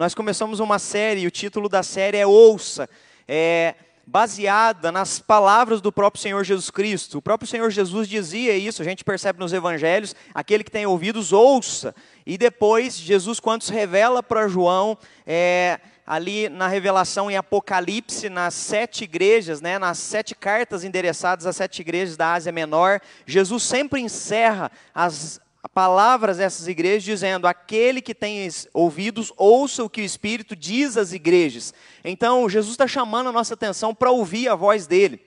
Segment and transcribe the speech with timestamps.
[0.00, 2.88] nós começamos uma série, o título da série é Ouça,
[3.28, 3.74] é
[4.06, 7.18] baseada nas palavras do próprio Senhor Jesus Cristo.
[7.18, 11.34] O próprio Senhor Jesus dizia isso, a gente percebe nos evangelhos, aquele que tem ouvidos,
[11.34, 11.94] ouça.
[12.24, 18.54] E depois, Jesus, quando se revela para João, é, ali na revelação em Apocalipse, nas
[18.54, 24.00] sete igrejas, né, nas sete cartas endereçadas às sete igrejas da Ásia Menor, Jesus sempre
[24.00, 30.56] encerra as palavras dessas igrejas dizendo: aquele que tem ouvidos, ouça o que o Espírito
[30.56, 31.74] diz às igrejas.
[32.04, 35.20] Então, Jesus está chamando a nossa atenção para ouvir a voz dele.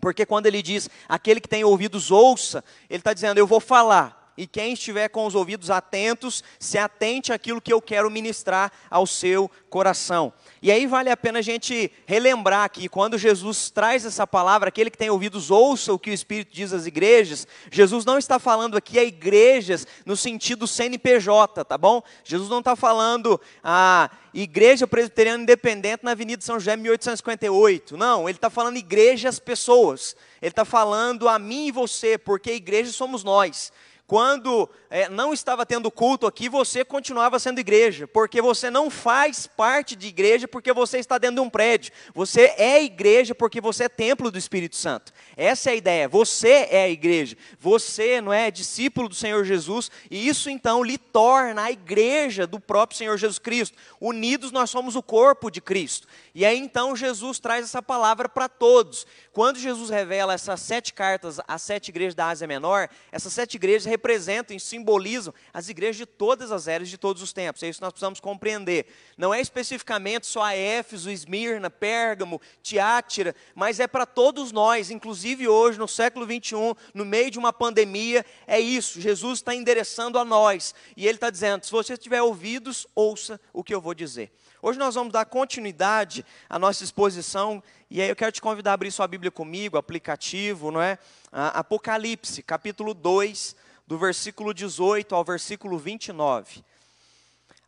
[0.00, 4.17] Porque quando ele diz, aquele que tem ouvidos, ouça, ele está dizendo, eu vou falar,
[4.38, 9.04] e quem estiver com os ouvidos atentos, se atente àquilo que eu quero ministrar ao
[9.04, 10.32] seu coração.
[10.62, 14.90] E aí vale a pena a gente relembrar que quando Jesus traz essa palavra, aquele
[14.90, 18.76] que tem ouvidos ouça o que o Espírito diz às igrejas, Jesus não está falando
[18.76, 22.00] aqui a igrejas no sentido CNPJ, tá bom?
[22.22, 27.96] Jesus não está falando a Igreja Presbiteriana Independente na Avenida São José, 1858.
[27.96, 30.14] Não, ele está falando igrejas pessoas.
[30.40, 33.72] Ele está falando a mim e você, porque igreja somos nós.
[34.08, 39.46] Quando é, não estava tendo culto aqui, você continuava sendo igreja, porque você não faz
[39.46, 41.92] parte de igreja porque você está dentro de um prédio.
[42.14, 45.12] Você é igreja porque você é templo do Espírito Santo.
[45.36, 46.08] Essa é a ideia.
[46.08, 47.36] Você é a igreja.
[47.60, 52.58] Você não é discípulo do Senhor Jesus, e isso então lhe torna a igreja do
[52.58, 53.76] próprio Senhor Jesus Cristo.
[54.00, 56.08] Unidos nós somos o corpo de Cristo.
[56.34, 59.06] E aí então Jesus traz essa palavra para todos.
[59.38, 63.84] Quando Jesus revela essas sete cartas às sete igrejas da Ásia Menor, essas sete igrejas
[63.84, 67.62] representam e simbolizam as igrejas de todas as eras, de todos os tempos.
[67.62, 68.86] É isso que nós precisamos compreender.
[69.16, 75.46] Não é especificamente só a Éfeso, Esmirna, Pérgamo, Tiátira, mas é para todos nós, inclusive
[75.46, 79.00] hoje, no século 21, no meio de uma pandemia, é isso.
[79.00, 80.74] Jesus está endereçando a nós.
[80.96, 84.32] E ele está dizendo: se você tiver ouvidos, ouça o que eu vou dizer.
[84.60, 88.74] Hoje nós vamos dar continuidade à nossa exposição, e aí eu quero te convidar a
[88.74, 90.98] abrir sua Bíblia comigo, aplicativo, não é?
[91.30, 93.54] Apocalipse, capítulo 2,
[93.86, 96.64] do versículo 18 ao versículo 29.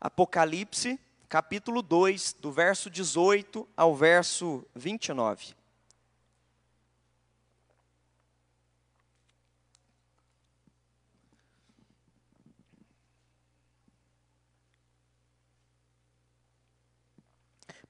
[0.00, 0.98] Apocalipse,
[1.28, 5.59] capítulo 2, do verso 18 ao verso 29.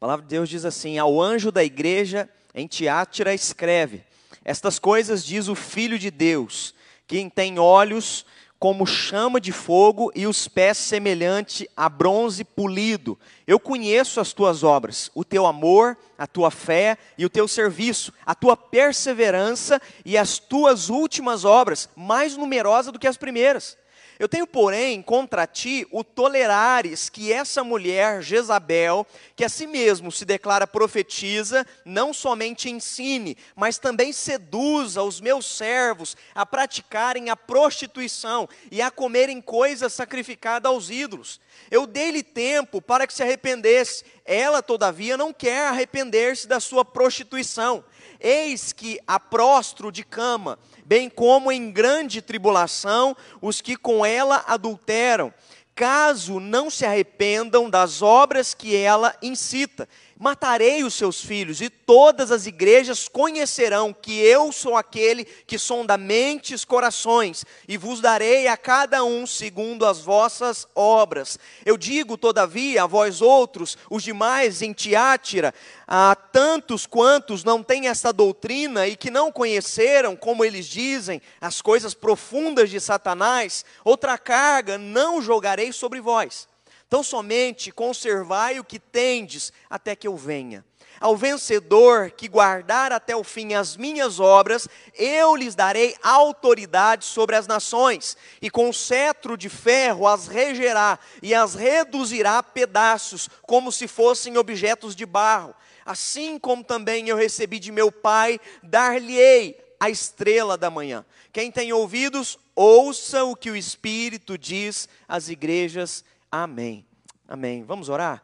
[0.00, 4.02] A palavra de Deus diz assim: Ao anjo da igreja em Tiátira escreve:
[4.42, 6.74] Estas coisas diz o Filho de Deus
[7.06, 8.24] quem tem olhos
[8.58, 13.18] como chama de fogo e os pés semelhante a bronze polido.
[13.46, 18.10] Eu conheço as tuas obras, o teu amor, a tua fé e o teu serviço,
[18.24, 23.76] a tua perseverança e as tuas últimas obras, mais numerosa do que as primeiras.
[24.20, 30.12] Eu tenho, porém, contra ti o tolerares que essa mulher, Jezabel, que a si mesmo
[30.12, 37.36] se declara profetiza, não somente ensine, mas também seduza os meus servos a praticarem a
[37.36, 41.40] prostituição e a comerem coisas sacrificadas aos ídolos.
[41.70, 44.04] Eu dei-lhe tempo para que se arrependesse.
[44.26, 47.82] Ela, todavia, não quer arrepender-se da sua prostituição.
[48.20, 50.58] Eis que a prostro de cama
[50.90, 55.32] bem como em grande tribulação os que com ela adulteram,
[55.72, 59.88] caso não se arrependam das obras que ela incita.
[60.22, 65.96] Matarei os seus filhos, e todas as igrejas conhecerão que eu sou aquele que sonda
[65.96, 71.38] mentes, corações, e vos darei a cada um segundo as vossas obras.
[71.64, 75.54] Eu digo, todavia, a vós outros, os demais em Tiátira,
[75.88, 81.62] a tantos quantos não têm esta doutrina e que não conheceram, como eles dizem, as
[81.62, 86.49] coisas profundas de Satanás, outra carga não jogarei sobre vós
[86.90, 90.64] Tão somente conservai o que tendes até que eu venha.
[90.98, 94.68] Ao vencedor que guardar até o fim as minhas obras,
[94.98, 101.32] eu lhes darei autoridade sobre as nações, e com cetro de ferro as regerá e
[101.32, 105.54] as reduzirá a pedaços, como se fossem objetos de barro.
[105.86, 111.06] Assim como também eu recebi de meu Pai, dar-lhe-ei a estrela da manhã.
[111.32, 116.86] Quem tem ouvidos, ouça o que o Espírito diz às igrejas Amém.
[117.26, 117.64] Amém.
[117.64, 118.22] Vamos orar?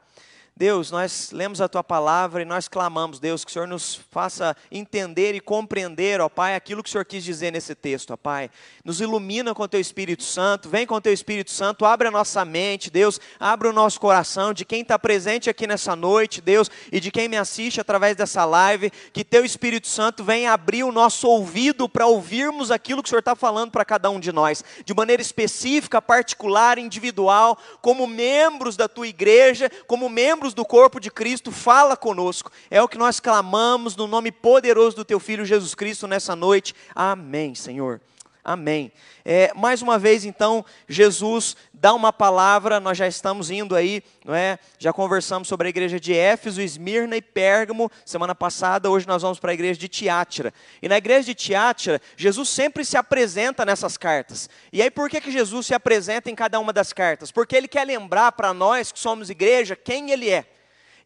[0.58, 4.56] Deus, nós lemos a tua palavra e nós clamamos, Deus, que o Senhor nos faça
[4.72, 8.50] entender e compreender, ó Pai, aquilo que o Senhor quis dizer nesse texto, ó Pai.
[8.82, 12.10] Nos ilumina com o teu Espírito Santo, vem com o teu Espírito Santo, abre a
[12.10, 16.70] nossa mente, Deus, abre o nosso coração, de quem está presente aqui nessa noite, Deus,
[16.90, 20.92] e de quem me assiste através dessa live, que teu Espírito Santo venha abrir o
[20.92, 24.64] nosso ouvido para ouvirmos aquilo que o Senhor está falando para cada um de nós,
[24.86, 31.00] de maneira específica, particular, individual, como membros da tua igreja, como membros membros do corpo
[31.00, 32.50] de Cristo, fala conosco.
[32.70, 36.74] É o que nós clamamos no nome poderoso do Teu Filho Jesus Cristo nessa noite.
[36.94, 38.00] Amém, Senhor.
[38.44, 38.92] Amém.
[39.24, 44.34] É, mais uma vez, então, Jesus dá uma palavra, nós já estamos indo aí, não
[44.34, 44.58] é?
[44.78, 49.38] Já conversamos sobre a igreja de Éfeso, Esmirna e Pérgamo semana passada, hoje nós vamos
[49.38, 50.54] para a igreja de Tiátira.
[50.80, 54.48] E na igreja de Tiátira, Jesus sempre se apresenta nessas cartas.
[54.72, 57.30] E aí por que, que Jesus se apresenta em cada uma das cartas?
[57.30, 60.46] Porque ele quer lembrar para nós que somos igreja quem ele é.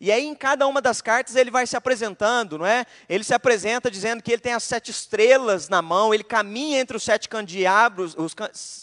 [0.00, 2.86] E aí, em cada uma das cartas, ele vai se apresentando, não é?
[3.06, 6.96] Ele se apresenta dizendo que ele tem as sete estrelas na mão, ele caminha entre
[6.96, 8.34] os sete candeabros, os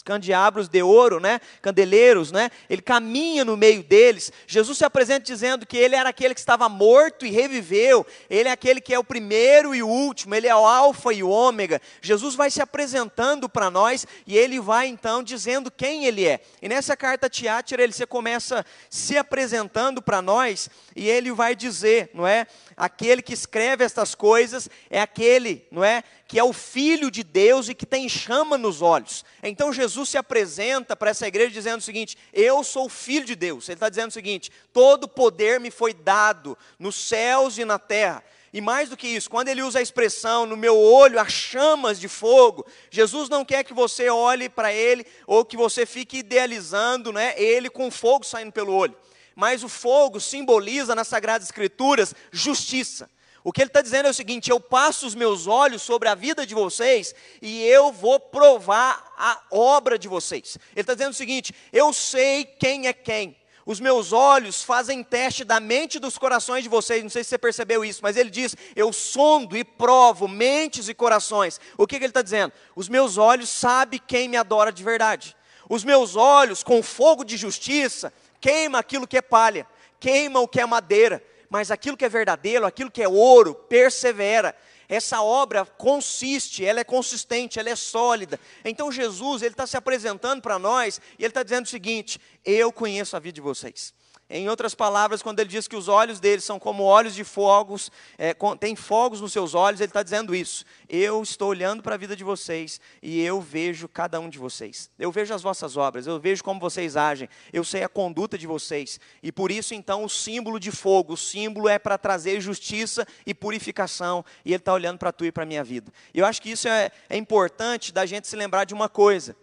[0.04, 1.40] candeabros de ouro, né?
[1.60, 2.50] Candeleiros, né?
[2.70, 4.30] Ele caminha no meio deles.
[4.46, 8.52] Jesus se apresenta dizendo que ele era aquele que estava morto e reviveu, ele é
[8.52, 11.82] aquele que é o primeiro e o último, ele é o Alfa e o Ômega.
[12.00, 16.40] Jesus vai se apresentando para nós e ele vai então dizendo quem ele é.
[16.62, 22.10] E nessa carta Tiátira, ele se começa se apresentando para nós e ele vai dizer,
[22.12, 22.46] não é?
[22.76, 26.04] Aquele que escreve estas coisas é aquele, não é?
[26.26, 29.24] Que é o filho de Deus e que tem chama nos olhos.
[29.42, 33.34] Então Jesus se apresenta para essa igreja dizendo o seguinte: Eu sou o filho de
[33.34, 33.68] Deus.
[33.68, 38.22] Ele está dizendo o seguinte: Todo poder me foi dado nos céus e na terra.
[38.52, 42.00] E mais do que isso, quando ele usa a expressão no meu olho há chamas
[42.00, 47.12] de fogo, Jesus não quer que você olhe para ele ou que você fique idealizando
[47.12, 48.96] né, ele com fogo saindo pelo olho
[49.38, 53.08] mas o fogo simboliza nas Sagradas Escrituras justiça.
[53.44, 56.14] O que ele está dizendo é o seguinte: eu passo os meus olhos sobre a
[56.16, 60.58] vida de vocês e eu vou provar a obra de vocês.
[60.72, 63.36] Ele está dizendo o seguinte: eu sei quem é quem.
[63.64, 67.00] Os meus olhos fazem teste da mente dos corações de vocês.
[67.04, 70.94] Não sei se você percebeu isso, mas ele diz: Eu sondo e provo mentes e
[70.94, 71.60] corações.
[71.76, 72.52] O que, que ele está dizendo?
[72.74, 75.36] Os meus olhos sabem quem me adora de verdade.
[75.68, 79.66] Os meus olhos, com fogo de justiça, queima aquilo que é palha,
[80.00, 84.54] queima o que é madeira, mas aquilo que é verdadeiro, aquilo que é ouro, persevera.
[84.88, 88.40] Essa obra consiste, ela é consistente, ela é sólida.
[88.64, 92.72] Então Jesus, ele está se apresentando para nós e ele está dizendo o seguinte: eu
[92.72, 93.92] conheço a vida de vocês.
[94.30, 97.90] Em outras palavras, quando ele diz que os olhos dele são como olhos de fogos,
[98.18, 100.66] é, tem fogos nos seus olhos, ele está dizendo isso.
[100.86, 104.90] Eu estou olhando para a vida de vocês e eu vejo cada um de vocês.
[104.98, 108.46] Eu vejo as vossas obras, eu vejo como vocês agem, eu sei a conduta de
[108.46, 109.00] vocês.
[109.22, 113.32] E por isso, então, o símbolo de fogo, o símbolo é para trazer justiça e
[113.32, 114.22] purificação.
[114.44, 115.90] E ele está olhando para tu e para a minha vida.
[116.12, 119.34] Eu acho que isso é, é importante da gente se lembrar de uma coisa.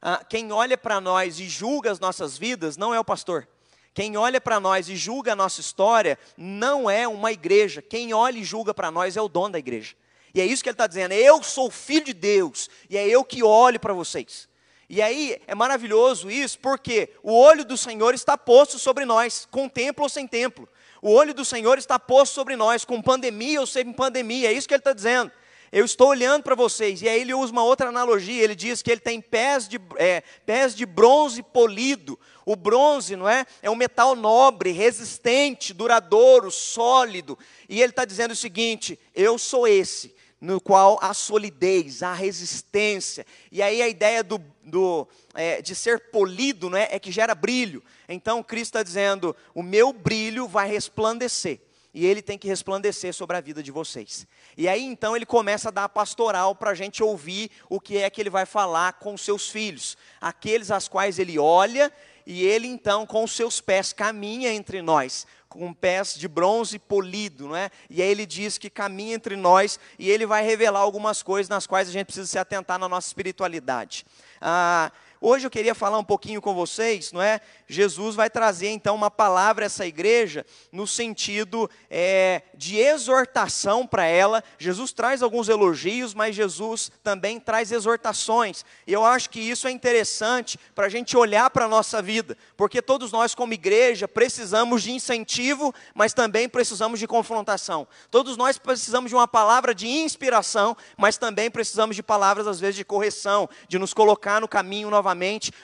[0.00, 3.46] Ah, quem olha para nós e julga as nossas vidas não é o pastor.
[3.94, 7.82] Quem olha para nós e julga a nossa história não é uma igreja.
[7.82, 9.94] Quem olha e julga para nós é o dono da igreja.
[10.34, 11.12] E é isso que ele está dizendo.
[11.12, 14.48] Eu sou filho de Deus e é eu que olho para vocês.
[14.88, 19.68] E aí é maravilhoso isso, porque o olho do Senhor está posto sobre nós, com
[19.68, 20.68] templo ou sem templo.
[21.00, 24.48] O olho do Senhor está posto sobre nós, com pandemia ou sem pandemia.
[24.48, 25.32] É isso que ele está dizendo.
[25.72, 27.00] Eu estou olhando para vocês.
[27.00, 28.44] E aí ele usa uma outra analogia.
[28.44, 32.20] Ele diz que ele tem pés de, é, pés de bronze polido.
[32.44, 33.46] O bronze, não é?
[33.62, 37.38] É um metal nobre, resistente, duradouro, sólido.
[37.70, 43.24] E ele está dizendo o seguinte: eu sou esse, no qual há solidez, há resistência.
[43.50, 46.88] E aí a ideia do, do é, de ser polido não é?
[46.90, 47.82] é que gera brilho.
[48.06, 51.60] Então Cristo está dizendo: o meu brilho vai resplandecer
[51.94, 54.26] e ele tem que resplandecer sobre a vida de vocês.
[54.56, 57.98] E aí então ele começa a dar a pastoral para a gente ouvir o que
[57.98, 61.92] é que ele vai falar com seus filhos, aqueles às quais ele olha
[62.26, 67.48] e ele então com os seus pés caminha entre nós, com pés de bronze polido,
[67.48, 67.70] não é?
[67.90, 71.66] E aí ele diz que caminha entre nós e ele vai revelar algumas coisas nas
[71.66, 74.06] quais a gente precisa se atentar na nossa espiritualidade.
[74.40, 74.90] Ah,
[75.24, 77.40] Hoje eu queria falar um pouquinho com vocês, não é?
[77.68, 84.04] Jesus vai trazer então uma palavra a essa igreja no sentido é, de exortação para
[84.04, 84.42] ela.
[84.58, 88.64] Jesus traz alguns elogios, mas Jesus também traz exortações.
[88.84, 92.36] E eu acho que isso é interessante para a gente olhar para a nossa vida,
[92.56, 97.86] porque todos nós, como igreja, precisamos de incentivo, mas também precisamos de confrontação.
[98.10, 102.74] Todos nós precisamos de uma palavra de inspiração, mas também precisamos de palavras, às vezes,
[102.74, 105.11] de correção, de nos colocar no caminho novamente,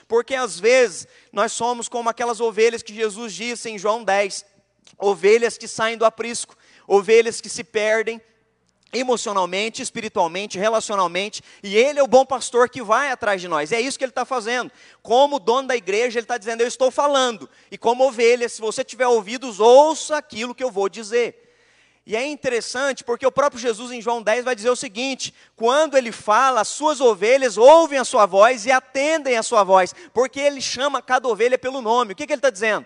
[0.07, 4.45] porque às vezes nós somos como aquelas ovelhas que Jesus disse em João 10.
[4.97, 8.21] ovelhas que saem do aprisco, ovelhas que se perdem,
[8.91, 13.71] emocionalmente, espiritualmente, relacionalmente, e Ele é o bom pastor que vai atrás de nós.
[13.71, 14.71] É isso que Ele está fazendo.
[15.01, 17.49] Como dono da igreja, Ele está dizendo: Eu estou falando.
[17.71, 21.48] E como ovelha, se você tiver ouvidos, ouça aquilo que eu vou dizer.
[22.09, 25.95] E é interessante porque o próprio Jesus em João 10 vai dizer o seguinte: quando
[25.95, 30.39] ele fala, as suas ovelhas ouvem a sua voz e atendem a sua voz, porque
[30.39, 32.13] ele chama cada ovelha pelo nome.
[32.13, 32.83] O que, que ele está dizendo?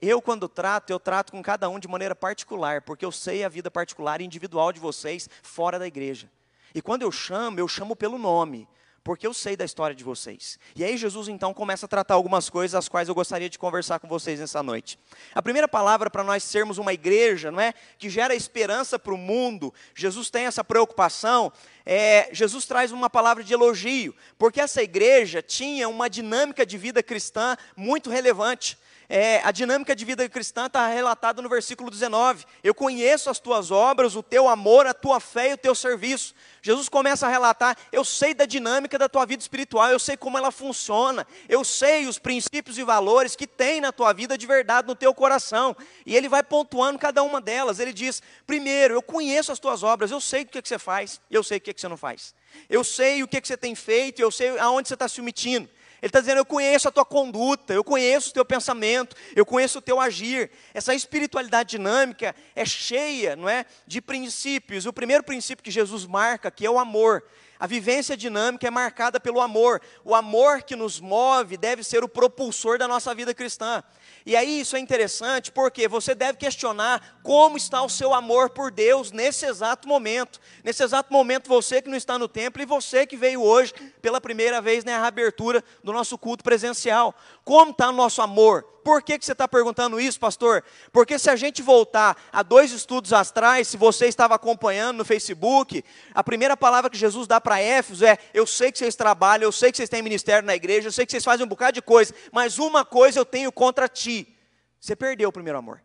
[0.00, 3.48] Eu, quando trato, eu trato com cada um de maneira particular, porque eu sei a
[3.50, 6.26] vida particular e individual de vocês fora da igreja.
[6.74, 8.66] E quando eu chamo, eu chamo pelo nome,
[9.04, 10.58] porque eu sei da história de vocês.
[10.76, 13.98] E aí Jesus então começa a tratar algumas coisas as quais eu gostaria de conversar
[13.98, 14.98] com vocês nessa noite.
[15.34, 19.18] A primeira palavra para nós sermos uma igreja, não é, que gera esperança para o
[19.18, 19.72] mundo.
[19.94, 21.52] Jesus tem essa preocupação.
[21.84, 27.02] É, Jesus traz uma palavra de elogio, porque essa igreja tinha uma dinâmica de vida
[27.02, 28.78] cristã muito relevante
[29.08, 32.44] é, a dinâmica de vida cristã está relatada no versículo 19.
[32.62, 36.34] Eu conheço as tuas obras, o teu amor, a tua fé e o teu serviço.
[36.62, 40.38] Jesus começa a relatar: eu sei da dinâmica da tua vida espiritual, eu sei como
[40.38, 44.88] ela funciona, eu sei os princípios e valores que tem na tua vida de verdade,
[44.88, 45.76] no teu coração.
[46.06, 47.78] E ele vai pontuando cada uma delas.
[47.80, 51.20] Ele diz: primeiro, eu conheço as tuas obras, eu sei o que, que você faz,
[51.30, 52.34] eu sei o que, que você não faz.
[52.68, 55.68] Eu sei o que, que você tem feito, eu sei aonde você está se omitindo.
[56.02, 59.78] Ele está dizendo: Eu conheço a tua conduta, eu conheço o teu pensamento, eu conheço
[59.78, 60.50] o teu agir.
[60.74, 64.84] Essa espiritualidade dinâmica é cheia, não é, de princípios.
[64.84, 67.22] O primeiro princípio que Jesus marca que é o amor.
[67.62, 69.80] A vivência dinâmica é marcada pelo amor.
[70.04, 73.84] O amor que nos move deve ser o propulsor da nossa vida cristã.
[74.24, 78.70] E aí isso é interessante porque você deve questionar como está o seu amor por
[78.70, 80.40] Deus nesse exato momento.
[80.62, 84.20] Nesse exato momento, você que não está no templo e você que veio hoje pela
[84.20, 87.14] primeira vez na abertura do nosso culto presencial.
[87.44, 88.64] Como está o nosso amor?
[88.82, 90.64] Por que, que você está perguntando isso, pastor?
[90.90, 95.84] Porque se a gente voltar a dois estudos atrás, se você estava acompanhando no Facebook,
[96.12, 99.52] a primeira palavra que Jesus dá para Éfeso é: Eu sei que vocês trabalham, eu
[99.52, 101.82] sei que vocês têm ministério na igreja, eu sei que vocês fazem um bocado de
[101.82, 104.36] coisa, mas uma coisa eu tenho contra ti:
[104.80, 105.80] você perdeu o primeiro amor.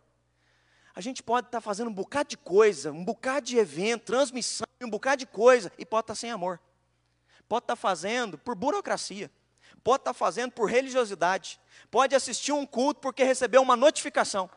[0.96, 4.66] A gente pode estar tá fazendo um bocado de coisa, um bocado de evento, transmissão,
[4.82, 6.60] um bocado de coisa, e pode estar tá sem amor.
[7.48, 9.30] Pode estar tá fazendo por burocracia
[9.84, 14.50] pode estar fazendo por religiosidade, pode assistir um culto porque recebeu uma notificação.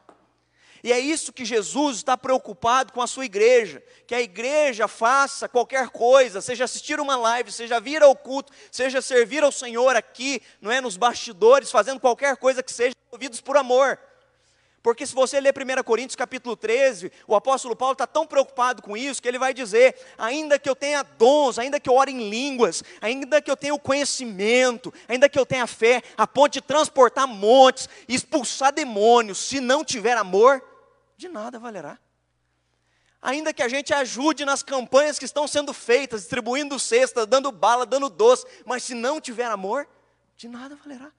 [0.83, 5.49] E é isso que Jesus está preocupado com a sua igreja, que a igreja faça
[5.49, 10.41] qualquer coisa, seja assistir uma live, seja vir ao culto, seja servir ao Senhor aqui,
[10.61, 13.99] não é nos bastidores, fazendo qualquer coisa que seja ouvidos por amor.
[14.83, 18.97] Porque se você ler 1 Coríntios capítulo 13, o apóstolo Paulo está tão preocupado com
[18.97, 22.31] isso que ele vai dizer: ainda que eu tenha dons, ainda que eu ore em
[22.31, 26.63] línguas, ainda que eu tenha o conhecimento, ainda que eu tenha fé, a ponto de
[26.63, 30.63] transportar montes, expulsar demônios, se não tiver amor,
[31.17, 31.99] de nada valerá.
[33.21, 37.85] Ainda que a gente ajude nas campanhas que estão sendo feitas, distribuindo cestas, dando bala,
[37.85, 39.87] dando doce, mas se não tiver amor,
[40.39, 41.13] de nada valerá.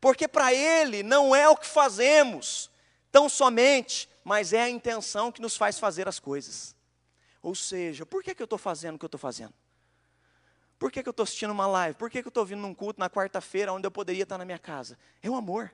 [0.00, 2.70] Porque para ele não é o que fazemos,
[3.14, 6.74] tão somente, mas é a intenção que nos faz fazer as coisas.
[7.40, 9.54] Ou seja, por que, que eu estou fazendo o que eu estou fazendo?
[10.80, 11.96] Por que, que eu estou assistindo uma live?
[11.96, 14.44] Por que, que eu estou vindo num culto na quarta-feira onde eu poderia estar na
[14.44, 14.98] minha casa?
[15.22, 15.72] É o amor.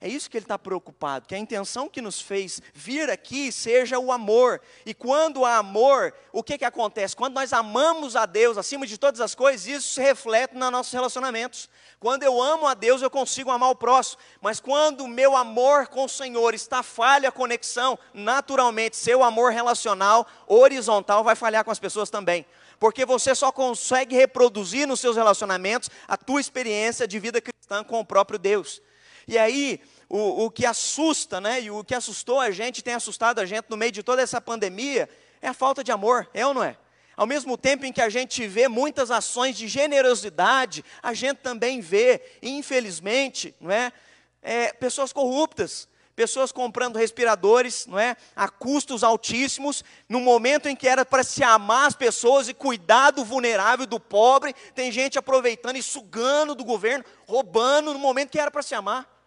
[0.00, 3.98] É isso que ele está preocupado, que a intenção que nos fez vir aqui seja
[3.98, 4.60] o amor.
[4.86, 7.16] E quando há amor, o que, que acontece?
[7.16, 10.92] Quando nós amamos a Deus acima de todas as coisas, isso se reflete nos nossos
[10.92, 11.68] relacionamentos.
[11.98, 14.22] Quando eu amo a Deus, eu consigo amar o próximo.
[14.40, 19.50] Mas quando o meu amor com o Senhor está falha a conexão, naturalmente, seu amor
[19.50, 22.46] relacional, horizontal, vai falhar com as pessoas também.
[22.78, 27.98] Porque você só consegue reproduzir nos seus relacionamentos a tua experiência de vida cristã com
[27.98, 28.80] o próprio Deus.
[29.28, 33.40] E aí, o, o que assusta, né, e o que assustou a gente, tem assustado
[33.40, 35.06] a gente no meio de toda essa pandemia,
[35.42, 36.78] é a falta de amor, é ou não é?
[37.14, 41.80] Ao mesmo tempo em que a gente vê muitas ações de generosidade, a gente também
[41.80, 43.92] vê, infelizmente, não é,
[44.40, 50.88] é pessoas corruptas, pessoas comprando respiradores, não é, a custos altíssimos, no momento em que
[50.88, 55.76] era para se amar as pessoas e cuidar do vulnerável, do pobre, tem gente aproveitando
[55.76, 59.17] e sugando do governo, roubando no momento que era para se amar.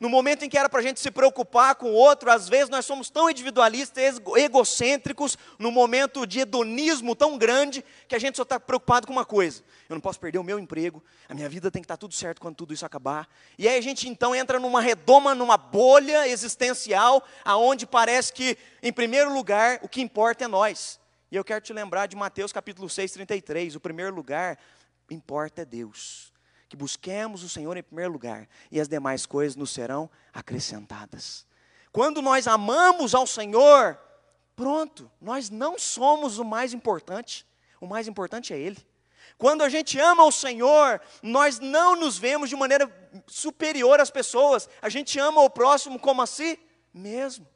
[0.00, 2.68] No momento em que era para a gente se preocupar com o outro, às vezes
[2.68, 8.44] nós somos tão individualistas, egocêntricos, no momento de hedonismo tão grande, que a gente só
[8.44, 11.68] está preocupado com uma coisa: eu não posso perder o meu emprego, a minha vida
[11.68, 13.28] tem que estar tá tudo certo quando tudo isso acabar.
[13.58, 18.92] E aí a gente então entra numa redoma, numa bolha existencial, aonde parece que, em
[18.92, 21.00] primeiro lugar, o que importa é nós.
[21.28, 23.74] E eu quero te lembrar de Mateus capítulo 6, 33.
[23.74, 24.58] O primeiro lugar
[25.10, 26.37] importa é Deus
[26.68, 31.46] que busquemos o Senhor em primeiro lugar e as demais coisas nos serão acrescentadas.
[31.90, 33.98] Quando nós amamos ao Senhor,
[34.54, 37.46] pronto, nós não somos o mais importante,
[37.80, 38.86] o mais importante é Ele.
[39.38, 42.90] Quando a gente ama o Senhor, nós não nos vemos de maneira
[43.26, 46.58] superior às pessoas, a gente ama o próximo como a si
[46.92, 47.46] mesmo.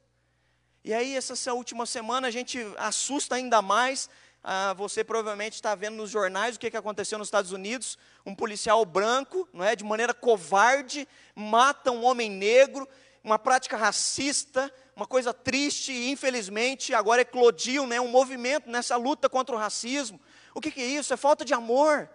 [0.85, 4.11] E aí, essa última semana, a gente assusta ainda mais.
[4.45, 7.97] Ah, você provavelmente está vendo nos jornais o que, que aconteceu nos Estados Unidos.
[8.27, 12.89] Um policial branco, não é, de maneira covarde, mata um homem negro,
[13.23, 19.29] uma prática racista, uma coisa triste, e infelizmente agora eclodiu né, um movimento nessa luta
[19.29, 20.21] contra o racismo.
[20.53, 21.15] O que, que é isso?
[21.15, 22.11] É falta de amor.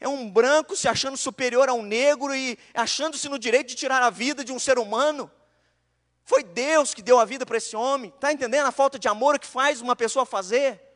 [0.00, 4.02] É um branco se achando superior a um negro e achando-se no direito de tirar
[4.02, 5.30] a vida de um ser humano.
[6.24, 8.10] Foi Deus que deu a vida para esse homem.
[8.14, 10.87] Está entendendo a falta de amor que faz uma pessoa fazer?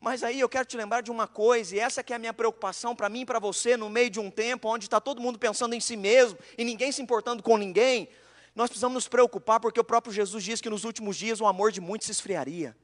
[0.00, 2.32] Mas aí eu quero te lembrar de uma coisa, e essa que é a minha
[2.32, 5.38] preocupação para mim e para você, no meio de um tempo onde está todo mundo
[5.38, 8.08] pensando em si mesmo e ninguém se importando com ninguém,
[8.54, 11.70] nós precisamos nos preocupar porque o próprio Jesus diz que nos últimos dias o amor
[11.70, 12.74] de muitos se esfriaria.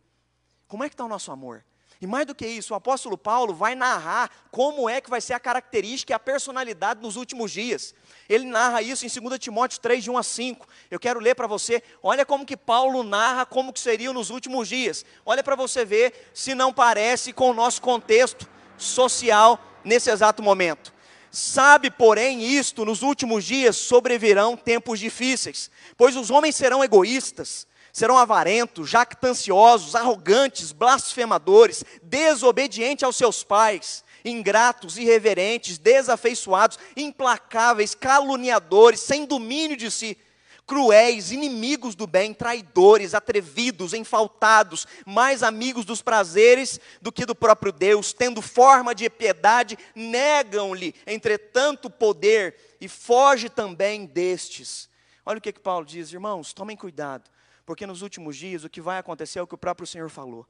[0.69, 1.65] Como é que está o nosso amor?
[2.01, 5.33] E mais do que isso, o apóstolo Paulo vai narrar como é que vai ser
[5.33, 7.95] a característica e a personalidade nos últimos dias.
[8.29, 10.67] Ele narra isso em 2 Timóteo 3, de 1 a 5.
[10.91, 14.69] Eu quero ler para você, olha como que Paulo narra como que seriam nos últimos
[14.69, 15.07] dias.
[15.25, 20.93] Olha para você ver se não parece com o nosso contexto social nesse exato momento.
[21.31, 28.19] Sabe, porém, isto, nos últimos dias sobrevirão tempos difíceis, pois os homens serão egoístas, serão
[28.19, 39.79] avarentos, jactanciosos, arrogantes, blasfemadores, desobedientes aos seus pais, ingratos, irreverentes, desafeiçoados, implacáveis, caluniadores, sem domínio
[39.79, 40.19] de si,
[40.67, 47.73] cruéis, inimigos do bem, traidores, atrevidos, enfaltados, mais amigos dos prazeres do que do próprio
[47.73, 54.87] Deus, tendo forma de piedade, negam-lhe, entretanto, poder e foge também destes.
[55.25, 57.35] Olha o que, que Paulo diz, irmãos, tomem cuidado
[57.67, 60.47] porque nos últimos dias o que vai acontecer é o que o próprio Senhor falou.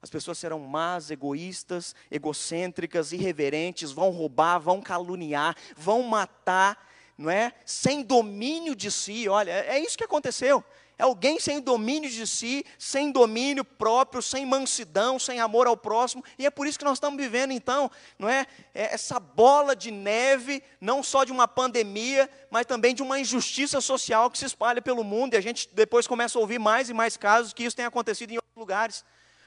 [0.00, 7.52] As pessoas serão más, egoístas, egocêntricas, irreverentes, vão roubar, vão caluniar, vão matar, não é?
[7.64, 9.28] Sem domínio de si.
[9.28, 10.62] Olha, é isso que aconteceu.
[10.98, 16.24] É alguém sem domínio de si, sem domínio próprio, sem mansidão, sem amor ao próximo.
[16.36, 17.88] E é por isso que nós estamos vivendo, então,
[18.18, 18.44] não é?
[18.74, 23.80] é essa bola de neve, não só de uma pandemia, mas também de uma injustiça
[23.80, 25.34] social que se espalha pelo mundo.
[25.34, 28.32] E a gente depois começa a ouvir mais e mais casos que isso tem acontecido
[28.32, 29.04] em outros lugares.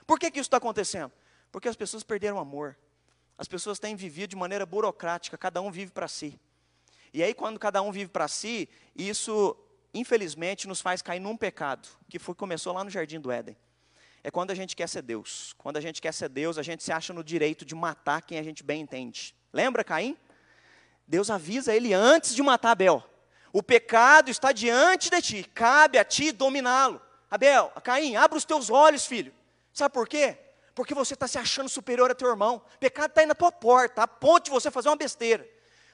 [0.07, 1.11] Por que, que isso está acontecendo?
[1.51, 2.77] Porque as pessoas perderam amor.
[3.37, 6.39] As pessoas têm vivido de maneira burocrática, cada um vive para si.
[7.13, 9.57] E aí, quando cada um vive para si, isso
[9.93, 13.57] infelizmente, nos faz cair num pecado, que foi, começou lá no Jardim do Éden.
[14.23, 15.53] É quando a gente quer ser Deus.
[15.57, 18.37] Quando a gente quer ser Deus, a gente se acha no direito de matar quem
[18.37, 19.35] a gente bem entende.
[19.51, 20.15] Lembra Caim?
[21.07, 23.03] Deus avisa ele antes de matar Abel.
[23.51, 27.01] O pecado está diante de ti, cabe a ti dominá-lo.
[27.29, 29.33] Abel, Caim, abra os teus olhos, filho.
[29.73, 30.37] Sabe por quê?
[30.73, 32.61] Porque você está se achando superior a teu irmão.
[32.75, 35.47] O pecado está aí na tua porta, a ponto de você fazer uma besteira.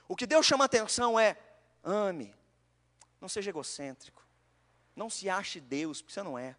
[0.08, 1.36] O que Deus chama atenção é:
[1.84, 2.34] ame,
[3.20, 4.26] não seja egocêntrico.
[4.96, 6.56] Não se ache Deus, porque você não é.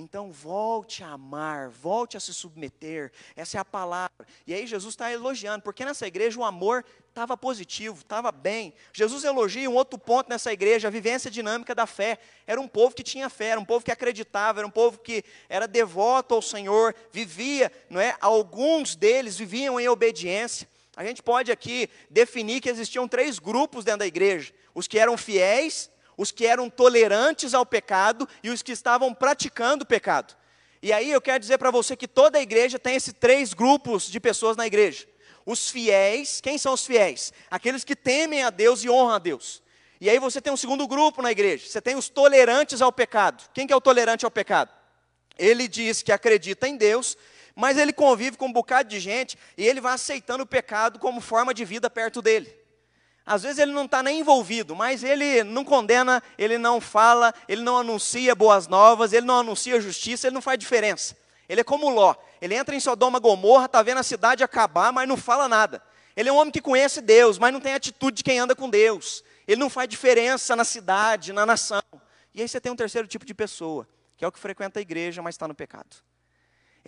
[0.00, 3.10] Então volte a amar, volte a se submeter.
[3.34, 4.26] Essa é a palavra.
[4.46, 8.72] E aí Jesus está elogiando, porque nessa igreja o amor estava positivo, estava bem.
[8.92, 12.18] Jesus elogia um outro ponto nessa igreja, a vivência dinâmica da fé.
[12.46, 15.24] Era um povo que tinha fé, era um povo que acreditava, era um povo que
[15.48, 18.16] era devoto ao Senhor, vivia, não é?
[18.20, 20.68] Alguns deles viviam em obediência.
[20.98, 25.16] A gente pode aqui definir que existiam três grupos dentro da igreja os que eram
[25.16, 30.36] fiéis, os que eram tolerantes ao pecado e os que estavam praticando o pecado.
[30.82, 34.10] E aí eu quero dizer para você que toda a igreja tem esses três grupos
[34.10, 35.06] de pessoas na igreja.
[35.46, 37.32] Os fiéis, quem são os fiéis?
[37.48, 39.62] Aqueles que temem a Deus e honram a Deus.
[40.00, 41.64] E aí você tem um segundo grupo na igreja.
[41.64, 43.48] Você tem os tolerantes ao pecado.
[43.54, 44.72] Quem que é o tolerante ao pecado?
[45.38, 47.16] Ele diz que acredita em Deus,
[47.58, 51.20] mas ele convive com um bocado de gente e ele vai aceitando o pecado como
[51.20, 52.56] forma de vida perto dele.
[53.26, 57.62] Às vezes ele não está nem envolvido, mas ele não condena, ele não fala, ele
[57.62, 61.16] não anuncia boas novas, ele não anuncia justiça, ele não faz diferença.
[61.48, 62.14] Ele é como Ló.
[62.40, 65.82] Ele entra em Sodoma Gomorra, está vendo a cidade acabar, mas não fala nada.
[66.16, 68.70] Ele é um homem que conhece Deus, mas não tem atitude de quem anda com
[68.70, 69.24] Deus.
[69.48, 71.82] Ele não faz diferença na cidade, na nação.
[72.32, 74.82] E aí você tem um terceiro tipo de pessoa, que é o que frequenta a
[74.82, 76.07] igreja, mas está no pecado.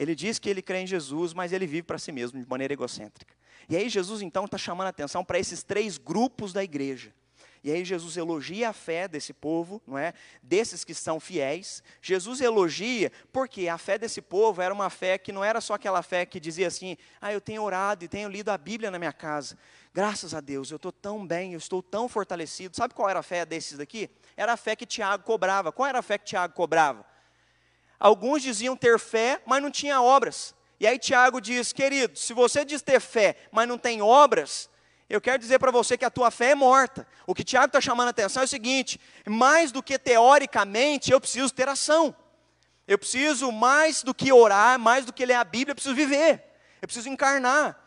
[0.00, 2.72] Ele diz que ele crê em Jesus, mas ele vive para si mesmo de maneira
[2.72, 3.34] egocêntrica.
[3.68, 7.12] E aí Jesus então está chamando a atenção para esses três grupos da igreja.
[7.62, 10.14] E aí Jesus elogia a fé desse povo, não é?
[10.42, 11.82] Desses que são fiéis.
[12.00, 16.02] Jesus elogia porque a fé desse povo era uma fé que não era só aquela
[16.02, 19.12] fé que dizia assim: "Ah, eu tenho orado e tenho lido a Bíblia na minha
[19.12, 19.58] casa.
[19.92, 22.74] Graças a Deus, eu estou tão bem, eu estou tão fortalecido".
[22.74, 24.08] Sabe qual era a fé desses daqui?
[24.34, 25.70] era a fé que Tiago cobrava.
[25.70, 27.04] Qual era a fé que Tiago cobrava?
[28.00, 30.54] Alguns diziam ter fé, mas não tinha obras.
[30.80, 34.70] E aí Tiago diz, querido, se você diz ter fé, mas não tem obras,
[35.10, 37.06] eu quero dizer para você que a tua fé é morta.
[37.26, 41.20] O que Tiago está chamando a atenção é o seguinte: mais do que teoricamente, eu
[41.20, 42.14] preciso ter ação.
[42.86, 46.42] Eu preciso, mais do que orar, mais do que ler a Bíblia, eu preciso viver.
[46.80, 47.79] Eu preciso encarnar.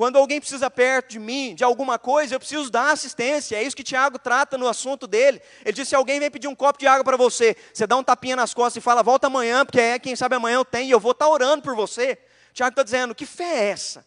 [0.00, 3.54] Quando alguém precisa perto de mim, de alguma coisa, eu preciso dar assistência.
[3.54, 5.42] É isso que Tiago trata no assunto dele.
[5.62, 8.02] Ele diz: se alguém vem pedir um copo de água para você, você dá um
[8.02, 10.90] tapinha nas costas e fala, volta amanhã, porque é quem sabe amanhã eu tenho e
[10.90, 12.18] eu vou estar tá orando por você.
[12.54, 14.06] Tiago está dizendo: que fé é essa?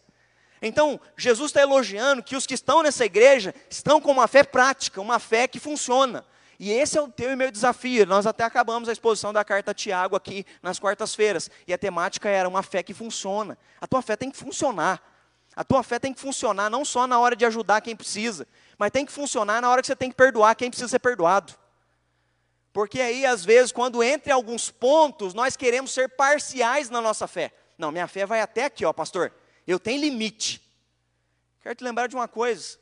[0.60, 5.00] Então, Jesus está elogiando que os que estão nessa igreja estão com uma fé prática,
[5.00, 6.26] uma fé que funciona.
[6.58, 8.04] E esse é o teu e meu desafio.
[8.04, 11.48] Nós até acabamos a exposição da carta a Tiago aqui nas quartas-feiras.
[11.68, 13.56] E a temática era uma fé que funciona.
[13.80, 15.13] A tua fé tem que funcionar.
[15.56, 18.90] A tua fé tem que funcionar não só na hora de ajudar quem precisa, mas
[18.90, 21.54] tem que funcionar na hora que você tem que perdoar quem precisa ser perdoado.
[22.72, 27.52] Porque aí, às vezes, quando entre alguns pontos, nós queremos ser parciais na nossa fé.
[27.78, 29.32] Não, minha fé vai até aqui, ó, pastor.
[29.64, 30.60] Eu tenho limite.
[31.62, 32.76] Quero te lembrar de uma coisa.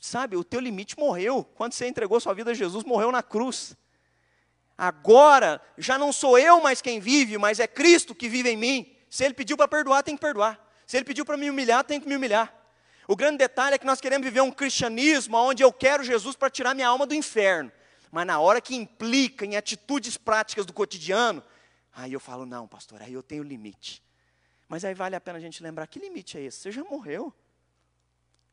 [0.00, 1.44] Sabe, o teu limite morreu.
[1.54, 3.74] Quando você entregou sua vida a Jesus, morreu na cruz.
[4.76, 8.96] Agora, já não sou eu mais quem vive, mas é Cristo que vive em mim.
[9.08, 10.60] Se Ele pediu para perdoar, tem que perdoar.
[10.90, 12.52] Se Ele pediu para me humilhar, tem que me humilhar.
[13.06, 16.50] O grande detalhe é que nós queremos viver um cristianismo onde eu quero Jesus para
[16.50, 17.70] tirar minha alma do inferno.
[18.10, 21.44] Mas na hora que implica em atitudes práticas do cotidiano,
[21.94, 24.02] aí eu falo, não, pastor, aí eu tenho limite.
[24.68, 26.58] Mas aí vale a pena a gente lembrar: que limite é esse?
[26.58, 27.32] Você já morreu.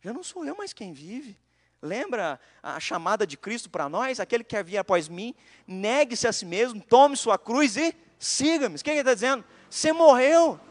[0.04, 1.36] Já não sou eu mais quem vive.
[1.82, 4.20] Lembra a chamada de Cristo para nós?
[4.20, 5.34] Aquele que quer vir após mim,
[5.66, 8.76] negue-se a si mesmo, tome sua cruz e siga-me.
[8.76, 9.44] O que ele está dizendo?
[9.68, 10.67] Você morreu.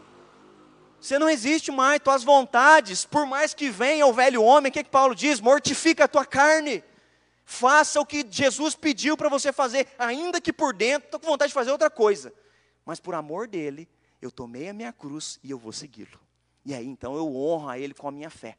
[1.07, 4.83] Você não existe mais, tuas vontades, por mais que venha o velho homem, o que,
[4.83, 5.41] que Paulo diz?
[5.41, 6.83] Mortifica a tua carne.
[7.45, 11.51] Faça o que Jesus pediu para você fazer, ainda que por dentro estou com vontade
[11.51, 12.33] de fazer outra coisa.
[12.85, 13.89] Mas por amor dele,
[14.21, 16.19] eu tomei a minha cruz e eu vou segui-lo.
[16.65, 18.59] E aí então eu honro a ele com a minha fé.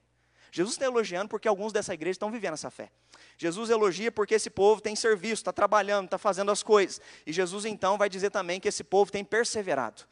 [0.49, 2.89] Jesus está elogiando porque alguns dessa igreja estão vivendo essa fé.
[3.37, 7.01] Jesus elogia porque esse povo tem serviço, está trabalhando, está fazendo as coisas.
[7.25, 10.03] E Jesus então vai dizer também que esse povo tem perseverado.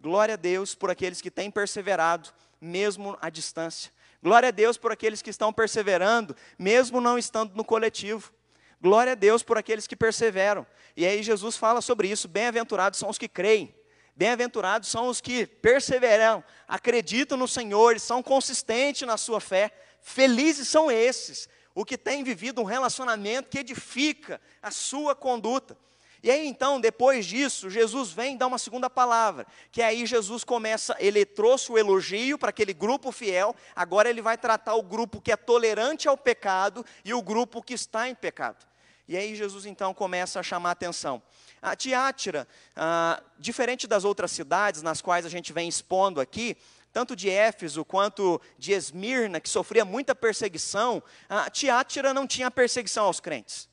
[0.00, 3.92] Glória a Deus por aqueles que têm perseverado, mesmo à distância.
[4.22, 8.32] Glória a Deus por aqueles que estão perseverando, mesmo não estando no coletivo.
[8.80, 10.66] Glória a Deus por aqueles que perseveram.
[10.96, 12.28] E aí Jesus fala sobre isso.
[12.28, 13.74] Bem-aventurados são os que creem.
[14.16, 19.70] Bem-aventurados são os que perseveram, acreditam no Senhor, são consistentes na sua fé.
[20.00, 25.76] Felizes são esses, o que têm vivido um relacionamento que edifica a sua conduta.
[26.22, 30.94] E aí então, depois disso, Jesus vem dar uma segunda palavra, que aí Jesus começa,
[30.98, 35.32] ele trouxe o elogio para aquele grupo fiel, agora ele vai tratar o grupo que
[35.32, 38.66] é tolerante ao pecado e o grupo que está em pecado.
[39.08, 41.22] E aí Jesus então começa a chamar a atenção.
[41.62, 46.56] A Tiátira, ah, diferente das outras cidades nas quais a gente vem expondo aqui,
[46.92, 53.06] tanto de Éfeso quanto de Esmirna, que sofria muita perseguição, a Tiátira não tinha perseguição
[53.06, 53.69] aos crentes.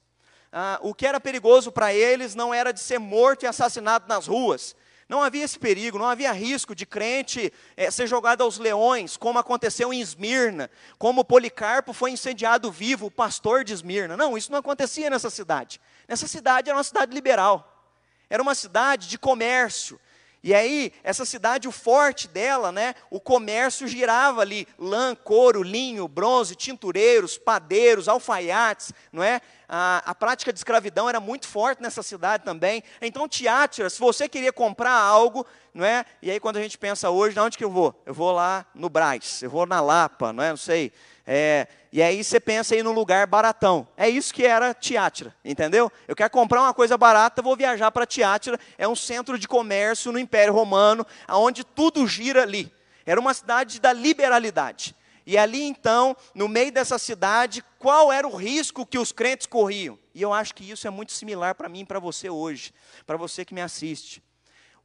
[0.52, 4.28] Ah, o que era perigoso para eles não era de ser morto e assassinado nas
[4.28, 4.76] ruas,
[5.10, 9.40] não havia esse perigo, não havia risco de crente é, ser jogado aos leões, como
[9.40, 14.18] aconteceu em Esmirna, como Policarpo foi incendiado vivo, o pastor de Esmirna.
[14.18, 15.80] Não, isso não acontecia nessa cidade.
[16.08, 17.86] Nessa cidade era uma cidade liberal,
[18.30, 20.00] era uma cidade de comércio.
[20.48, 26.08] E aí, essa cidade, o forte dela, né, o comércio girava ali, lã, couro, linho,
[26.08, 29.42] bronze, tintureiros, padeiros, alfaiates, não é?
[29.68, 32.82] A, a prática de escravidão era muito forte nessa cidade também.
[33.02, 36.06] Então, Tiátira, se você queria comprar algo, não é?
[36.22, 38.02] E aí, quando a gente pensa hoje, de onde que eu vou?
[38.06, 40.52] Eu vou lá no Braz, eu vou na Lapa, não é?
[40.52, 40.94] Não sei.
[41.26, 43.88] É, e aí você pensa aí num lugar baratão.
[43.98, 45.92] É isso que era Tiátira, entendeu?
[46.08, 48.60] Eu quero comprar uma coisa barata, vou viajar para Tiátira.
[48.78, 52.72] É um centro de comércio no Império Romano, onde tudo gira ali.
[53.04, 54.96] Era uma cidade da liberalidade.
[55.26, 59.98] E ali então, no meio dessa cidade, qual era o risco que os crentes corriam?
[60.14, 62.76] E eu acho que isso é muito similar para mim e para você hoje,
[63.08, 64.22] para você que me assiste.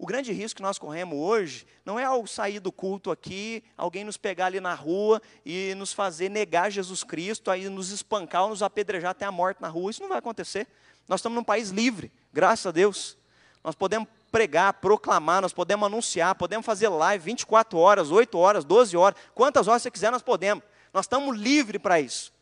[0.03, 4.03] O grande risco que nós corremos hoje não é ao sair do culto aqui, alguém
[4.03, 8.49] nos pegar ali na rua e nos fazer negar Jesus Cristo, aí nos espancar ou
[8.49, 9.93] nos apedrejar até a morte na rua.
[9.93, 10.67] Isso não vai acontecer.
[11.07, 13.17] Nós estamos num país livre, graças a Deus.
[13.63, 18.97] Nós podemos pregar, proclamar, nós podemos anunciar, podemos fazer live 24 horas, 8 horas, 12
[18.97, 20.65] horas, quantas horas você quiser, nós podemos.
[20.93, 22.33] Nós estamos livres para isso.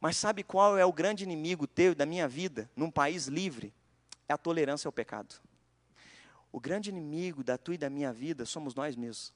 [0.00, 3.74] Mas sabe qual é o grande inimigo teu da minha vida, num país livre?
[4.28, 5.47] É a tolerância ao pecado.
[6.52, 9.32] O grande inimigo da tua e da minha vida somos nós mesmos.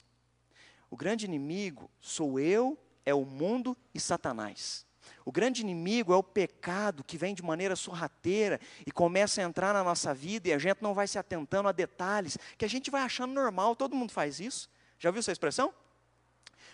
[0.89, 4.85] O grande inimigo sou eu, é o mundo e Satanás.
[5.25, 9.73] O grande inimigo é o pecado que vem de maneira sorrateira e começa a entrar
[9.73, 12.89] na nossa vida e a gente não vai se atentando a detalhes que a gente
[12.89, 14.69] vai achando normal, todo mundo faz isso.
[14.99, 15.73] Já ouviu essa expressão?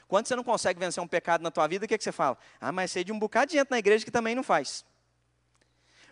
[0.07, 2.11] Quando você não consegue vencer um pecado na tua vida, o que, é que você
[2.11, 2.37] fala?
[2.59, 4.83] Ah, mas sei de um bocado de gente na igreja que também não faz.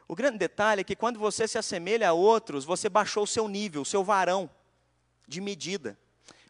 [0.07, 3.47] O grande detalhe é que quando você se assemelha a outros, você baixou o seu
[3.47, 4.49] nível, o seu varão
[5.27, 5.97] de medida.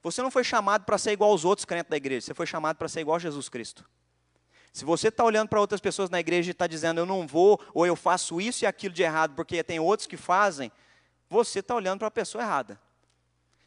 [0.04, 2.78] Você não foi chamado para ser igual aos outros crentes da igreja, você foi chamado
[2.78, 3.84] para ser igual a Jesus Cristo.
[4.72, 7.60] Se você está olhando para outras pessoas na igreja e está dizendo eu não vou,
[7.74, 10.72] ou eu faço isso e aquilo de errado porque tem outros que fazem,
[11.28, 12.80] você está olhando para a pessoa errada.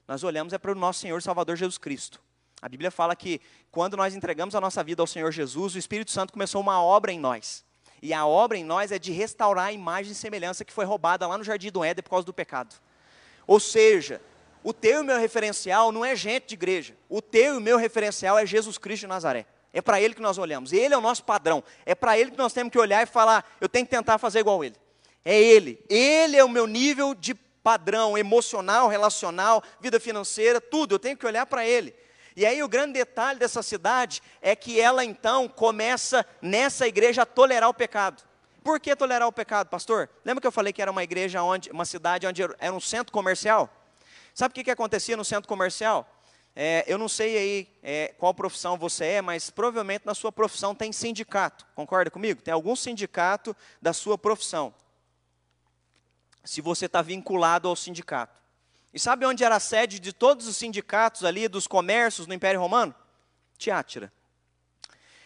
[0.07, 2.21] Nós olhamos é para o nosso Senhor Salvador Jesus Cristo.
[2.63, 3.41] A Bíblia fala que
[3.73, 7.11] quando nós entregamos a nossa vida ao Senhor Jesus, o Espírito Santo começou uma obra
[7.11, 7.65] em nós.
[8.03, 11.27] E a obra em nós é de restaurar a imagem e semelhança que foi roubada
[11.27, 12.75] lá no Jardim do Éden por causa do pecado.
[13.47, 14.21] Ou seja,
[14.63, 16.95] o teu e o meu referencial não é gente de igreja.
[17.09, 19.47] O teu e o meu referencial é Jesus Cristo de Nazaré.
[19.73, 20.73] É para Ele que nós olhamos.
[20.73, 21.63] Ele é o nosso padrão.
[21.87, 24.41] É para Ele que nós temos que olhar e falar: eu tenho que tentar fazer
[24.41, 24.77] igual Ele.
[25.25, 25.79] É Ele.
[25.89, 30.95] Ele é o meu nível de padrão emocional, relacional, vida financeira, tudo.
[30.95, 31.95] Eu tenho que olhar para Ele.
[32.37, 37.27] E aí o grande detalhe dessa cidade é que ela então começa nessa igreja a
[37.27, 38.23] tolerar o pecado.
[38.63, 40.09] Por que tolerar o pecado, pastor?
[40.25, 43.13] Lembra que eu falei que era uma igreja onde, uma cidade onde era um centro
[43.13, 43.69] comercial?
[44.35, 46.09] Sabe o que, que acontecia no centro comercial?
[46.55, 50.75] É, eu não sei aí é, qual profissão você é, mas provavelmente na sua profissão
[50.75, 51.67] tem sindicato.
[51.75, 52.43] Concorda comigo?
[52.43, 54.75] Tem algum sindicato da sua profissão.
[56.45, 58.40] Se você está vinculado ao sindicato.
[58.93, 62.61] E sabe onde era a sede de todos os sindicatos ali, dos comércios no Império
[62.61, 62.95] Romano?
[63.57, 64.13] Tiátira.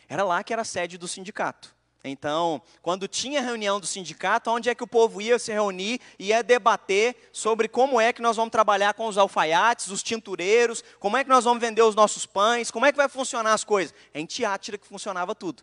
[0.09, 1.75] Era lá que era a sede do sindicato.
[2.07, 6.27] Então, quando tinha reunião do sindicato, onde é que o povo ia se reunir e
[6.27, 11.17] ia debater sobre como é que nós vamos trabalhar com os alfaiates, os tintureiros, como
[11.17, 13.95] é que nós vamos vender os nossos pães, como é que vai funcionar as coisas.
[14.13, 15.63] É em Tiátira que funcionava tudo.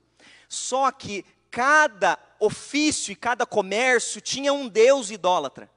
[0.50, 5.70] Só que cada ofício e cada comércio tinha um deus idólatra.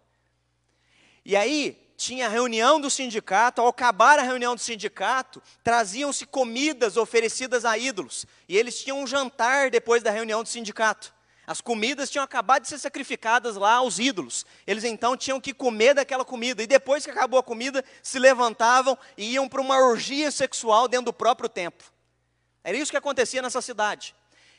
[1.27, 7.65] E aí, tinha reunião do sindicato, ao acabar a reunião do sindicato, traziam-se comidas oferecidas
[7.65, 11.15] a ídolos, e eles tinham um jantar depois da reunião do sindicato.
[11.47, 14.47] As comidas tinham acabado de ser sacrificadas lá aos ídolos.
[14.67, 18.99] Eles então tinham que comer daquela comida, e depois que acabou a comida, se levantavam
[19.17, 21.87] e iam para uma orgia sexual dentro do próprio templo.
[22.63, 24.15] Era isso que acontecia nessa cidade.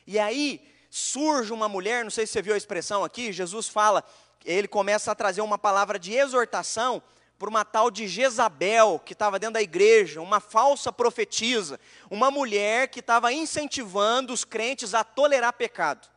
[0.07, 4.03] E aí surge uma mulher, não sei se você viu a expressão aqui, Jesus fala,
[4.43, 7.03] ele começa a trazer uma palavra de exortação
[7.37, 12.87] por uma tal de Jezabel, que estava dentro da igreja, uma falsa profetisa, uma mulher
[12.87, 16.07] que estava incentivando os crentes a tolerar pecado.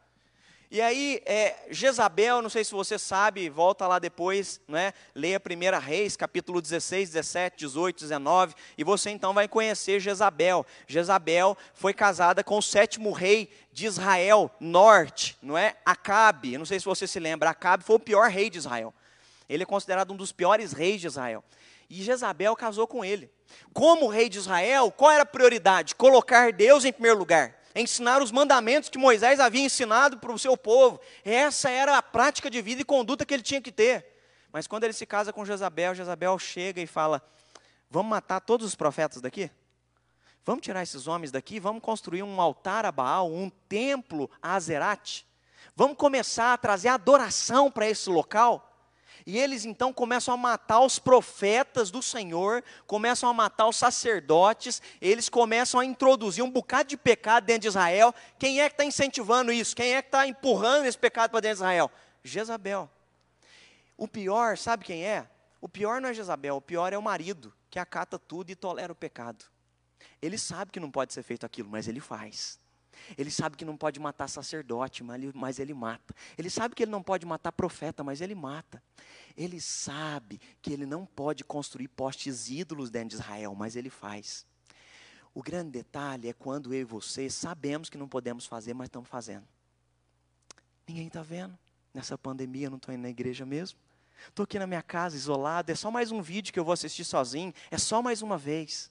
[0.70, 4.92] E aí, é, Jezabel, não sei se você sabe, volta lá depois, né?
[5.14, 10.66] leia 1 Reis, capítulo 16, 17, 18, 19, e você então vai conhecer Jezabel.
[10.86, 15.74] Jezabel foi casada com o sétimo rei de Israel, norte, não é?
[15.86, 18.92] Acabe, não sei se você se lembra, Acabe foi o pior rei de Israel.
[19.48, 21.42] Ele é considerado um dos piores reis de Israel.
[21.88, 23.32] E Jezabel casou com ele.
[23.72, 25.94] Como rei de Israel, qual era a prioridade?
[25.94, 27.56] Colocar Deus em primeiro lugar.
[27.74, 31.00] Ensinar os mandamentos que Moisés havia ensinado para o seu povo.
[31.24, 34.04] Essa era a prática de vida e conduta que ele tinha que ter.
[34.52, 37.22] Mas quando ele se casa com Jezabel, Jezabel chega e fala:
[37.90, 39.50] Vamos matar todos os profetas daqui?
[40.44, 45.26] Vamos tirar esses homens daqui, vamos construir um altar a Baal, um templo a Azerate.
[45.76, 48.67] Vamos começar a trazer adoração para esse local.
[49.28, 54.80] E eles então começam a matar os profetas do Senhor, começam a matar os sacerdotes,
[55.02, 58.14] eles começam a introduzir um bocado de pecado dentro de Israel.
[58.38, 59.76] Quem é que está incentivando isso?
[59.76, 61.90] Quem é que está empurrando esse pecado para dentro de Israel?
[62.24, 62.90] Jezabel.
[63.98, 65.28] O pior, sabe quem é?
[65.60, 68.94] O pior não é Jezabel, o pior é o marido, que acata tudo e tolera
[68.94, 69.44] o pecado.
[70.22, 72.58] Ele sabe que não pode ser feito aquilo, mas ele faz.
[73.16, 75.02] Ele sabe que não pode matar sacerdote,
[75.34, 76.14] mas ele mata.
[76.36, 78.82] Ele sabe que ele não pode matar profeta, mas ele mata.
[79.36, 84.46] Ele sabe que ele não pode construir postes ídolos dentro de Israel, mas ele faz.
[85.34, 89.08] O grande detalhe é quando eu e você sabemos que não podemos fazer, mas estamos
[89.08, 89.46] fazendo.
[90.86, 91.56] Ninguém está vendo.
[91.94, 93.78] Nessa pandemia, não estou indo na igreja mesmo.
[94.28, 95.70] Estou aqui na minha casa, isolado.
[95.70, 97.54] É só mais um vídeo que eu vou assistir sozinho.
[97.70, 98.90] É só mais uma vez.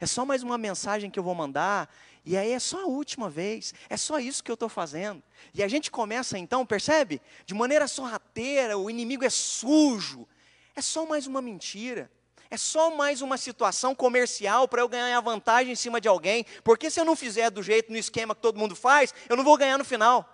[0.00, 1.94] É só mais uma mensagem que eu vou mandar.
[2.24, 5.22] E aí é só a última vez, é só isso que eu estou fazendo.
[5.52, 7.20] E a gente começa então, percebe?
[7.44, 10.26] De maneira sorrateira, o inimigo é sujo.
[10.74, 12.10] É só mais uma mentira.
[12.50, 16.46] É só mais uma situação comercial para eu ganhar vantagem em cima de alguém.
[16.62, 19.44] Porque se eu não fizer do jeito, no esquema que todo mundo faz, eu não
[19.44, 20.26] vou ganhar no final.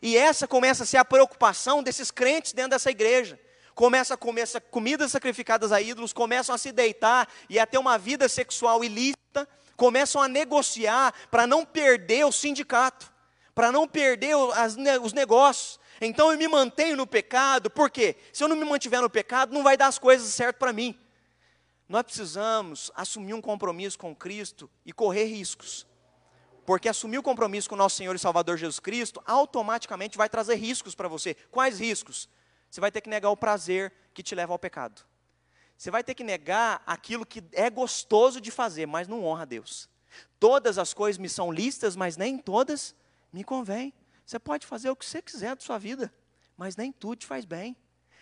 [0.00, 3.38] E essa começa a ser a preocupação desses crentes dentro dessa igreja
[3.76, 7.98] começa a comer comidas sacrificadas a ídolos, começam a se deitar e a ter uma
[7.98, 13.12] vida sexual ilícita, começam a negociar para não perder o sindicato,
[13.54, 14.34] para não perder
[15.02, 15.78] os negócios.
[16.00, 18.16] Então eu me mantenho no pecado, por quê?
[18.32, 20.98] Se eu não me mantiver no pecado, não vai dar as coisas certas para mim.
[21.88, 25.86] Nós precisamos assumir um compromisso com Cristo e correr riscos.
[26.66, 30.56] Porque assumir o compromisso com o nosso Senhor e Salvador Jesus Cristo automaticamente vai trazer
[30.56, 31.34] riscos para você.
[31.50, 32.28] Quais riscos?
[32.68, 35.00] Você vai ter que negar o prazer que te leva ao pecado.
[35.76, 39.46] Você vai ter que negar aquilo que é gostoso de fazer, mas não honra a
[39.46, 39.88] Deus.
[40.40, 42.94] Todas as coisas me são listas, mas nem todas
[43.32, 43.92] me convêm.
[44.24, 46.12] Você pode fazer o que você quiser da sua vida,
[46.56, 47.76] mas nem tudo te faz bem,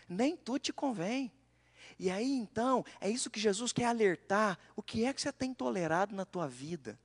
[0.09, 1.33] nem tudo te convém.
[1.99, 5.55] E aí então, é isso que Jesus quer alertar: o que é que você tem
[5.55, 6.99] tolerado na tua vida?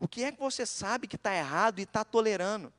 [0.00, 2.72] O que é que você sabe que está errado e está tolerando?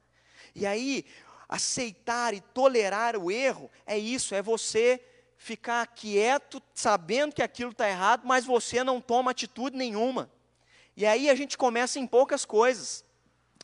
[0.54, 1.06] E aí,
[1.48, 5.02] aceitar e tolerar o erro é isso, é você
[5.44, 10.32] ficar quieto, sabendo que aquilo está errado, mas você não toma atitude nenhuma.
[10.96, 13.04] E aí a gente começa em poucas coisas.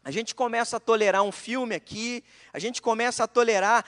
[0.04, 3.86] A gente começa a tolerar um filme aqui, a gente começa a tolerar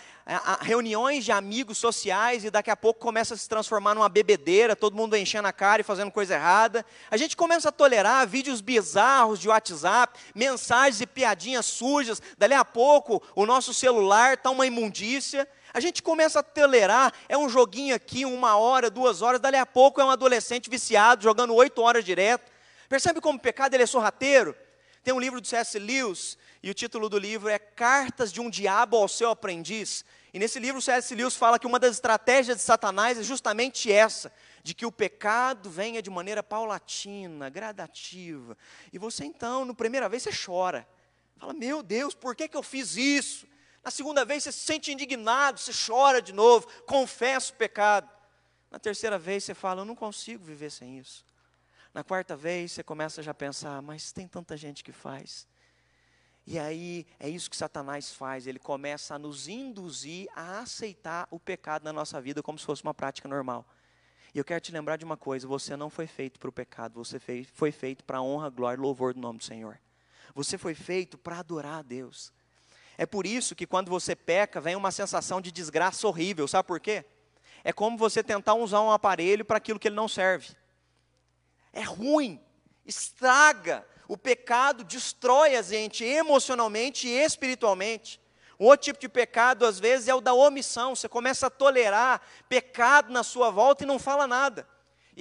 [0.62, 4.96] reuniões de amigos sociais e daqui a pouco começa a se transformar numa bebedeira, todo
[4.96, 6.86] mundo enchendo a cara e fazendo coisa errada.
[7.10, 12.22] A gente começa a tolerar vídeos bizarros de WhatsApp, mensagens e piadinhas sujas.
[12.38, 15.48] Dali a pouco o nosso celular está uma imundícia.
[15.74, 19.66] A gente começa a tolerar, é um joguinho aqui, uma hora, duas horas, dali a
[19.66, 22.52] pouco é um adolescente viciado, jogando oito horas direto.
[22.90, 24.56] Percebe como o pecado ele é sorrateiro?
[25.04, 25.80] Tem um livro do C.S.
[25.80, 30.06] Lewis, e o título do livro é Cartas de um Diabo ao Seu Aprendiz.
[30.34, 31.16] E nesse livro, o C.S.
[31.16, 34.32] Lewis fala que uma das estratégias de Satanás é justamente essa,
[34.62, 38.58] de que o pecado venha de maneira paulatina, gradativa.
[38.94, 40.88] E você então, na primeira vez, você chora.
[41.38, 43.48] Fala, meu Deus, por que, que eu fiz isso?
[43.84, 48.10] Na segunda vez, você se sente indignado, você chora de novo, confessa o pecado.
[48.70, 51.26] Na terceira vez, você fala, eu não consigo viver sem isso.
[51.94, 55.48] Na quarta vez, você começa já a pensar, mas tem tanta gente que faz.
[56.46, 61.40] E aí é isso que Satanás faz, ele começa a nos induzir a aceitar o
[61.40, 63.66] pecado na nossa vida como se fosse uma prática normal.
[64.34, 66.96] E eu quero te lembrar de uma coisa: você não foi feito para o pecado,
[66.96, 67.20] você
[67.54, 69.80] foi feito para a honra, glória e louvor do nome do Senhor.
[70.34, 72.32] Você foi feito para adorar a Deus.
[72.98, 76.80] É por isso que quando você peca, vem uma sensação de desgraça horrível, sabe por
[76.80, 77.06] quê?
[77.64, 80.56] É como você tentar usar um aparelho para aquilo que ele não serve
[81.74, 82.40] é ruim,
[82.86, 83.86] estraga.
[84.08, 88.20] O pecado destrói a gente emocionalmente e espiritualmente.
[88.60, 90.96] Um outro tipo de pecado, às vezes, é o da omissão.
[90.96, 94.68] Você começa a tolerar pecado na sua volta e não fala nada.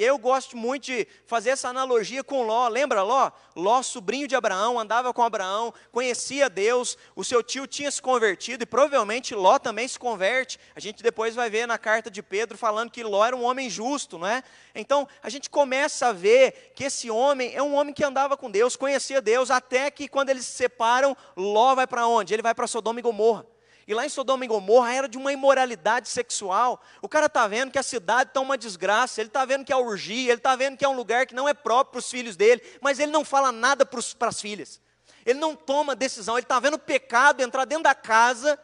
[0.00, 2.66] E eu gosto muito de fazer essa analogia com Ló.
[2.68, 3.30] Lembra Ló?
[3.54, 8.62] Ló, sobrinho de Abraão, andava com Abraão, conhecia Deus, o seu tio tinha se convertido
[8.62, 10.58] e provavelmente Ló também se converte.
[10.74, 13.68] A gente depois vai ver na carta de Pedro falando que Ló era um homem
[13.68, 14.42] justo, não é?
[14.74, 18.50] Então, a gente começa a ver que esse homem é um homem que andava com
[18.50, 22.32] Deus, conhecia Deus, até que quando eles se separam, Ló vai para onde?
[22.32, 23.44] Ele vai para Sodoma e Gomorra.
[23.90, 26.80] E lá em Sodoma e Gomorra era de uma imoralidade sexual.
[27.02, 29.76] O cara está vendo que a cidade está uma desgraça, ele está vendo que é
[29.76, 32.36] urgia, ele está vendo que é um lugar que não é próprio para os filhos
[32.36, 34.80] dele, mas ele não fala nada para as filhas.
[35.26, 38.56] Ele não toma decisão, ele está vendo o pecado entrar dentro da casa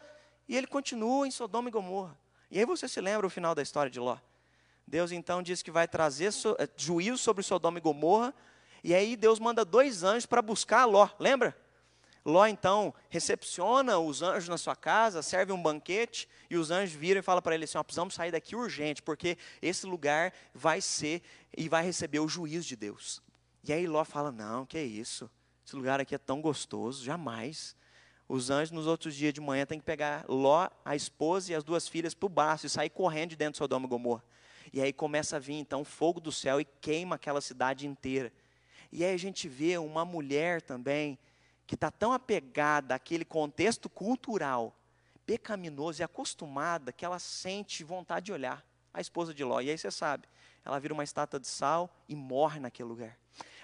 [0.47, 2.17] e ele continua em Sodoma e Gomorra.
[2.49, 4.15] E aí você se lembra o final da história de Ló.
[4.87, 8.33] Deus então diz que vai trazer eh, juízo sobre Sodoma e Gomorra,
[8.81, 11.53] e aí Deus manda dois anjos para buscar Ló, lembra?
[12.27, 17.19] Ló então recepciona os anjos na sua casa, serve um banquete e os anjos viram
[17.19, 21.21] e falam para ele assim: ó, precisamos sair daqui urgente, porque esse lugar vai ser
[21.55, 23.21] e vai receber o juízo de Deus.
[23.63, 25.31] E aí Ló fala: não, que é isso?
[25.65, 27.77] Esse lugar aqui é tão gostoso, jamais.
[28.27, 31.63] Os anjos nos outros dias de manhã têm que pegar Ló, a esposa e as
[31.63, 34.23] duas filhas para o braço e sair correndo de dentro de Sodoma e Gomorra.
[34.73, 38.33] E aí começa a vir então fogo do céu e queima aquela cidade inteira.
[38.91, 41.17] E aí a gente vê uma mulher também
[41.67, 44.73] que está tão apegada àquele contexto cultural
[45.25, 49.59] pecaminoso e acostumada que ela sente vontade de olhar a esposa de Ló.
[49.59, 50.25] E aí você sabe,
[50.63, 53.17] ela vira uma estátua de sal e morre naquele lugar.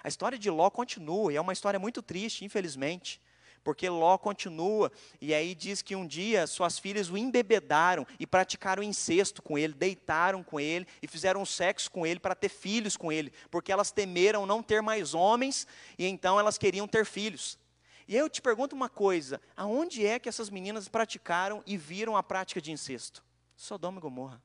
[0.04, 3.20] A história de Ló continua e é uma história muito triste, infelizmente.
[3.64, 8.82] Porque Ló continua, e aí diz que um dia suas filhas o embebedaram e praticaram
[8.82, 13.10] incesto com ele, deitaram com ele e fizeram sexo com ele para ter filhos com
[13.10, 15.66] ele, porque elas temeram não ter mais homens
[15.98, 17.58] e então elas queriam ter filhos.
[18.06, 22.16] E aí eu te pergunto uma coisa: aonde é que essas meninas praticaram e viram
[22.16, 23.24] a prática de incesto?
[23.56, 24.40] Sodoma e Gomorra.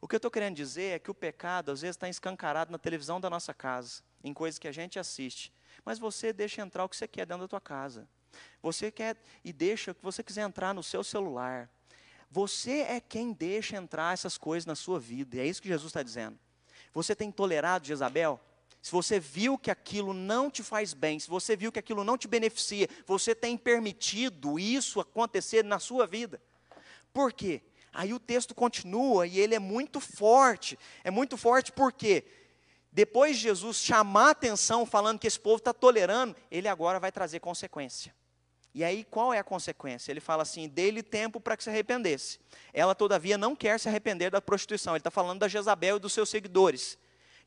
[0.00, 2.78] O que eu estou querendo dizer é que o pecado às vezes está escancarado na
[2.78, 5.52] televisão da nossa casa, em coisas que a gente assiste.
[5.84, 8.08] Mas você deixa entrar o que você quer dentro da tua casa.
[8.62, 11.68] Você quer e deixa o que você quiser entrar no seu celular.
[12.30, 15.36] Você é quem deixa entrar essas coisas na sua vida.
[15.36, 16.38] E é isso que Jesus está dizendo.
[16.94, 18.40] Você tem tolerado Jezabel?
[18.82, 22.16] Se você viu que aquilo não te faz bem, se você viu que aquilo não
[22.16, 26.40] te beneficia, você tem permitido isso acontecer na sua vida.
[27.12, 27.62] Por quê?
[27.92, 30.78] Aí o texto continua e ele é muito forte.
[31.04, 32.24] É muito forte porque
[32.90, 37.12] depois de Jesus chamar a atenção falando que esse povo está tolerando, ele agora vai
[37.12, 38.14] trazer consequência.
[38.72, 40.10] E aí qual é a consequência?
[40.10, 42.38] Ele fala assim: dê-lhe tempo para que se arrependesse.
[42.72, 44.94] Ela, todavia, não quer se arrepender da prostituição.
[44.94, 46.96] Ele está falando da Jezabel e dos seus seguidores.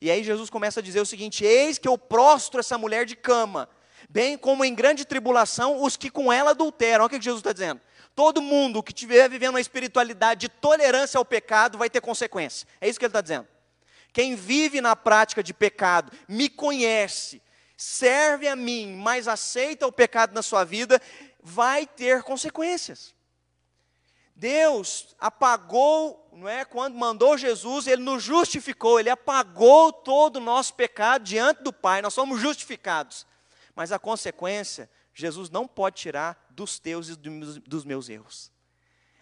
[0.00, 3.16] E aí Jesus começa a dizer o seguinte: Eis que eu prostro essa mulher de
[3.16, 3.68] cama,
[4.08, 7.04] bem como em grande tribulação os que com ela adulteram.
[7.04, 7.80] Olha o que Jesus está dizendo.
[8.14, 12.66] Todo mundo que estiver vivendo uma espiritualidade de tolerância ao pecado vai ter consequência.
[12.80, 13.48] É isso que ele está dizendo.
[14.12, 17.42] Quem vive na prática de pecado, me conhece,
[17.76, 21.02] serve a mim, mas aceita o pecado na sua vida,
[21.42, 23.12] vai ter consequências.
[24.36, 26.64] Deus apagou, não é?
[26.64, 32.02] Quando mandou Jesus, ele nos justificou, ele apagou todo o nosso pecado diante do Pai.
[32.02, 33.26] Nós somos justificados.
[33.74, 38.52] Mas a consequência, Jesus não pode tirar dos teus e dos meus erros.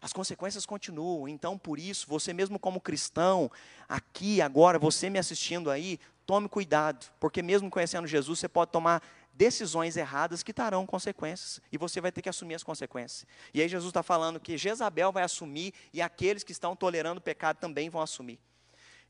[0.00, 1.28] As consequências continuam.
[1.28, 3.50] Então, por isso, você mesmo como cristão,
[3.88, 9.02] aqui agora, você me assistindo aí, tome cuidado, porque mesmo conhecendo Jesus, você pode tomar
[9.42, 13.26] decisões erradas que trarão consequências, e você vai ter que assumir as consequências.
[13.52, 17.20] E aí Jesus está falando que Jezabel vai assumir, e aqueles que estão tolerando o
[17.22, 18.38] pecado também vão assumir.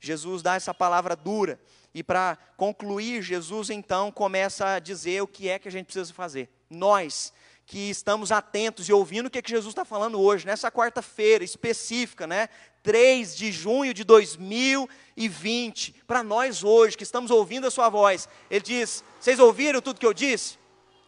[0.01, 1.61] Jesus dá essa palavra dura,
[1.93, 6.15] e para concluir, Jesus então começa a dizer o que é que a gente precisa
[6.15, 6.49] fazer.
[6.71, 7.31] Nós,
[7.67, 11.45] que estamos atentos e ouvindo o que, é que Jesus está falando hoje, nessa quarta-feira
[11.45, 12.49] específica, né?
[12.83, 18.65] 3 de junho de 2020, para nós hoje, que estamos ouvindo a sua voz, ele
[18.65, 20.59] diz: Vocês ouviram tudo que eu disse?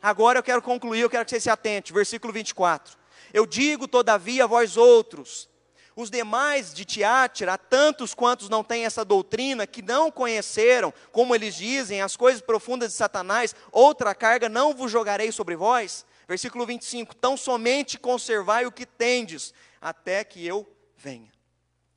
[0.00, 2.96] Agora eu quero concluir, eu quero que vocês se atentem, versículo 24.
[3.32, 5.48] Eu digo, todavia, a vós outros,
[5.96, 11.54] os demais de Tiátira, tantos quantos não têm essa doutrina, que não conheceram, como eles
[11.56, 16.06] dizem, as coisas profundas de Satanás, outra carga não vos jogarei sobre vós.
[16.28, 21.33] Versículo 25: Tão somente conservai o que tendes, até que eu venha.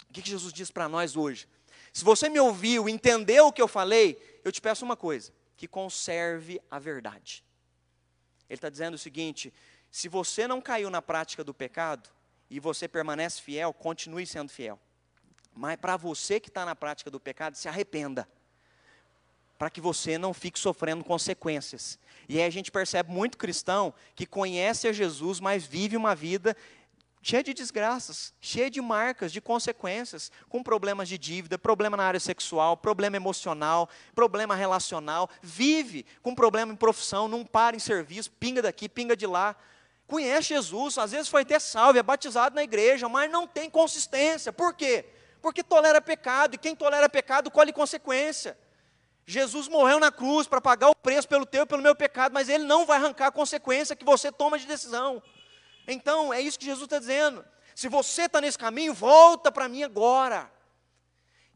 [0.10, 1.48] O que Jesus diz para nós hoje?
[1.94, 5.68] Se você me ouviu, entendeu o que eu falei, eu te peço uma coisa: que
[5.68, 7.44] conserve a verdade.
[8.50, 9.54] Ele está dizendo o seguinte:
[9.92, 12.10] se você não caiu na prática do pecado
[12.50, 14.80] e você permanece fiel, continue sendo fiel.
[15.54, 18.28] Mas para você que está na prática do pecado, se arrependa.
[19.58, 21.98] Para que você não fique sofrendo consequências.
[22.30, 26.56] E aí a gente percebe muito cristão que conhece a Jesus, mas vive uma vida
[27.28, 32.22] cheia de desgraças, cheia de marcas, de consequências, com problemas de dívida, problema na área
[32.22, 38.62] sexual, problema emocional, problema relacional, vive com problema em profissão, não para em serviço, pinga
[38.62, 39.58] daqui, pinga de lá.
[40.08, 44.54] Conhece Jesus, às vezes foi até salvo, é batizado na igreja, mas não tem consistência.
[44.54, 45.04] Por quê?
[45.42, 48.58] Porque tolera pecado, e quem tolera pecado colhe consequência.
[49.26, 52.48] Jesus morreu na cruz para pagar o preço pelo teu e pelo meu pecado, mas
[52.48, 55.22] ele não vai arrancar a consequência que você toma de decisão.
[55.88, 57.44] Então, é isso que Jesus está dizendo.
[57.74, 60.52] Se você está nesse caminho, volta para mim agora.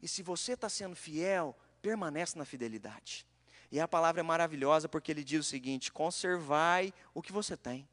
[0.00, 3.26] E se você está sendo fiel, permanece na fidelidade.
[3.70, 7.88] E a palavra é maravilhosa porque ele diz o seguinte: conservai o que você tem.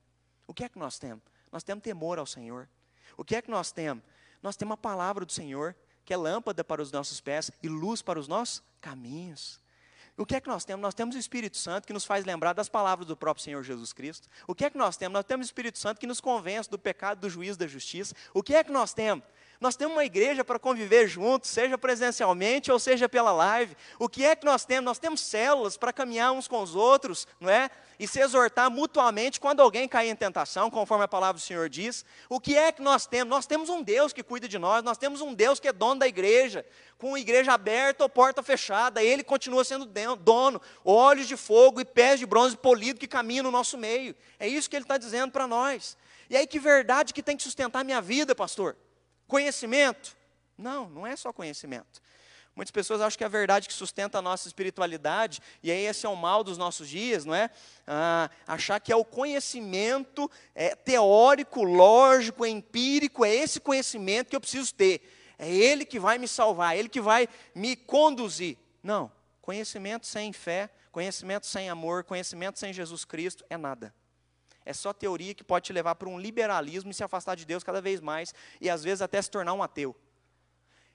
[0.48, 1.24] O que é que nós temos?
[1.52, 2.70] Nós temos temor ao Senhor.
[3.18, 4.04] O que é que nós temos?
[4.42, 5.76] Nós temos a palavra do Senhor,
[6.06, 9.60] que é lâmpada para os nossos pés e luz para os nossos caminhos.
[10.20, 10.82] O que é que nós temos?
[10.82, 13.94] Nós temos o Espírito Santo que nos faz lembrar das palavras do próprio Senhor Jesus
[13.94, 14.28] Cristo.
[14.46, 15.14] O que é que nós temos?
[15.14, 18.14] Nós temos o Espírito Santo que nos convence do pecado, do juízo, da justiça.
[18.34, 19.24] O que é que nós temos?
[19.60, 23.76] Nós temos uma igreja para conviver juntos, seja presencialmente ou seja pela live.
[24.00, 24.86] O que é que nós temos?
[24.86, 27.70] Nós temos células para caminhar uns com os outros, não é?
[28.00, 32.06] E se exortar mutuamente quando alguém cair em tentação, conforme a palavra do Senhor diz.
[32.30, 33.30] O que é que nós temos?
[33.30, 36.00] Nós temos um Deus que cuida de nós, nós temos um Deus que é dono
[36.00, 36.66] da igreja,
[36.98, 39.86] com igreja aberta ou porta fechada, ele continua sendo
[40.16, 44.16] dono, olhos de fogo e pés de bronze polido que caminham no nosso meio.
[44.40, 45.98] É isso que ele está dizendo para nós.
[46.30, 48.78] E aí, que verdade que tem que sustentar a minha vida, pastor?
[49.30, 50.18] Conhecimento?
[50.58, 52.02] Não, não é só conhecimento.
[52.56, 56.06] Muitas pessoas acham que é a verdade que sustenta a nossa espiritualidade, e aí esse
[56.06, 57.52] é o mal dos nossos dias, não é?
[57.86, 64.42] Ah, achar que é o conhecimento é, teórico, lógico, empírico, é esse conhecimento que eu
[64.42, 65.00] preciso ter.
[65.38, 68.58] É ele que vai me salvar, é ele que vai me conduzir.
[68.82, 69.12] Não,
[69.42, 73.94] conhecimento sem fé, conhecimento sem amor, conhecimento sem Jesus Cristo é nada
[74.66, 77.64] é só teoria que pode te levar para um liberalismo e se afastar de Deus
[77.64, 79.96] cada vez mais, e às vezes até se tornar um ateu.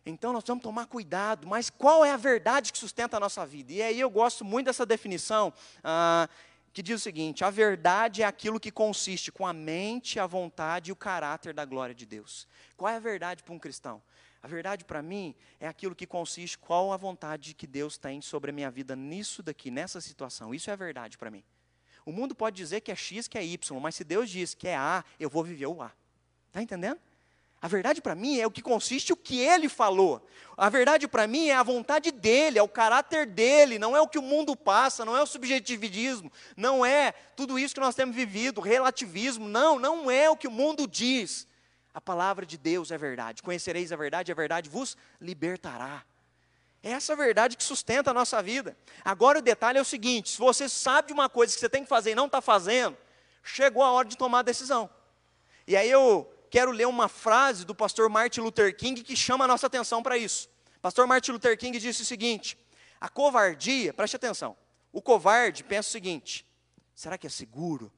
[0.07, 3.73] Então nós vamos tomar cuidado, mas qual é a verdade que sustenta a nossa vida?
[3.73, 5.53] E aí eu gosto muito dessa definição,
[5.83, 6.29] ah,
[6.75, 10.91] que diz o seguinte: a verdade é aquilo que consiste com a mente, a vontade
[10.91, 12.47] e o caráter da glória de Deus.
[12.77, 14.03] Qual é a verdade para um cristão?
[14.43, 18.51] A verdade para mim é aquilo que consiste qual a vontade que Deus tem sobre
[18.51, 20.55] a minha vida nisso daqui, nessa situação.
[20.55, 21.43] Isso é a verdade para mim.
[22.05, 24.69] O mundo pode dizer que é X, que é Y, mas se Deus diz que
[24.69, 25.91] é A, eu vou viver o A.
[26.49, 27.01] Está entendendo?
[27.65, 30.23] A verdade para mim é o que consiste o que ele falou.
[30.55, 34.07] A verdade para mim é a vontade dele, é o caráter dele, não é o
[34.07, 38.15] que o mundo passa, não é o subjetivismo, não é tudo isso que nós temos
[38.15, 41.49] vivido, relativismo, não, não é o que o mundo diz.
[41.95, 43.43] A palavra de Deus é verdade.
[43.43, 46.05] Conhecereis a verdade, a verdade vos libertará.
[46.85, 48.76] É essa verdade que sustenta a nossa vida.
[49.03, 51.82] Agora o detalhe é o seguinte: se você sabe de uma coisa que você tem
[51.82, 52.95] que fazer e não está fazendo,
[53.43, 54.91] chegou a hora de tomar a decisão.
[55.66, 59.49] E aí eu quero ler uma frase do pastor Martin Luther King que chama a
[59.49, 60.51] nossa atenção para isso.
[60.82, 62.59] Pastor Martin Luther King disse o seguinte:
[63.01, 64.55] a covardia, preste atenção,
[64.93, 66.47] o covarde pensa o seguinte:
[66.95, 67.91] será que é seguro?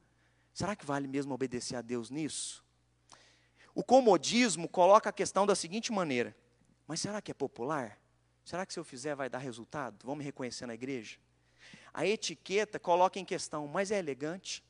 [0.53, 2.63] Será que vale mesmo obedecer a Deus nisso?
[3.75, 6.33] O comodismo coloca a questão da seguinte maneira:
[6.87, 7.99] mas será que é popular?
[8.47, 10.05] Será que se eu fizer vai dar resultado?
[10.05, 11.17] Vão me reconhecer na igreja?
[11.93, 14.63] A etiqueta coloca em questão, mas é elegante?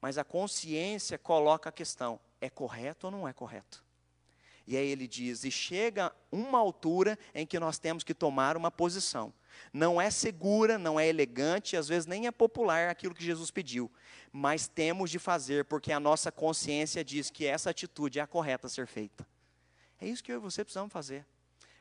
[0.00, 3.84] Mas a consciência coloca a questão: é correto ou não é correto?
[4.66, 8.70] E aí ele diz: e chega uma altura em que nós temos que tomar uma
[8.70, 9.34] posição.
[9.70, 13.92] Não é segura, não é elegante, às vezes nem é popular aquilo que Jesus pediu,
[14.32, 18.66] mas temos de fazer porque a nossa consciência diz que essa atitude é a correta
[18.66, 19.26] a ser feita.
[20.00, 21.26] É isso que eu e você precisamos fazer.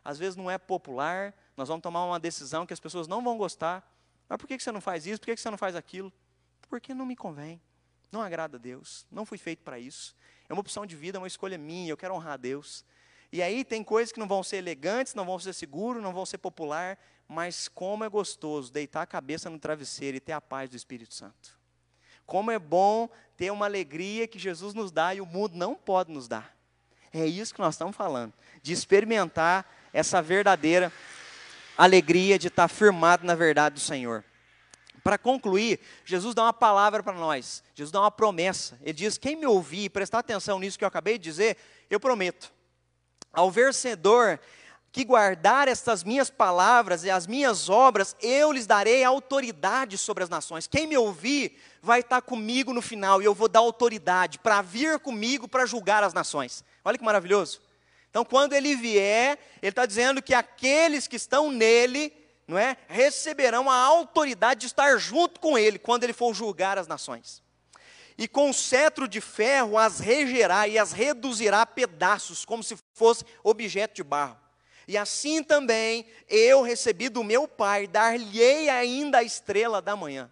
[0.03, 3.37] Às vezes não é popular, nós vamos tomar uma decisão que as pessoas não vão
[3.37, 3.89] gostar.
[4.27, 5.19] Mas por que você não faz isso?
[5.19, 6.11] Por que você não faz aquilo?
[6.69, 7.61] Porque não me convém,
[8.11, 10.15] não agrada a Deus, não fui feito para isso.
[10.49, 12.83] É uma opção de vida, é uma escolha minha, eu quero honrar a Deus.
[13.31, 16.25] E aí tem coisas que não vão ser elegantes, não vão ser seguros, não vão
[16.25, 16.97] ser popular,
[17.27, 21.13] mas como é gostoso deitar a cabeça no travesseiro e ter a paz do Espírito
[21.13, 21.59] Santo.
[22.25, 26.11] Como é bom ter uma alegria que Jesus nos dá e o mundo não pode
[26.11, 26.55] nos dar.
[27.11, 30.91] É isso que nós estamos falando, de experimentar essa verdadeira
[31.77, 34.23] alegria de estar firmado na verdade do Senhor.
[35.03, 38.79] Para concluir, Jesus dá uma palavra para nós, Jesus dá uma promessa.
[38.81, 41.57] Ele diz: Quem me ouvir, prestar atenção nisso que eu acabei de dizer,
[41.89, 42.51] eu prometo.
[43.33, 44.39] Ao vencedor
[44.93, 50.29] que guardar estas minhas palavras e as minhas obras, eu lhes darei autoridade sobre as
[50.29, 50.67] nações.
[50.67, 54.99] Quem me ouvir vai estar comigo no final e eu vou dar autoridade para vir
[54.99, 56.63] comigo para julgar as nações.
[56.85, 57.59] Olha que maravilhoso.
[58.13, 62.13] Então, quando ele vier, ele está dizendo que aqueles que estão nele
[62.47, 66.85] não é, receberão a autoridade de estar junto com ele quando ele for julgar as
[66.85, 67.41] nações.
[68.15, 73.25] E com cetro de ferro as regerá e as reduzirá a pedaços, como se fosse
[73.43, 74.37] objeto de barro.
[74.87, 80.31] E assim também eu recebi do meu Pai, dar-lhe ainda a estrela da manhã.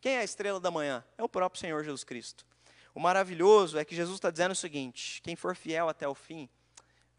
[0.00, 1.04] Quem é a estrela da manhã?
[1.16, 2.44] É o próprio Senhor Jesus Cristo.
[2.92, 6.48] O maravilhoso é que Jesus está dizendo o seguinte: quem for fiel até o fim,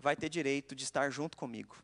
[0.02, 1.76] vai ter direito de estar junto comigo.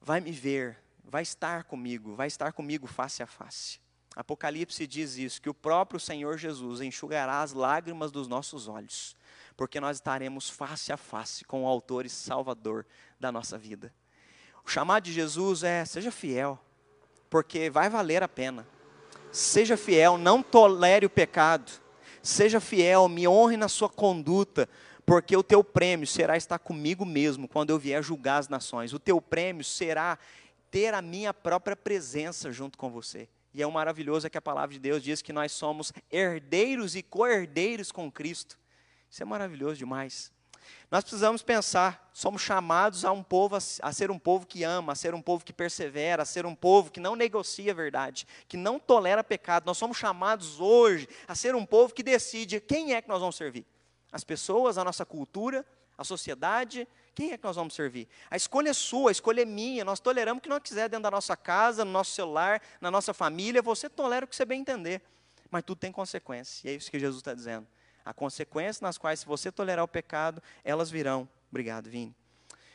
[0.00, 3.78] Vai me ver, vai estar comigo, vai estar comigo face a face.
[4.16, 9.16] Apocalipse diz isso, que o próprio Senhor Jesus enxugará as lágrimas dos nossos olhos,
[9.56, 12.86] porque nós estaremos face a face com o autor e salvador
[13.18, 13.92] da nossa vida.
[14.64, 16.58] O chamado de Jesus é: seja fiel,
[17.28, 18.66] porque vai valer a pena.
[19.32, 21.72] Seja fiel, não tolere o pecado.
[22.22, 24.68] Seja fiel, me honre na sua conduta,
[25.06, 28.92] porque o teu prêmio será estar comigo mesmo quando eu vier julgar as nações.
[28.92, 30.18] O teu prêmio será
[30.70, 33.28] ter a minha própria presença junto com você.
[33.52, 37.02] E é maravilhoso é que a palavra de Deus diz que nós somos herdeiros e
[37.02, 38.58] co-herdeiros com Cristo.
[39.08, 40.32] Isso é maravilhoso demais.
[40.90, 44.96] Nós precisamos pensar, somos chamados a um povo a ser um povo que ama, a
[44.96, 48.56] ser um povo que persevera, a ser um povo que não negocia a verdade, que
[48.56, 49.66] não tolera pecado.
[49.66, 53.36] Nós somos chamados hoje a ser um povo que decide quem é que nós vamos
[53.36, 53.66] servir.
[54.14, 55.66] As pessoas, a nossa cultura,
[55.98, 56.86] a sociedade,
[57.16, 58.06] quem é que nós vamos servir?
[58.30, 59.84] A escolha é sua, a escolha é minha.
[59.84, 63.12] Nós toleramos o que nós quiser dentro da nossa casa, no nosso celular, na nossa
[63.12, 63.60] família.
[63.60, 65.02] Você tolera o que você bem entender.
[65.50, 66.64] Mas tudo tem consequência.
[66.64, 67.66] E é isso que Jesus está dizendo.
[68.04, 71.28] Há consequências nas quais, se você tolerar o pecado, elas virão.
[71.50, 72.14] Obrigado, Vini.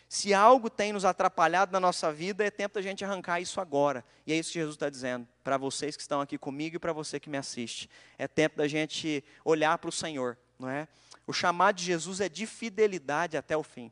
[0.09, 4.03] Se algo tem nos atrapalhado na nossa vida, é tempo da gente arrancar isso agora.
[4.27, 6.91] E é isso que Jesus está dizendo para vocês que estão aqui comigo e para
[6.91, 7.89] você que me assiste.
[8.17, 10.87] É tempo da gente olhar para o Senhor, não é?
[11.25, 13.91] O chamado de Jesus é de fidelidade até o fim.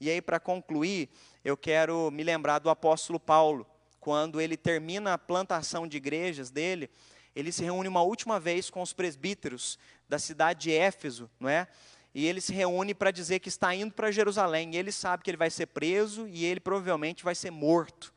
[0.00, 1.08] E aí, para concluir,
[1.44, 3.66] eu quero me lembrar do apóstolo Paulo,
[3.98, 6.90] quando ele termina a plantação de igrejas dele,
[7.34, 11.66] ele se reúne uma última vez com os presbíteros da cidade de Éfeso, não é?
[12.14, 14.74] E ele se reúne para dizer que está indo para Jerusalém.
[14.74, 18.14] E ele sabe que ele vai ser preso e ele provavelmente vai ser morto.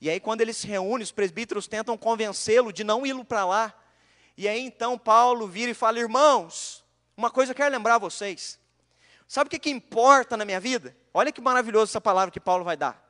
[0.00, 3.74] E aí, quando ele se reúne, os presbíteros tentam convencê-lo de não ir para lá.
[4.36, 6.84] E aí, então, Paulo vira e fala: Irmãos,
[7.16, 8.58] uma coisa eu quero lembrar vocês.
[9.26, 10.96] Sabe o que, que importa na minha vida?
[11.12, 13.02] Olha que maravilhoso essa palavra que Paulo vai dar.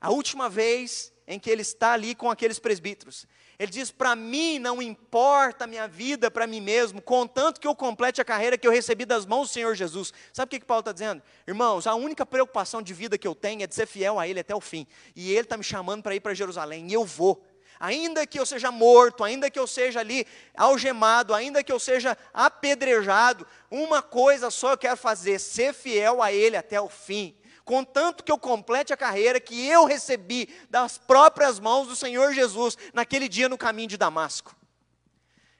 [0.00, 3.26] A última vez em que ele está ali com aqueles presbíteros,
[3.58, 7.74] ele diz: Para mim não importa a minha vida para mim mesmo, contanto que eu
[7.74, 10.12] complete a carreira que eu recebi das mãos do Senhor Jesus.
[10.32, 11.22] Sabe o que, que Paulo está dizendo?
[11.46, 14.40] Irmãos, a única preocupação de vida que eu tenho é de ser fiel a Ele
[14.40, 14.86] até o fim.
[15.14, 17.42] E Ele está me chamando para ir para Jerusalém, e eu vou.
[17.84, 20.26] Ainda que eu seja morto, ainda que eu seja ali
[20.56, 26.32] algemado, ainda que eu seja apedrejado, uma coisa só eu quero fazer: ser fiel a
[26.32, 31.58] Ele até o fim contanto que eu complete a carreira que eu recebi das próprias
[31.58, 34.54] mãos do Senhor Jesus naquele dia no caminho de Damasco.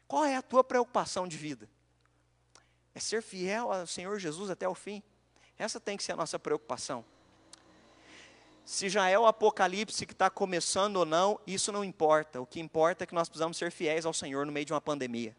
[0.06, 1.68] Qual é a tua preocupação de vida?
[2.94, 5.02] É ser fiel ao Senhor Jesus até o fim?
[5.58, 7.04] Essa tem que ser a nossa preocupação.
[8.64, 12.40] Se já é o apocalipse que está começando ou não, isso não importa.
[12.40, 14.80] O que importa é que nós precisamos ser fiéis ao Senhor no meio de uma
[14.80, 15.36] pandemia.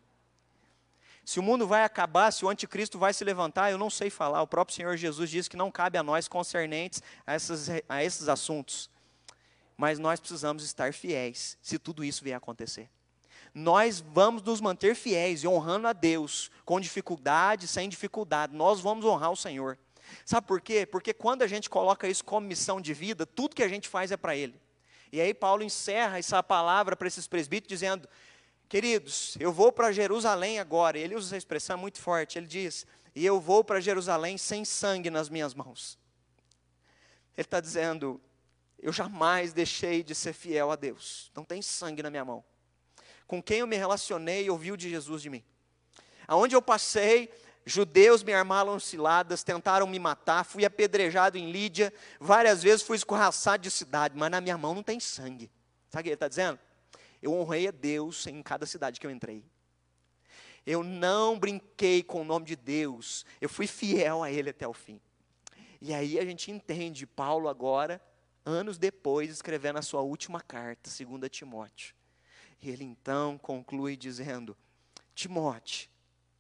[1.26, 4.43] Se o mundo vai acabar, se o anticristo vai se levantar, eu não sei falar.
[4.43, 8.30] O próprio Senhor Jesus diz que não cabe a nós concernentes a, essas, a esses
[8.30, 8.91] assuntos.
[9.76, 12.88] Mas nós precisamos estar fiéis, se tudo isso vier a acontecer.
[13.55, 18.53] Nós vamos nos manter fiéis e honrando a Deus, com dificuldade, sem dificuldade.
[18.53, 19.80] Nós vamos honrar o Senhor.
[20.26, 20.86] Sabe por quê?
[20.86, 24.12] Porque quando a gente coloca isso como missão de vida, tudo que a gente faz
[24.12, 24.60] é para Ele.
[25.12, 28.08] E aí Paulo encerra essa palavra para esses presbíteros dizendo:
[28.68, 30.97] Queridos, eu vou para Jerusalém agora.
[30.97, 32.38] Ele usa essa expressão muito forte.
[32.38, 32.86] Ele diz:
[33.16, 35.97] E eu vou para Jerusalém sem sangue nas minhas mãos.
[37.38, 38.20] Ele está dizendo:
[38.80, 41.32] Eu jamais deixei de ser fiel a Deus.
[41.36, 42.43] Não tem sangue na minha mão.
[43.28, 45.43] Com quem eu me relacionei ouviu de Jesus de mim.
[46.28, 47.32] Aonde eu passei,
[47.66, 53.63] judeus me armaram ciladas, tentaram me matar, fui apedrejado em Lídia, várias vezes fui escorraçado
[53.63, 55.51] de cidade, mas na minha mão não tem sangue.
[55.89, 56.59] Sabe o que ele está dizendo?
[57.22, 59.43] Eu honrei a Deus em cada cidade que eu entrei.
[60.66, 63.26] Eu não brinquei com o nome de Deus.
[63.39, 64.99] Eu fui fiel a Ele até o fim.
[65.80, 68.01] E aí a gente entende Paulo agora,
[68.43, 71.95] anos depois, escrevendo a sua última carta, 2 Timóteo.
[72.61, 74.57] E ele então conclui dizendo:
[75.13, 75.89] Timóteo,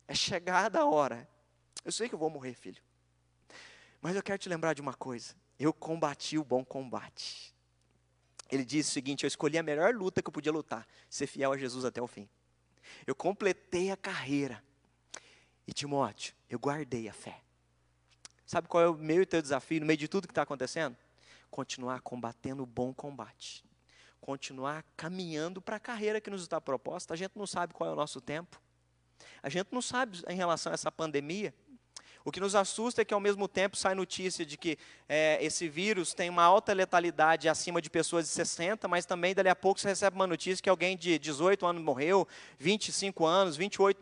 [0.07, 1.27] é chegada a hora.
[1.83, 2.81] Eu sei que eu vou morrer, filho.
[4.01, 5.35] Mas eu quero te lembrar de uma coisa.
[5.57, 7.55] Eu combati o bom combate
[8.49, 11.51] ele diz o seguinte: Eu escolhi a melhor luta que eu podia lutar, ser fiel
[11.51, 12.29] a Jesus até o fim.
[13.05, 14.63] Eu completei a carreira.
[15.67, 17.41] E Timóteo, eu guardei a fé.
[18.45, 20.95] Sabe qual é o meu e teu desafio no meio de tudo que está acontecendo?
[21.49, 23.65] Continuar combatendo o bom combate.
[24.21, 27.15] Continuar caminhando para a carreira que nos está proposta.
[27.15, 28.61] A gente não sabe qual é o nosso tempo.
[29.43, 31.53] A gente não sabe em relação a essa pandemia
[32.25, 35.69] o que nos assusta é que, ao mesmo tempo, sai notícia de que é, esse
[35.69, 39.79] vírus tem uma alta letalidade acima de pessoas de 60, mas também, dali a pouco,
[39.79, 44.01] você recebe uma notícia que alguém de 18 anos morreu, 25 anos, 28,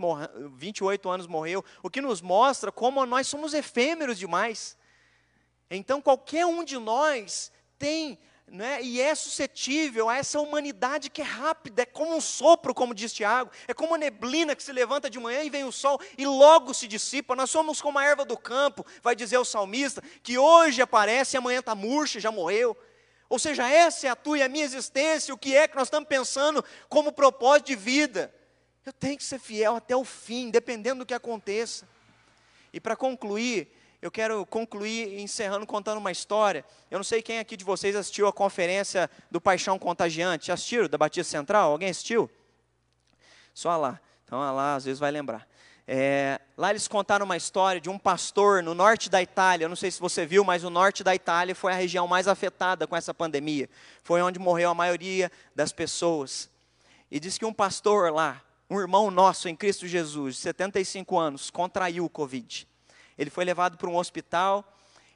[0.53, 4.77] 28 anos morreu, o que nos mostra como nós somos efêmeros demais.
[5.69, 8.17] Então, qualquer um de nós tem
[8.47, 12.93] né, e é suscetível a essa humanidade que é rápida, é como um sopro, como
[12.93, 15.99] diz Tiago, é como uma neblina que se levanta de manhã e vem o sol
[16.17, 17.35] e logo se dissipa.
[17.35, 21.37] Nós somos como a erva do campo, vai dizer o salmista, que hoje aparece e
[21.37, 22.77] amanhã está murcha, já morreu.
[23.27, 25.87] Ou seja, essa é a tua e a minha existência, o que é que nós
[25.87, 28.31] estamos pensando como propósito de vida.
[28.85, 31.87] Eu tenho que ser fiel até o fim, dependendo do que aconteça.
[32.71, 33.71] E para concluir,
[34.03, 36.65] eu quero concluir encerrando contando uma história.
[36.91, 40.51] Eu não sei quem aqui de vocês assistiu a conferência do Paixão Contagiante.
[40.51, 41.71] Assistiram da Batista Central?
[41.71, 42.29] Alguém assistiu?
[43.53, 44.01] Só lá.
[44.25, 45.47] Então lá às vezes vai lembrar.
[45.87, 49.63] É, lá eles contaram uma história de um pastor no norte da Itália.
[49.63, 52.27] Eu não sei se você viu, mas o norte da Itália foi a região mais
[52.27, 53.69] afetada com essa pandemia.
[54.03, 56.49] Foi onde morreu a maioria das pessoas.
[57.09, 61.49] E diz que um pastor lá, um irmão nosso em Cristo Jesus, de 75 anos,
[61.49, 62.67] contraiu o Covid.
[63.17, 64.65] Ele foi levado para um hospital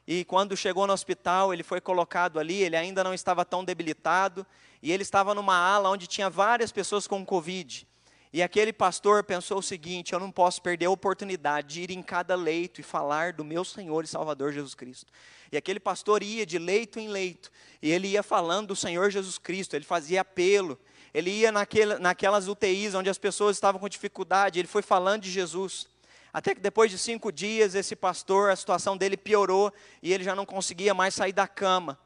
[0.08, 4.48] e quando chegou no hospital, ele foi colocado ali, ele ainda não estava tão debilitado,
[4.82, 7.86] e ele estava numa ala onde tinha várias pessoas com Covid.
[8.32, 12.02] E aquele pastor pensou o seguinte: eu não posso perder a oportunidade de ir em
[12.02, 15.12] cada leito e falar do meu Senhor e Salvador Jesus Cristo.
[15.52, 19.38] E aquele pastor ia de leito em leito, e ele ia falando do Senhor Jesus
[19.38, 20.80] Cristo, ele fazia apelo,
[21.14, 25.32] ele ia naquele, naquelas UTIs onde as pessoas estavam com dificuldade, ele foi falando de
[25.32, 25.86] Jesus.
[26.34, 30.36] Até que depois de cinco dias, esse pastor, a situação dele piorou e ele já
[30.36, 31.98] não conseguia mais sair da cama.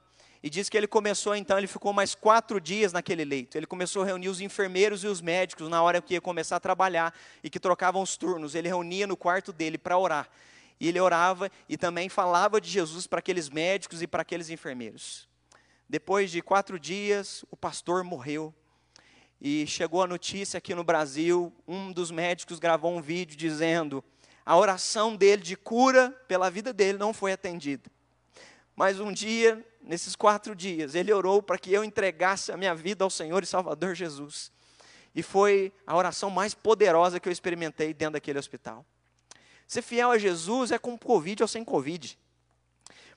[0.44, 3.58] E diz que ele começou, então, ele ficou mais quatro dias naquele leito.
[3.58, 6.60] Ele começou a reunir os enfermeiros e os médicos na hora que ia começar a
[6.60, 7.14] trabalhar
[7.44, 8.56] e que trocavam os turnos.
[8.56, 10.28] Ele reunia no quarto dele para orar.
[10.80, 15.30] E ele orava e também falava de Jesus para aqueles médicos e para aqueles enfermeiros.
[15.88, 18.52] Depois de quatro dias, o pastor morreu.
[19.42, 24.04] E chegou a notícia aqui no Brasil: um dos médicos gravou um vídeo dizendo
[24.46, 27.89] a oração dele de cura pela vida dele não foi atendida.
[28.76, 33.04] Mas um dia, nesses quatro dias, ele orou para que eu entregasse a minha vida
[33.04, 34.52] ao Senhor e Salvador Jesus.
[35.14, 38.86] E foi a oração mais poderosa que eu experimentei dentro daquele hospital.
[39.68, 42.18] Ser fiel a Jesus é com Covid ou sem Covid.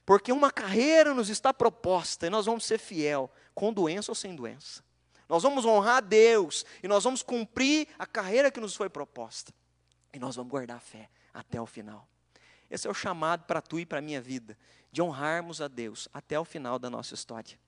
[0.07, 4.35] Porque uma carreira nos está proposta e nós vamos ser fiel, com doença ou sem
[4.35, 4.83] doença.
[5.35, 9.53] Nós vamos honrar a Deus e nós vamos cumprir a carreira que nos foi proposta.
[10.13, 12.07] E nós vamos guardar a fé até o final.
[12.71, 14.57] Esse é o chamado para tu e para a minha vida,
[14.93, 17.59] de honrarmos a Deus até o final da nossa história.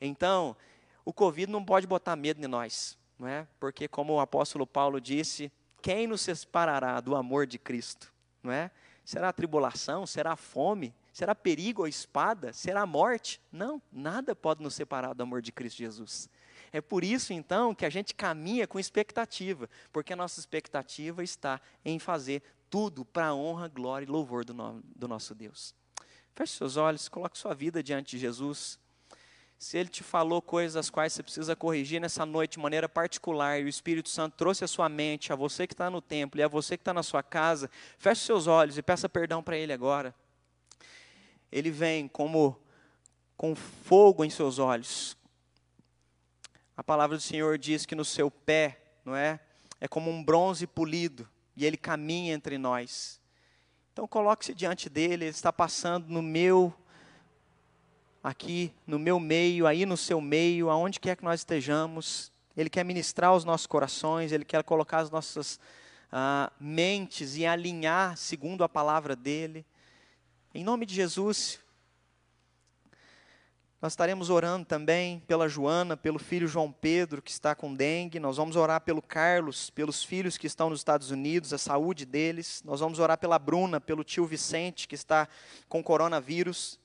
[0.00, 0.56] Então,
[1.04, 3.46] o Covid não pode botar medo em nós, não é?
[3.60, 5.52] Porque como o apóstolo Paulo disse,
[5.82, 8.10] quem nos separará do amor de Cristo,
[8.42, 8.70] não é?
[9.04, 13.42] Será tribulação, será fome, será perigo ou espada, será morte?
[13.52, 16.30] Não, nada pode nos separar do amor de Cristo Jesus.
[16.74, 21.60] É por isso, então, que a gente caminha com expectativa, porque a nossa expectativa está
[21.84, 25.72] em fazer tudo para a honra, glória e louvor do, nome, do nosso Deus.
[26.34, 28.76] Feche seus olhos, coloque sua vida diante de Jesus.
[29.56, 33.60] Se Ele te falou coisas as quais você precisa corrigir nessa noite de maneira particular,
[33.60, 36.42] e o Espírito Santo trouxe a sua mente, a você que está no templo e
[36.42, 39.72] a você que está na sua casa, feche seus olhos e peça perdão para Ele
[39.72, 40.12] agora.
[41.52, 42.60] Ele vem como
[43.36, 45.16] com fogo em seus olhos,
[46.76, 49.38] a palavra do Senhor diz que no seu pé, não é?
[49.80, 53.20] É como um bronze polido e ele caminha entre nós.
[53.92, 56.74] Então coloque-se diante dele, ele está passando no meu
[58.22, 62.32] aqui, no meu meio, aí no seu meio, aonde quer que nós estejamos.
[62.56, 65.60] Ele quer ministrar os nossos corações, ele quer colocar as nossas
[66.10, 69.64] ah, mentes e alinhar segundo a palavra dele.
[70.52, 71.60] Em nome de Jesus,
[73.84, 78.18] nós estaremos orando também pela Joana, pelo filho João Pedro, que está com dengue.
[78.18, 82.62] Nós vamos orar pelo Carlos, pelos filhos que estão nos Estados Unidos, a saúde deles.
[82.64, 85.28] Nós vamos orar pela Bruna, pelo tio Vicente, que está
[85.68, 86.80] com coronavírus.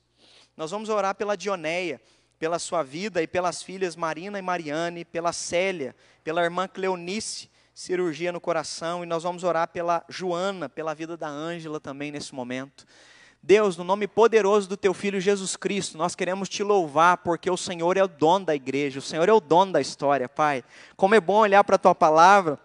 [0.54, 2.02] Nós vamos orar pela Dioneia,
[2.38, 8.30] pela sua vida e pelas filhas Marina e Mariane, pela Célia, pela irmã Cleonice, cirurgia
[8.30, 9.02] no coração.
[9.02, 12.84] E nós vamos orar pela Joana, pela vida da Ângela também nesse momento.
[13.42, 17.56] Deus, no nome poderoso do teu filho Jesus Cristo, nós queremos te louvar porque o
[17.56, 20.62] Senhor é o dono da igreja, o Senhor é o dono da história, Pai.
[20.94, 22.58] Como é bom olhar para a tua palavra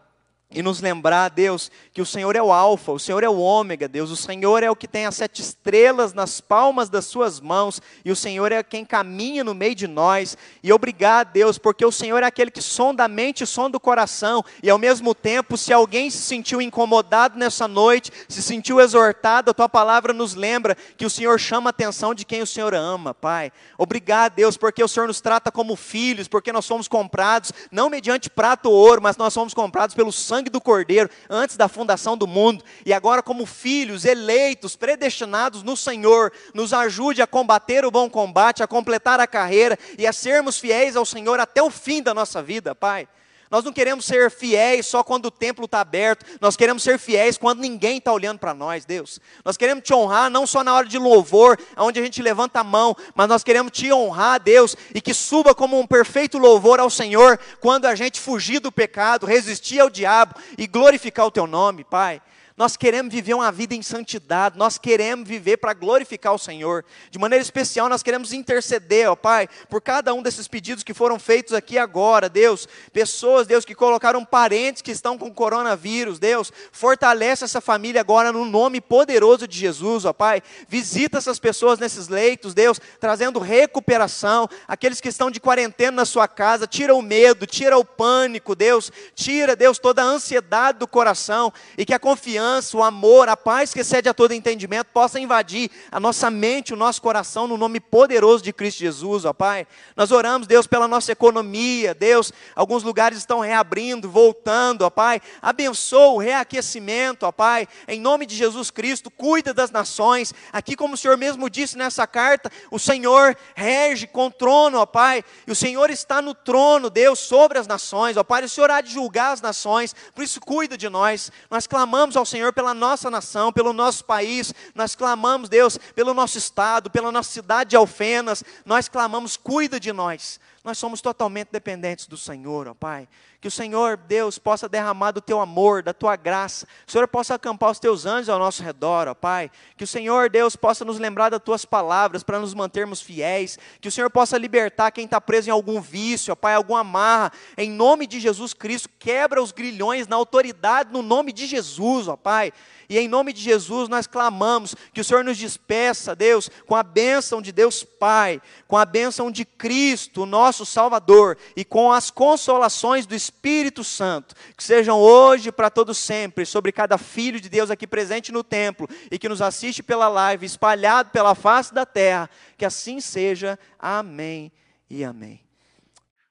[0.56, 3.90] e nos lembrar, Deus, que o Senhor é o Alfa, o Senhor é o Ômega,
[3.90, 7.82] Deus, o Senhor é o que tem as sete estrelas nas palmas das suas mãos,
[8.06, 10.38] e o Senhor é quem caminha no meio de nós.
[10.64, 13.82] E obrigado, Deus, porque o Senhor é aquele que sonda a mente e sonda o
[13.82, 19.52] coração, e ao mesmo tempo, se alguém se sentiu incomodado nessa noite, se sentiu exortado,
[19.52, 22.74] a tua palavra nos lembra que o Senhor chama a atenção de quem o Senhor
[22.74, 23.52] ama, Pai.
[23.78, 28.30] Obrigado, Deus, porque o Senhor nos trata como filhos, porque nós somos comprados, não mediante
[28.30, 32.16] prata ou ouro, mas nós somos comprados pelo sangue sangue do Cordeiro antes da fundação
[32.16, 37.92] do mundo, e agora, como filhos eleitos, predestinados no Senhor, nos ajude a combater o
[37.92, 42.02] bom combate, a completar a carreira e a sermos fiéis ao Senhor até o fim
[42.02, 43.08] da nossa vida, Pai.
[43.50, 47.38] Nós não queremos ser fiéis só quando o templo está aberto, nós queremos ser fiéis
[47.38, 49.20] quando ninguém está olhando para nós, Deus.
[49.44, 52.64] Nós queremos te honrar não só na hora de louvor, onde a gente levanta a
[52.64, 56.90] mão, mas nós queremos te honrar, Deus, e que suba como um perfeito louvor ao
[56.90, 61.84] Senhor quando a gente fugir do pecado, resistir ao diabo e glorificar o teu nome,
[61.84, 62.22] Pai.
[62.58, 66.86] Nós queremos viver uma vida em santidade, nós queremos viver para glorificar o Senhor.
[67.12, 71.20] De maneira especial, nós queremos interceder, ó Pai, por cada um desses pedidos que foram
[71.20, 72.66] feitos aqui agora, Deus.
[72.94, 76.50] Pessoas, Deus, que colocaram parentes que estão com coronavírus, Deus.
[76.72, 80.42] Fortalece essa família agora no nome poderoso de Jesus, ó Pai.
[80.70, 84.48] Visita essas pessoas nesses leitos, Deus, trazendo recuperação.
[84.66, 88.94] Aqueles que estão de quarentena na sua casa, tira o medo, tira o pânico, Deus.
[89.14, 93.36] Tira, Deus, toda a ansiedade do coração e que a confiança confiança, o amor, a
[93.36, 97.58] paz que excede a todo entendimento possa invadir a nossa mente, o nosso coração, no
[97.58, 99.66] nome poderoso de Cristo Jesus, ó Pai.
[99.96, 105.22] Nós oramos, Deus, pela nossa economia, Deus, alguns lugares estão reabrindo, voltando, ó Pai.
[105.42, 110.34] Abençoa o reaquecimento, ó Pai, em nome de Jesus Cristo, cuida das nações.
[110.54, 115.24] Aqui, como o Senhor mesmo disse nessa carta, o Senhor rege com trono, ó Pai,
[115.48, 118.44] e o Senhor está no trono, Deus, sobre as nações, ó Pai.
[118.44, 121.32] O Senhor há de julgar as nações, por isso cuida de nós.
[121.50, 124.54] Nós clamamos ao Senhor Senhor, pela nossa nação, pelo nosso país.
[124.76, 128.44] Nós clamamos, Deus, pelo nosso estado, pela nossa cidade de Alfenas.
[128.66, 130.38] Nós clamamos, cuida de nós.
[130.66, 133.08] Nós somos totalmente dependentes do Senhor, ó Pai.
[133.40, 136.66] Que o Senhor, Deus, possa derramar do teu amor, da tua graça.
[136.88, 139.52] O Senhor possa acampar os teus anjos ao nosso redor, ó Pai.
[139.78, 143.60] Que o Senhor, Deus, possa nos lembrar das tuas palavras para nos mantermos fiéis.
[143.80, 147.32] Que o Senhor possa libertar quem está preso em algum vício, ó Pai, alguma amarra.
[147.56, 152.18] Em nome de Jesus Cristo, quebra os grilhões na autoridade, no nome de Jesus, ó
[152.18, 152.52] Pai.
[152.90, 156.84] E em nome de Jesus nós clamamos que o Senhor nos despeça, Deus, com a
[156.84, 163.06] bênção de Deus Pai, com a bênção de Cristo, nosso Salvador, e com as consolações
[163.06, 167.88] do Espírito Santo, que sejam hoje para todos sempre sobre cada filho de Deus aqui
[167.88, 172.30] presente no templo e que nos assiste pela live, espalhado pela face da terra.
[172.58, 173.58] Que assim seja.
[173.80, 174.52] Amém
[174.90, 175.44] e amém.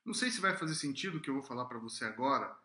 [0.04, 2.63] Não sei se vai fazer sentido o que eu vou falar para você agora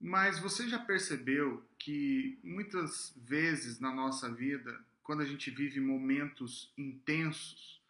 [0.00, 6.72] mas você já percebeu que muitas vezes na nossa vida, quando a gente vive momentos
[6.76, 7.80] intensos,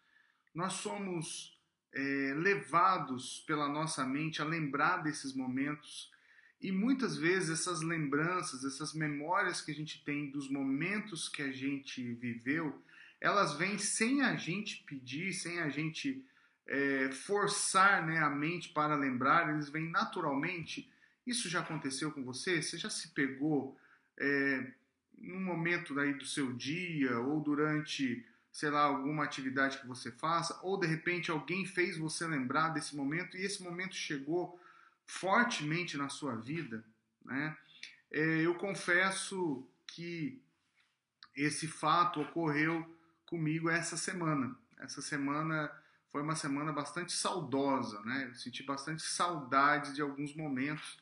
[0.55, 1.59] nós somos
[1.93, 6.11] é, levados pela nossa mente a lembrar desses momentos.
[6.61, 11.53] E muitas vezes essas lembranças, essas memórias que a gente tem dos momentos que a
[11.53, 12.83] gente viveu,
[13.21, 16.25] elas vêm sem a gente pedir, sem a gente
[16.67, 20.91] é, forçar né, a mente para lembrar, eles vêm naturalmente
[21.29, 22.63] isso já aconteceu com você?
[22.63, 23.79] Você já se pegou
[24.17, 24.73] é,
[25.17, 30.59] num momento daí do seu dia ou durante, sei lá, alguma atividade que você faça,
[30.63, 34.61] ou de repente alguém fez você lembrar desse momento e esse momento chegou
[35.07, 36.85] fortemente na sua vida,
[37.25, 37.57] né?
[38.11, 40.41] É, eu confesso que
[41.37, 44.57] esse fato ocorreu comigo essa semana.
[44.79, 45.71] Essa semana
[46.09, 48.29] foi uma semana bastante saudosa, né?
[48.31, 50.99] Eu senti bastante saudade de alguns momentos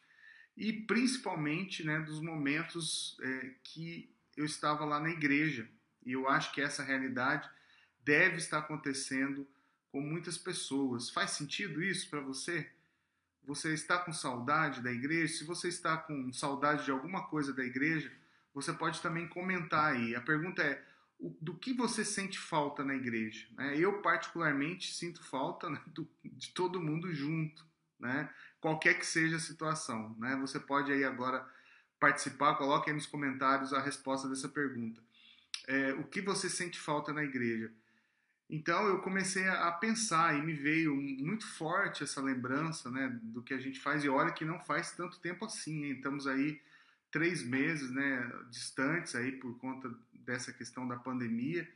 [0.57, 5.69] e principalmente né, dos momentos é, que eu estava lá na igreja.
[6.05, 7.49] E eu acho que essa realidade
[8.05, 9.47] deve estar acontecendo
[9.91, 11.11] com muitas pessoas.
[11.11, 12.71] Faz sentido isso para você?
[13.45, 15.35] Você está com saudade da igreja?
[15.35, 18.11] Se você está com saudade de alguma coisa da igreja,
[18.55, 20.15] você pode também comentar aí.
[20.15, 20.83] A pergunta é:
[21.41, 23.47] do que você sente falta na igreja?
[23.53, 23.79] Né?
[23.79, 25.81] Eu, particularmente, sinto falta né,
[26.25, 27.65] de todo mundo junto.
[27.99, 28.29] Né?
[28.61, 30.15] Qualquer que seja a situação.
[30.19, 30.37] Né?
[30.37, 31.47] Você pode aí agora
[31.99, 35.01] participar, coloque aí nos comentários a resposta dessa pergunta.
[35.67, 37.73] É, o que você sente falta na igreja?
[38.49, 43.53] Então eu comecei a pensar e me veio muito forte essa lembrança né, do que
[43.53, 44.05] a gente faz.
[44.05, 45.93] E olha que não faz tanto tempo assim, hein?
[45.93, 46.61] estamos aí
[47.11, 51.69] três meses né, distantes aí por conta dessa questão da pandemia.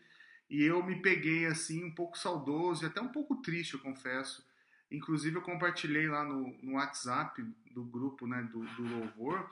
[0.49, 4.45] E eu me peguei assim um pouco saudoso e até um pouco triste, eu confesso,
[4.91, 9.49] Inclusive eu compartilhei lá no, no WhatsApp do grupo né, do, do Louvor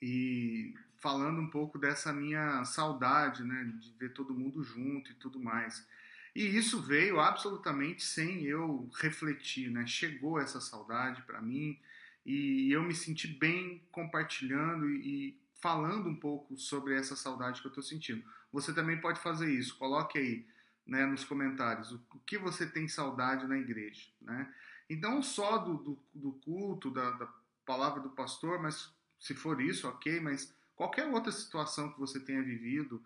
[0.00, 5.38] e falando um pouco dessa minha saudade né, de ver todo mundo junto e tudo
[5.38, 5.86] mais.
[6.34, 9.86] E isso veio absolutamente sem eu refletir, né?
[9.86, 11.78] Chegou essa saudade para mim
[12.24, 17.70] e eu me senti bem compartilhando e falando um pouco sobre essa saudade que eu
[17.70, 18.24] estou sentindo.
[18.50, 19.76] Você também pode fazer isso.
[19.76, 20.46] Coloque aí
[20.86, 24.08] né, nos comentários o, que você tem saudade na igreja.
[24.20, 24.52] Né?
[24.88, 29.88] Então, só do, do, do culto, da, da, palavra do pastor, mas se for isso,
[29.88, 33.02] ok, mas qualquer outra situação que você tenha vivido,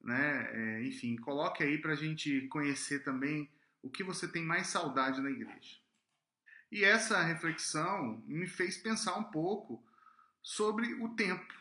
[0.00, 3.50] né, é, enfim, coloque aí para a gente conhecer também
[3.82, 5.78] o que você tem mais saudade na igreja.
[6.70, 9.82] E essa reflexão me fez pensar um pouco
[10.42, 11.54] sobre o tempo,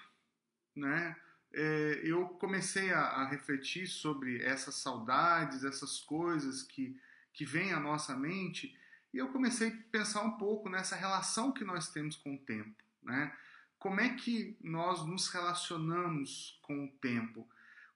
[0.75, 1.15] né?
[1.53, 6.99] É, eu comecei a, a, refletir sobre essas saudades, essas coisas que,
[7.31, 8.75] que vêm à nossa mente,
[9.13, 12.83] e eu comecei a pensar um pouco nessa relação que nós temos com o tempo.
[13.03, 13.31] Né?
[13.77, 17.47] Como é que nós nos relacionamos com o tempo?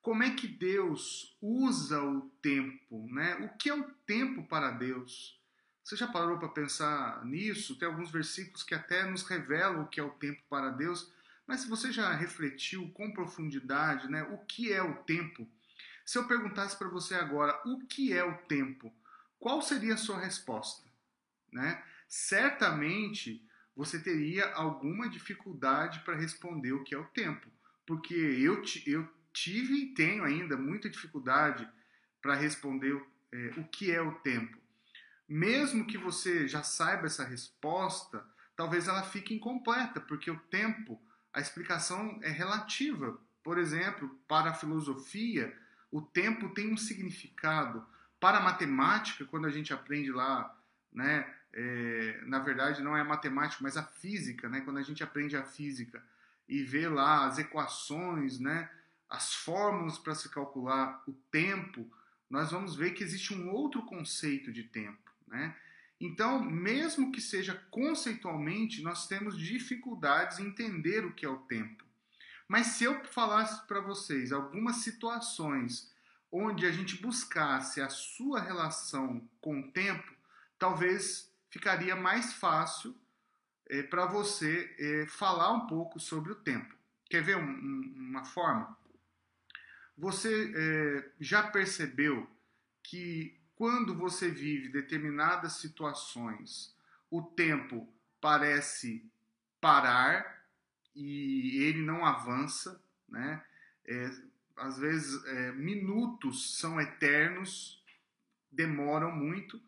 [0.01, 3.07] Como é que Deus usa o tempo?
[3.11, 3.35] Né?
[3.37, 5.41] O que é o tempo para Deus?
[5.83, 7.77] Você já parou para pensar nisso?
[7.79, 11.11] Tem alguns versículos que até nos revelam o que é o tempo para Deus,
[11.47, 15.49] mas se você já refletiu com profundidade, né, o que é o tempo?
[16.05, 18.93] Se eu perguntasse para você agora, o que é o tempo?
[19.39, 20.87] Qual seria a sua resposta?
[21.51, 21.81] Né?
[22.07, 23.41] Certamente
[23.75, 27.49] você teria alguma dificuldade para responder o que é o tempo,
[27.85, 31.69] porque eu, eu tive e tenho ainda muita dificuldade
[32.21, 34.57] para responder é, o que é o tempo.
[35.29, 38.25] Mesmo que você já saiba essa resposta,
[38.55, 40.99] talvez ela fique incompleta, porque o tempo
[41.37, 43.15] a explicação é relativa.
[43.43, 45.55] Por exemplo, para a filosofia,
[45.91, 47.85] o tempo tem um significado.
[48.19, 50.57] Para a matemática, quando a gente aprende lá,
[50.91, 55.03] né, é, na verdade não é a matemática, mas a física, né, quando a gente
[55.03, 56.03] aprende a física
[56.49, 58.67] e vê lá as equações, né,
[59.07, 61.87] as fórmulas para se calcular o tempo,
[62.27, 65.11] nós vamos ver que existe um outro conceito de tempo.
[65.27, 65.55] Né?
[65.99, 71.83] Então, mesmo que seja conceitualmente, nós temos dificuldades em entender o que é o tempo.
[72.47, 75.91] Mas se eu falasse para vocês algumas situações
[76.31, 80.13] onde a gente buscasse a sua relação com o tempo,
[80.59, 82.95] talvez ficaria mais fácil
[83.69, 86.75] é, para você é, falar um pouco sobre o tempo.
[87.09, 88.77] Quer ver um, um, uma forma?
[89.97, 92.29] Você é, já percebeu
[92.83, 96.75] que quando você vive determinadas situações,
[97.09, 97.91] o tempo
[98.21, 99.03] parece
[99.59, 100.45] parar
[100.95, 102.79] e ele não avança,
[103.09, 103.43] né?
[103.83, 104.11] É,
[104.57, 107.83] às vezes, é, minutos são eternos,
[108.51, 109.59] demoram muito,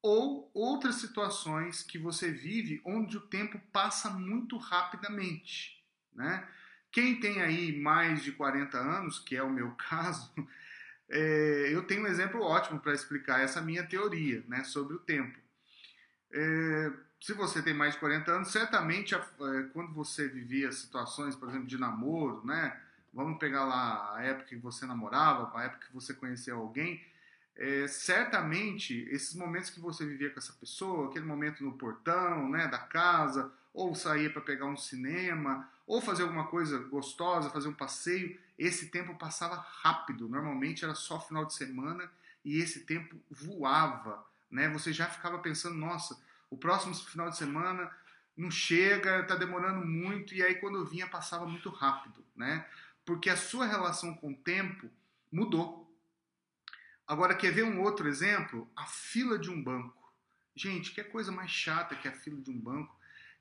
[0.00, 5.84] ou outras situações que você vive onde o tempo passa muito rapidamente,
[6.14, 6.48] né?
[6.90, 10.32] Quem tem aí mais de 40 anos, que é o meu caso,
[11.08, 15.38] é, eu tenho um exemplo ótimo para explicar essa minha teoria né, sobre o tempo.
[16.32, 19.18] É, se você tem mais de 40 anos, certamente é,
[19.72, 22.78] quando você vivia situações, por exemplo, de namoro, né?
[23.12, 27.02] Vamos pegar lá a época que você namorava, a época que você conheceu alguém,
[27.56, 32.68] é, certamente esses momentos que você vivia com essa pessoa, aquele momento no portão, né,
[32.68, 37.74] da casa, ou sair para pegar um cinema, ou fazer alguma coisa gostosa, fazer um
[37.74, 40.28] passeio, esse tempo passava rápido.
[40.28, 42.10] Normalmente era só final de semana
[42.44, 44.68] e esse tempo voava, né?
[44.70, 47.90] Você já ficava pensando, nossa, o próximo final de semana
[48.36, 52.66] não chega, está demorando muito e aí quando vinha passava muito rápido, né?
[53.04, 54.90] Porque a sua relação com o tempo
[55.30, 55.86] mudou.
[57.06, 58.68] Agora quer ver um outro exemplo?
[58.74, 60.12] A fila de um banco.
[60.54, 62.94] Gente, que coisa mais chata que a fila de um banco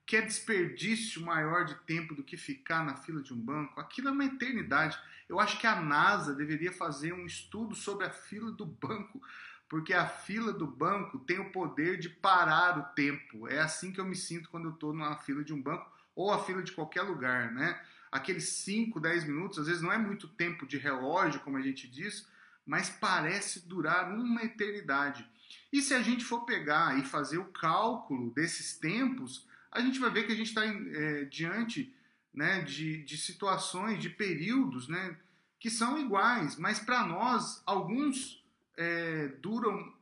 [0.05, 3.79] que é desperdício maior de tempo do que ficar na fila de um banco?
[3.79, 4.97] Aquilo é uma eternidade.
[5.27, 9.19] Eu acho que a NASA deveria fazer um estudo sobre a fila do banco,
[9.67, 13.47] porque a fila do banco tem o poder de parar o tempo.
[13.47, 16.31] É assim que eu me sinto quando eu estou na fila de um banco ou
[16.31, 17.81] a fila de qualquer lugar, né?
[18.11, 21.87] Aqueles 5, 10 minutos, às vezes não é muito tempo de relógio, como a gente
[21.87, 22.27] diz,
[22.65, 25.27] mas parece durar uma eternidade.
[25.73, 29.45] E se a gente for pegar e fazer o cálculo desses tempos,
[29.75, 31.93] a gente vai ver que a gente está é, diante
[32.33, 35.17] né, de, de situações, de períodos né,
[35.59, 38.43] que são iguais, mas para nós, alguns
[38.77, 39.93] é, duram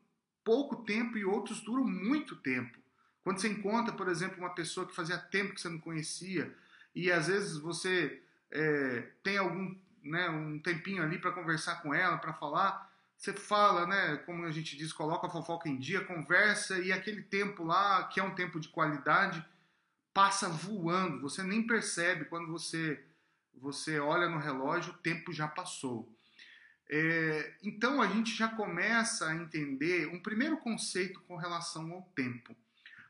[0.44, 2.78] pouco tempo e outros duram muito tempo.
[3.24, 6.54] Quando você encontra, por exemplo, uma pessoa que fazia tempo que você não conhecia
[6.94, 8.22] e às vezes você
[8.52, 13.88] é, tem algum né, um tempinho ali para conversar com ela, para falar, você fala,
[13.88, 18.04] né, como a gente diz, coloca a fofoca em dia, conversa e aquele tempo lá,
[18.04, 19.44] que é um tempo de qualidade,
[20.14, 23.04] passa voando, você nem percebe quando você
[23.56, 26.12] você olha no relógio, o tempo já passou.
[26.90, 32.56] É, então a gente já começa a entender um primeiro conceito com relação ao tempo.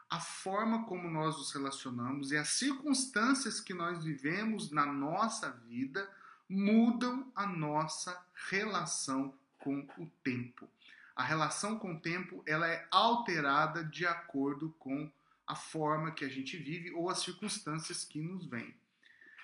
[0.09, 6.07] A forma como nós nos relacionamos e as circunstâncias que nós vivemos na nossa vida
[6.47, 10.69] mudam a nossa relação com o tempo.
[11.15, 15.11] A relação com o tempo ela é alterada de acordo com
[15.47, 18.73] a forma que a gente vive ou as circunstâncias que nos vêm.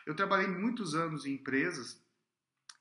[0.06, 2.02] Eu trabalhei muitos anos em empresas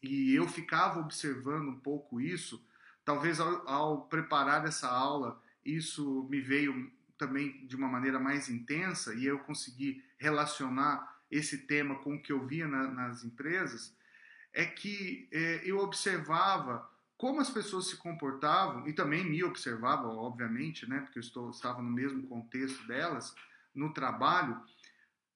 [0.03, 2.65] e eu ficava observando um pouco isso.
[3.05, 9.15] Talvez ao, ao preparar essa aula, isso me veio também de uma maneira mais intensa
[9.15, 13.95] e eu consegui relacionar esse tema com o que eu via na, nas empresas.
[14.53, 16.89] É que é, eu observava
[17.19, 21.83] como as pessoas se comportavam, e também me observavam, obviamente, né, porque eu estou, estava
[21.83, 23.35] no mesmo contexto delas,
[23.75, 24.63] no trabalho,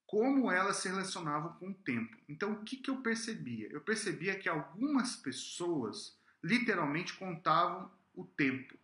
[0.07, 2.17] como elas se relacionavam com o tempo.
[2.29, 3.69] Então, o que, que eu percebia?
[3.69, 8.79] Eu percebia que algumas pessoas literalmente contavam o tempo,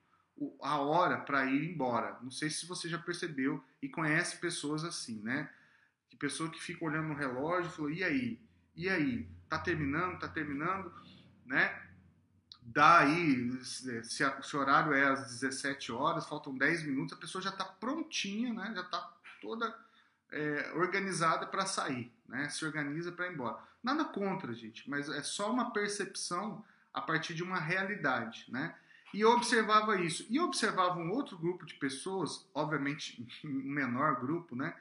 [0.61, 2.19] a hora para ir embora.
[2.21, 5.51] Não sei se você já percebeu e conhece pessoas assim, né?
[6.09, 8.41] Que pessoa que fica olhando no relógio e falou: e aí?
[8.75, 9.29] E aí?
[9.49, 10.19] Tá terminando?
[10.19, 10.93] Tá terminando?
[11.45, 11.88] Né?
[12.73, 17.43] Dá aí, se, se, o horário é às 17 horas, faltam 10 minutos, a pessoa
[17.43, 18.73] já está prontinha, né?
[18.75, 19.11] já está
[19.41, 19.75] toda
[20.31, 22.49] é, organizada para sair, né?
[22.51, 23.59] se organiza para ir embora.
[23.83, 28.45] Nada contra, gente, mas é só uma percepção a partir de uma realidade.
[28.49, 28.75] Né?
[29.14, 30.27] E eu observava isso.
[30.29, 34.75] E eu observava um outro grupo de pessoas, obviamente um menor grupo, né?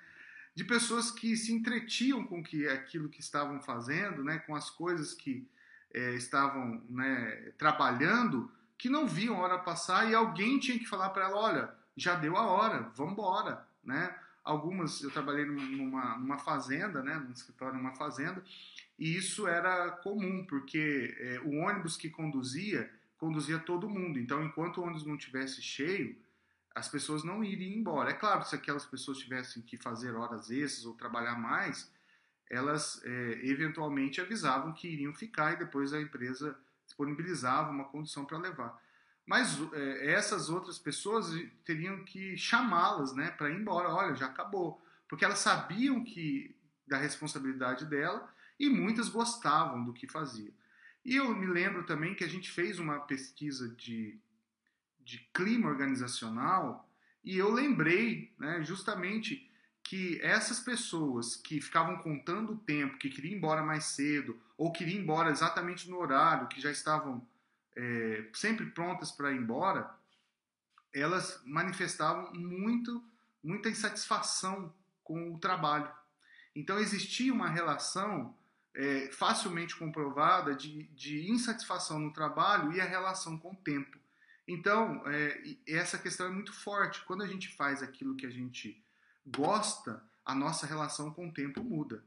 [0.53, 4.39] de pessoas que se entretiam com que aquilo que estavam fazendo, né?
[4.39, 5.47] com as coisas que
[5.93, 11.09] é, estavam né, trabalhando que não viam a hora passar e alguém tinha que falar
[11.09, 14.15] para ela, olha, já deu a hora, vamos embora, né?
[14.43, 18.41] Algumas, eu trabalhei numa, numa fazenda, né, num escritório numa fazenda,
[18.97, 24.19] e isso era comum, porque é, o ônibus que conduzia, conduzia todo mundo.
[24.19, 26.15] Então, enquanto o ônibus não tivesse cheio,
[26.73, 28.11] as pessoas não iriam embora.
[28.11, 31.91] É claro, se aquelas pessoas tivessem que fazer horas extras ou trabalhar mais,
[32.49, 38.37] elas é, eventualmente avisavam que iriam ficar e depois a empresa disponibilizava uma condição para
[38.37, 38.81] levar.
[39.25, 41.27] Mas é, essas outras pessoas
[41.65, 43.89] teriam que chamá-las né, para ir embora.
[43.89, 44.81] Olha, já acabou.
[45.07, 46.55] Porque elas sabiam que
[46.87, 50.51] da responsabilidade dela e muitas gostavam do que fazia.
[51.03, 54.17] E eu me lembro também que a gente fez uma pesquisa de,
[55.01, 56.89] de clima organizacional
[57.23, 59.46] e eu lembrei né, justamente
[59.87, 64.69] que essas pessoas que ficavam contando o tempo, que queriam ir embora mais cedo, ou
[64.69, 67.25] queriam ir embora exatamente no horário, que já estavam
[67.73, 69.89] é, sempre prontas para ir embora,
[70.93, 73.01] elas manifestavam muito,
[73.41, 74.73] muita insatisfação
[75.05, 75.89] com o trabalho.
[76.53, 78.35] Então existia uma relação
[78.75, 83.97] é, facilmente comprovada de, de, insatisfação no trabalho e a relação com o tempo.
[84.45, 87.05] Então, é, essa questão é muito forte.
[87.05, 88.83] Quando a gente faz aquilo que a gente
[89.27, 92.03] gosta, a nossa relação com o tempo muda.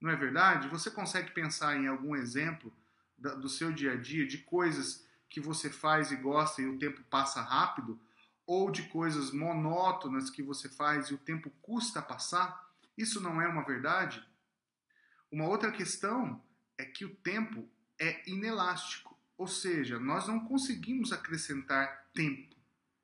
[0.00, 0.68] Não é verdade?
[0.68, 2.72] Você consegue pensar em algum exemplo
[3.18, 7.02] do seu dia a dia de coisas que você faz e gosta e o tempo
[7.04, 8.00] passa rápido?
[8.46, 12.68] Ou de coisas monótonas que você faz e o tempo custa passar?
[12.96, 14.26] Isso não é uma verdade?
[15.30, 16.42] Uma outra questão
[16.76, 17.68] é que o tempo
[17.98, 22.56] é inelástico, ou seja, nós não conseguimos acrescentar tempo.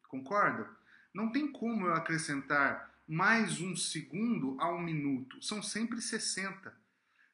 [0.09, 0.69] Concorda?
[1.14, 6.75] Não tem como eu acrescentar mais um segundo a um minuto, são sempre 60.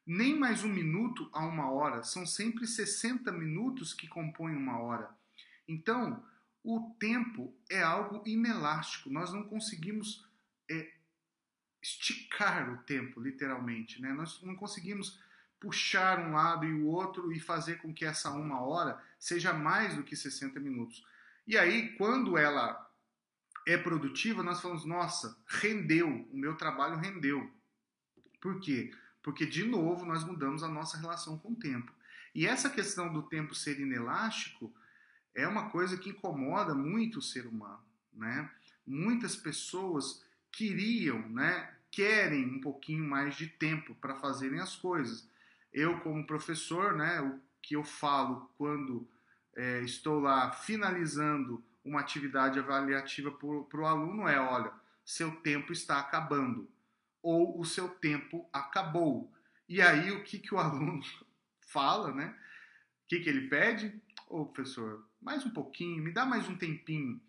[0.06, 5.08] Nem mais um minuto a uma hora, são sempre 60 minutos que compõem uma hora.
[5.66, 6.22] Então,
[6.62, 10.26] o tempo é algo inelástico, nós não conseguimos
[10.70, 10.92] é,
[11.80, 14.00] esticar o tempo, literalmente.
[14.00, 14.12] Né?
[14.12, 15.20] Nós não conseguimos
[15.58, 19.96] puxar um lado e o outro e fazer com que essa uma hora seja mais
[19.96, 21.06] do que 60 minutos.
[21.46, 22.91] E aí, quando ela
[23.66, 27.50] é produtiva, nós falamos, nossa, rendeu, o meu trabalho rendeu.
[28.40, 28.92] Por quê?
[29.22, 31.92] Porque, de novo, nós mudamos a nossa relação com o tempo.
[32.34, 34.72] E essa questão do tempo ser inelástico
[35.34, 37.82] é uma coisa que incomoda muito o ser humano.
[38.12, 38.50] Né?
[38.86, 45.26] Muitas pessoas queriam, né, querem um pouquinho mais de tempo para fazerem as coisas.
[45.72, 49.08] Eu, como professor, né, o que eu falo quando
[49.54, 54.72] é, estou lá finalizando uma atividade avaliativa para o aluno é: olha,
[55.04, 56.68] seu tempo está acabando,
[57.22, 59.32] ou o seu tempo acabou.
[59.68, 61.00] E aí, o que, que o aluno
[61.60, 62.36] fala, né?
[63.04, 64.00] O que, que ele pede?
[64.28, 67.20] Ô, professor, mais um pouquinho, me dá mais um tempinho.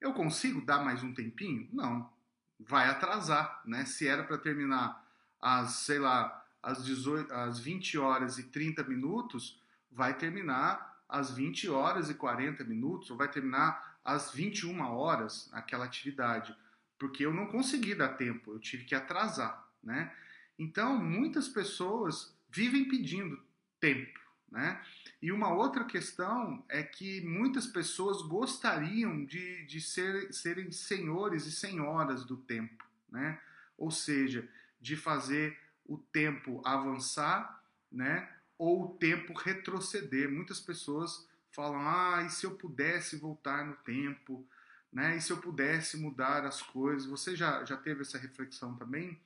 [0.00, 1.68] Eu consigo dar mais um tempinho?
[1.72, 2.12] Não
[2.58, 3.84] vai atrasar, né?
[3.84, 5.04] Se era para terminar
[5.40, 11.68] às, sei lá, às, 18, às 20 horas e 30 minutos, vai terminar às 20
[11.68, 16.54] horas e 40 minutos, ou vai terminar às 21 horas aquela atividade,
[16.98, 20.12] porque eu não consegui dar tempo, eu tive que atrasar, né?
[20.58, 23.42] Então, muitas pessoas vivem pedindo
[23.80, 24.80] tempo, né?
[25.24, 31.50] E uma outra questão é que muitas pessoas gostariam de, de ser, serem senhores e
[31.50, 33.40] senhoras do tempo, né?
[33.78, 34.46] ou seja,
[34.80, 38.30] de fazer o tempo avançar né?
[38.58, 40.30] ou o tempo retroceder.
[40.30, 44.46] Muitas pessoas falam: ah, e se eu pudesse voltar no tempo?
[44.92, 45.16] Né?
[45.16, 47.06] E se eu pudesse mudar as coisas?
[47.06, 49.18] Você já, já teve essa reflexão também?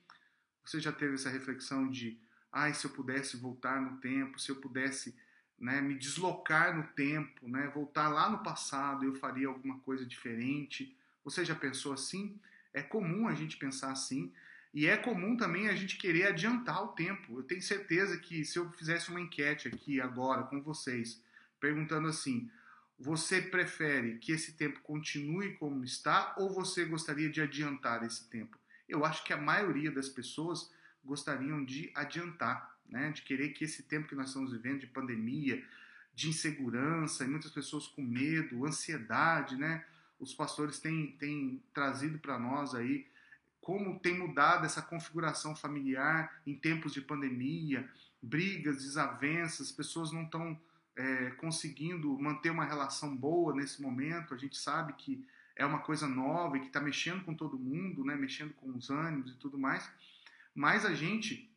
[0.63, 2.17] Você já teve essa reflexão de:
[2.51, 4.39] ah, e se eu pudesse voltar no tempo?
[4.39, 5.15] Se eu pudesse
[5.59, 10.95] né, me deslocar no tempo, né, voltar lá no passado, eu faria alguma coisa diferente.
[11.23, 12.39] Você já pensou assim?
[12.73, 14.31] É comum a gente pensar assim.
[14.73, 17.39] E é comum também a gente querer adiantar o tempo.
[17.39, 21.19] Eu tenho certeza que se eu fizesse uma enquete aqui agora com vocês,
[21.59, 22.49] perguntando assim:
[22.97, 28.57] você prefere que esse tempo continue como está ou você gostaria de adiantar esse tempo?
[28.87, 30.71] Eu acho que a maioria das pessoas
[31.03, 33.11] gostariam de adiantar né?
[33.11, 35.63] de querer que esse tempo que nós estamos vivendo de pandemia,
[36.13, 39.85] de insegurança, e muitas pessoas com medo, ansiedade, né?
[40.19, 43.07] Os pastores têm, têm trazido para nós aí
[43.61, 47.87] como tem mudado essa configuração familiar em tempos de pandemia,
[48.21, 50.59] brigas, desavenças, pessoas não estão
[50.99, 54.33] é, conseguindo manter uma relação boa nesse momento.
[54.33, 55.25] A gente sabe que
[55.55, 58.17] é uma coisa nova e que está mexendo com todo mundo, né?
[58.17, 59.89] mexendo com os ânimos e tudo mais.
[60.53, 61.49] Mas a gente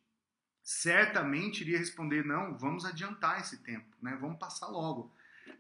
[0.63, 4.17] certamente iria responder: não, vamos adiantar esse tempo, né?
[4.21, 5.13] vamos passar logo.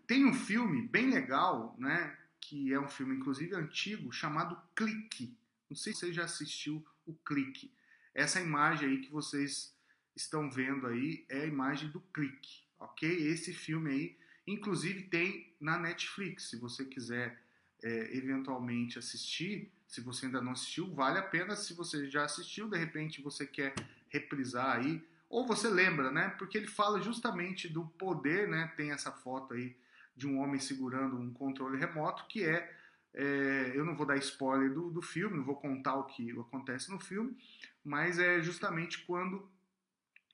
[0.06, 2.16] Tem um filme bem legal, né?
[2.40, 5.36] que é um filme inclusive antigo, chamado Clique.
[5.68, 7.72] Não sei se você já assistiu o Clique.
[8.14, 9.74] Essa imagem aí que vocês
[10.14, 13.08] estão vendo aí é a imagem do Clique, ok?
[13.28, 17.40] Esse filme aí, inclusive tem na Netflix, se você quiser
[17.82, 21.54] é, eventualmente assistir, se você ainda não assistiu, vale a pena.
[21.54, 23.74] Se você já assistiu, de repente você quer
[24.08, 26.30] reprisar aí, ou você lembra, né?
[26.38, 28.72] Porque ele fala justamente do poder, né?
[28.76, 29.76] Tem essa foto aí
[30.16, 32.74] de um homem segurando um controle remoto, que é,
[33.12, 36.90] é eu não vou dar spoiler do, do filme, não vou contar o que acontece
[36.90, 37.36] no filme,
[37.84, 39.46] mas é justamente quando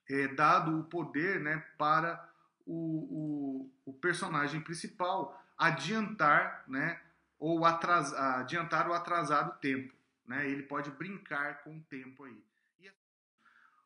[0.08, 2.27] é dado o poder, né, para
[2.68, 7.00] o, o, o personagem principal adiantar, né,
[7.38, 9.94] ou atrasar, adiantar o atrasado tempo.
[10.26, 10.48] Né?
[10.50, 12.44] Ele pode brincar com o tempo aí.
[12.80, 12.92] E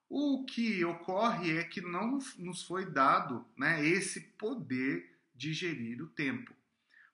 [0.08, 6.08] o que ocorre é que não nos foi dado né, esse poder de gerir o
[6.08, 6.52] tempo.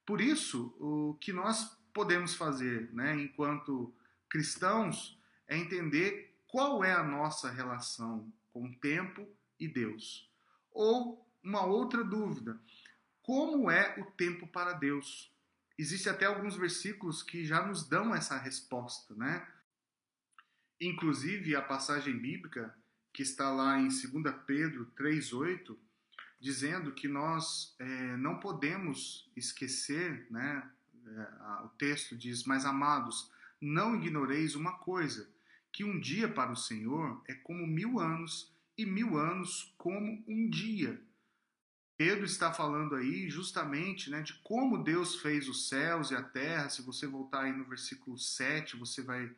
[0.05, 3.95] Por isso, o que nós podemos fazer né, enquanto
[4.29, 9.29] cristãos é entender qual é a nossa relação com o tempo
[9.61, 10.29] e Deus.
[10.73, 12.61] Ou uma outra dúvida:
[13.23, 15.31] como é o tempo para Deus?
[15.77, 19.47] Existe até alguns versículos que já nos dão essa resposta, né?
[20.81, 22.75] Inclusive a passagem bíblica
[23.13, 25.79] que está lá em 2 Pedro 3:8,
[26.41, 30.71] dizendo que nós é, não podemos esquecer, né?
[31.07, 35.29] É, o texto diz: "Mas amados, não ignoreis uma coisa,
[35.73, 40.49] que um dia para o Senhor é como mil anos e mil anos como um
[40.49, 41.07] dia."
[41.99, 46.69] Pedro está falando aí justamente né, de como Deus fez os céus e a terra.
[46.69, 49.29] Se você voltar aí no versículo 7, você vai,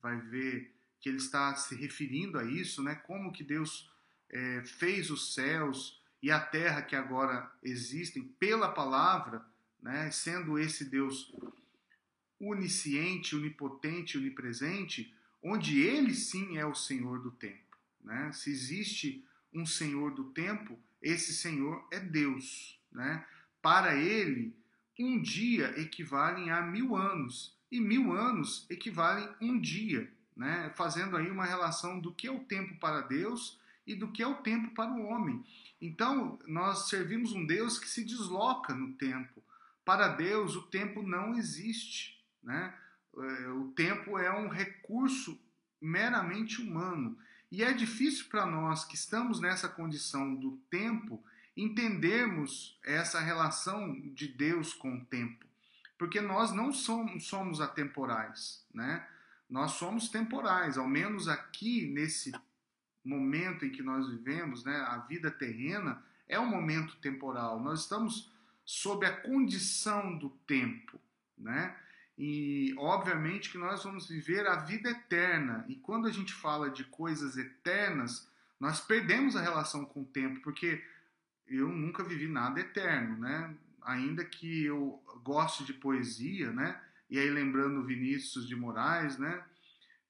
[0.00, 2.94] vai ver que ele está se referindo a isso, né?
[2.94, 3.92] Como que Deus
[4.30, 9.44] é, fez os céus e a terra que agora existem pela palavra,
[9.82, 10.10] né?
[10.10, 11.30] Sendo esse Deus
[12.40, 18.32] onisciente, onipotente, onipresente, onde ele sim é o Senhor do tempo, né?
[18.32, 19.22] Se existe
[19.52, 22.78] um Senhor do tempo, esse Senhor é Deus.
[22.90, 23.24] Né?
[23.62, 24.54] Para ele,
[24.98, 30.72] um dia equivale a mil anos, e mil anos equivalem a um dia, né?
[30.76, 34.26] fazendo aí uma relação do que é o tempo para Deus e do que é
[34.26, 35.44] o tempo para o homem.
[35.80, 39.42] Então, nós servimos um Deus que se desloca no tempo.
[39.84, 42.20] Para Deus, o tempo não existe.
[42.42, 42.74] Né?
[43.16, 45.38] É, o tempo é um recurso
[45.80, 47.16] meramente humano.
[47.50, 51.22] E é difícil para nós que estamos nessa condição do tempo
[51.56, 55.46] entendermos essa relação de Deus com o tempo,
[55.96, 59.06] porque nós não somos, somos atemporais, né?
[59.48, 62.32] Nós somos temporais, ao menos aqui nesse
[63.04, 64.76] momento em que nós vivemos, né?
[64.80, 67.60] A vida terrena é um momento temporal.
[67.60, 68.30] Nós estamos
[68.64, 71.00] sob a condição do tempo,
[71.38, 71.76] né?
[72.18, 75.64] E obviamente que nós vamos viver a vida eterna.
[75.68, 80.40] E quando a gente fala de coisas eternas, nós perdemos a relação com o tempo,
[80.40, 80.82] porque
[81.46, 83.54] eu nunca vivi nada eterno, né?
[83.82, 86.80] Ainda que eu goste de poesia, né?
[87.08, 89.44] E aí lembrando Vinícius de Moraes, né?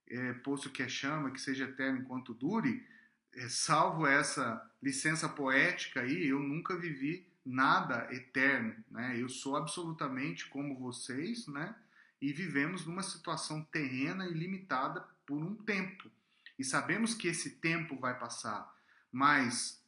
[0.08, 2.86] É, posto que é chama, que seja eterno enquanto dure,
[3.34, 9.20] é, salvo essa licença poética aí, eu nunca vivi nada eterno, né?
[9.20, 11.74] Eu sou absolutamente como vocês, né?
[12.20, 16.10] E vivemos numa situação terrena e limitada por um tempo.
[16.58, 18.74] E sabemos que esse tempo vai passar,
[19.12, 19.82] mas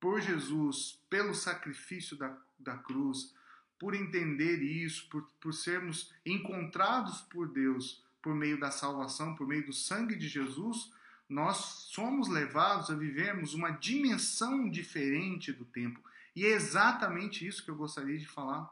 [0.00, 3.34] por Jesus, pelo sacrifício da, da cruz,
[3.78, 9.64] por entender isso, por, por sermos encontrados por Deus por meio da salvação, por meio
[9.64, 10.92] do sangue de Jesus,
[11.28, 11.56] nós
[11.90, 16.00] somos levados a vivermos uma dimensão diferente do tempo.
[16.34, 18.70] E é exatamente isso que eu gostaria de falar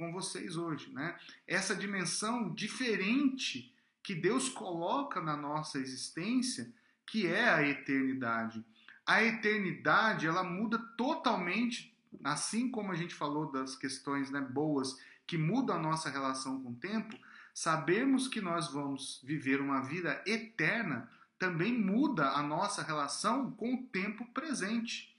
[0.00, 1.14] com vocês hoje, né?
[1.46, 3.70] Essa dimensão diferente
[4.02, 6.72] que Deus coloca na nossa existência,
[7.06, 8.64] que é a eternidade.
[9.04, 11.94] A eternidade, ela muda totalmente,
[12.24, 14.96] assim como a gente falou das questões né, boas
[15.26, 17.14] que mudam a nossa relação com o tempo,
[17.52, 23.82] sabermos que nós vamos viver uma vida eterna também muda a nossa relação com o
[23.88, 25.14] tempo presente.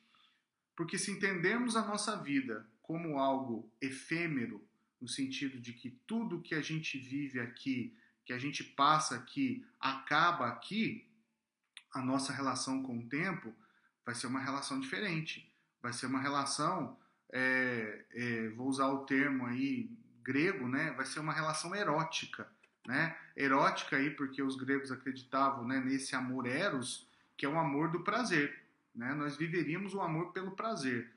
[0.75, 4.63] Porque se entendermos a nossa vida como algo efêmero,
[5.01, 9.65] no sentido de que tudo que a gente vive aqui, que a gente passa aqui,
[9.79, 11.07] acaba aqui,
[11.93, 13.53] a nossa relação com o tempo
[14.05, 15.51] vai ser uma relação diferente.
[15.81, 16.97] Vai ser uma relação,
[17.31, 19.89] é, é, vou usar o termo aí
[20.23, 20.91] grego, né?
[20.91, 22.47] Vai ser uma relação erótica,
[22.85, 23.17] né?
[23.35, 28.03] Erótica aí porque os gregos acreditavam né, nesse amor eros, que é o amor do
[28.03, 28.63] prazer,
[28.93, 29.13] né?
[29.13, 31.11] Nós viveríamos o amor pelo prazer.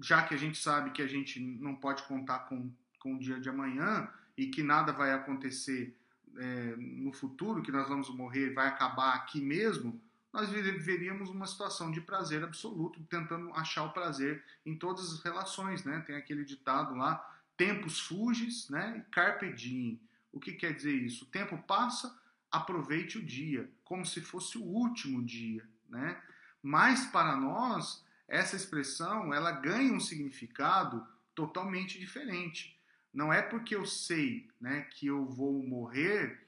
[0.00, 2.70] Já que a gente sabe que a gente não pode contar com
[3.06, 5.96] com o dia de amanhã e que nada vai acontecer
[6.36, 10.00] é, no futuro, que nós vamos morrer, vai acabar aqui mesmo,
[10.32, 15.84] nós viveríamos uma situação de prazer absoluto, tentando achar o prazer em todas as relações,
[15.84, 16.02] né?
[16.04, 17.24] Tem aquele ditado lá,
[17.56, 19.06] tempos fugis, né?
[19.12, 20.00] Carpe diem.
[20.32, 21.24] O que quer dizer isso?
[21.24, 22.14] O tempo passa,
[22.50, 26.20] aproveite o dia, como se fosse o último dia, né?
[26.60, 31.06] Mas para nós, essa expressão, ela ganha um significado
[31.36, 32.75] totalmente diferente.
[33.16, 36.38] Não é porque eu sei, né, que eu vou morrer,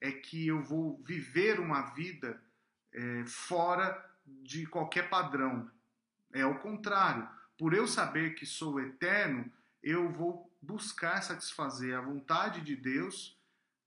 [0.00, 2.42] é que eu vou viver uma vida
[2.90, 5.70] é, fora de qualquer padrão.
[6.32, 7.28] É o contrário.
[7.58, 9.52] Por eu saber que sou eterno,
[9.82, 13.38] eu vou buscar satisfazer a vontade de Deus,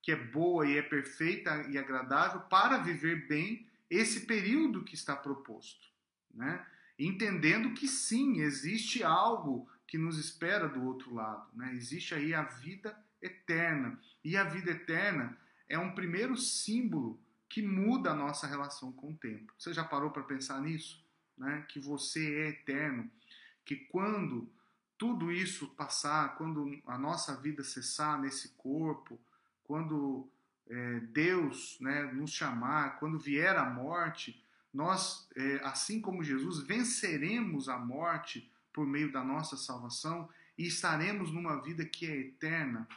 [0.04, 5.16] que é boa e é perfeita e agradável, para viver bem esse período que está
[5.16, 5.88] proposto.
[6.32, 6.64] Né?
[7.00, 11.48] Entendendo que sim, existe algo que nos espera do outro lado.
[11.54, 11.74] Né?
[11.74, 14.00] Existe aí a vida eterna.
[14.24, 15.38] E a vida eterna
[15.68, 17.20] é um primeiro símbolo
[17.50, 19.54] que muda a nossa relação com o tempo.
[19.58, 21.04] Você já parou para pensar nisso?
[21.38, 21.66] Né?
[21.70, 23.10] Que você é eterno,
[23.64, 24.50] que quando
[24.98, 29.20] tudo isso passar, quando a nossa vida cessar nesse corpo,
[29.64, 30.28] quando
[30.68, 34.44] é, Deus né, nos chamar, quando vier a morte,
[34.74, 41.32] nós, é, assim como Jesus, venceremos a morte por meio da nossa salvação e estaremos
[41.32, 42.88] numa vida que é eterna.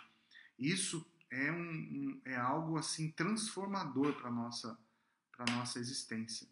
[0.59, 4.79] Isso é, um, é algo assim transformador para nossa
[5.33, 6.47] para nossa existência,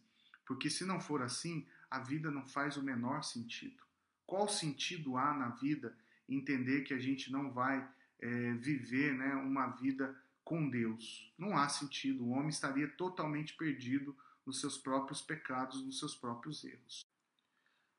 [0.46, 3.82] porque se não for assim, a vida não faz o menor sentido.
[4.24, 5.94] Qual sentido há na vida
[6.26, 7.86] entender que a gente não vai
[8.18, 11.30] é, viver né, uma vida com Deus?
[11.36, 12.24] Não há sentido.
[12.24, 17.06] O homem estaria totalmente perdido nos seus próprios pecados, nos seus próprios erros.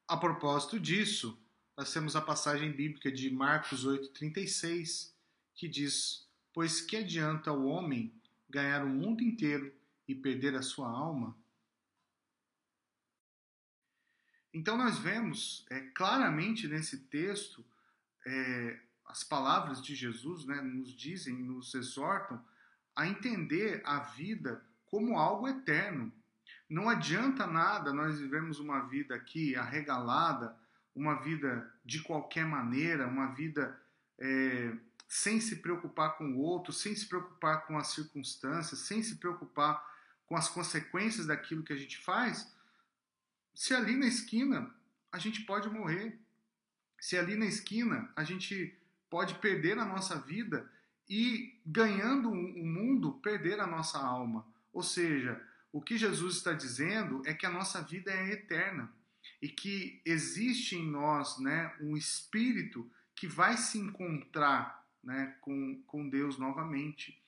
[0.09, 1.39] A propósito disso,
[1.77, 5.13] nós temos a passagem bíblica de Marcos 8,36,
[5.53, 8.11] que diz: Pois que adianta o homem
[8.49, 9.71] ganhar o mundo inteiro
[10.07, 11.37] e perder a sua alma?
[14.51, 17.63] Então nós vemos é, claramente nesse texto
[18.25, 22.43] é, as palavras de Jesus né, nos dizem, nos exortam
[22.95, 26.11] a entender a vida como algo eterno.
[26.69, 30.55] Não adianta nada nós vivemos uma vida aqui arregalada,
[30.95, 33.79] uma vida de qualquer maneira, uma vida
[34.19, 34.75] é,
[35.07, 39.83] sem se preocupar com o outro, sem se preocupar com as circunstâncias, sem se preocupar
[40.27, 42.53] com as consequências daquilo que a gente faz,
[43.55, 44.71] se ali na esquina
[45.11, 46.19] a gente pode morrer,
[46.99, 48.77] se ali na esquina a gente
[49.09, 50.69] pode perder a nossa vida
[51.09, 54.45] e ganhando o mundo perder a nossa alma.
[54.71, 58.91] Ou seja, o que Jesus está dizendo é que a nossa vida é eterna
[59.41, 66.09] e que existe em nós, né, um espírito que vai se encontrar, né, com, com
[66.09, 67.21] Deus novamente.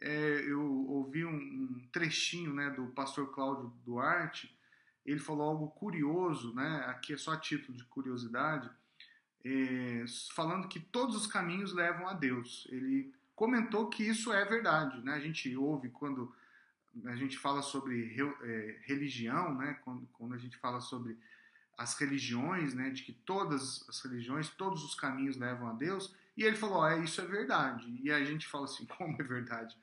[0.00, 4.54] É, eu ouvi um, um trechinho, né, do pastor Cláudio Duarte
[5.06, 6.84] ele falou algo curioso, né?
[6.88, 8.68] Aqui é só a título de curiosidade,
[9.44, 10.04] é,
[10.34, 12.66] falando que todos os caminhos levam a Deus.
[12.70, 15.14] Ele comentou que isso é verdade, né?
[15.14, 16.34] A gente ouve quando
[17.04, 19.74] a gente fala sobre é, religião, né?
[19.84, 21.18] Quando, quando a gente fala sobre
[21.76, 22.90] as religiões, né?
[22.90, 26.14] De que todas as religiões, todos os caminhos levam a Deus.
[26.36, 27.86] E ele falou, é isso é verdade.
[28.02, 29.76] E a gente fala assim, como é verdade?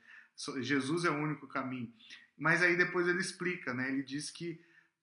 [0.60, 1.92] Jesus é o único caminho.
[2.36, 3.88] Mas aí depois ele explica, né?
[3.88, 4.60] Ele diz que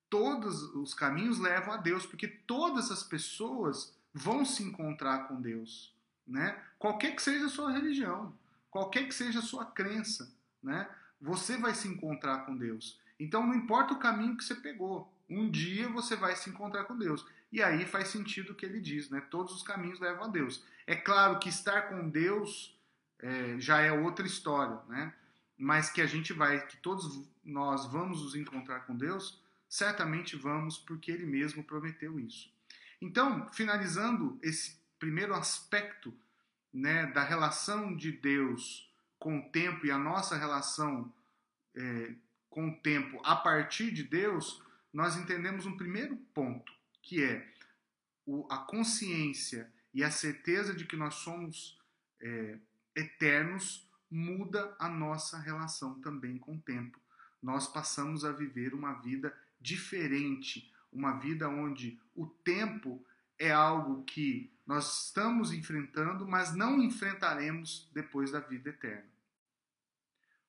[0.09, 5.95] todos os caminhos levam a Deus, porque todas as pessoas vão se encontrar com Deus,
[6.27, 6.61] né?
[6.77, 8.35] Qualquer que seja a sua religião,
[8.69, 10.89] qualquer que seja a sua crença, né?
[11.21, 12.99] Você vai se encontrar com Deus.
[13.19, 16.97] Então não importa o caminho que você pegou, um dia você vai se encontrar com
[16.97, 17.25] Deus.
[17.51, 19.21] E aí faz sentido o que ele diz, né?
[19.29, 20.65] Todos os caminhos levam a Deus.
[20.87, 22.77] É claro que estar com Deus
[23.19, 25.13] é, já é outra história, né?
[25.57, 29.39] Mas que a gente vai, que todos nós vamos nos encontrar com Deus,
[29.69, 32.51] certamente vamos, porque ele mesmo prometeu isso.
[32.99, 36.13] Então, finalizando esse primeiro aspecto
[36.73, 38.90] né, da relação de Deus
[39.21, 41.13] com o tempo e a nossa relação
[41.75, 42.15] é,
[42.49, 46.73] com o tempo a partir de Deus, nós entendemos um primeiro ponto,
[47.03, 47.47] que é
[48.25, 51.79] o, a consciência e a certeza de que nós somos
[52.19, 52.57] é,
[52.95, 56.99] eternos muda a nossa relação também com o tempo.
[57.39, 63.05] Nós passamos a viver uma vida diferente, uma vida onde o tempo
[63.37, 69.10] é algo que nós estamos enfrentando, mas não enfrentaremos depois da vida eterna.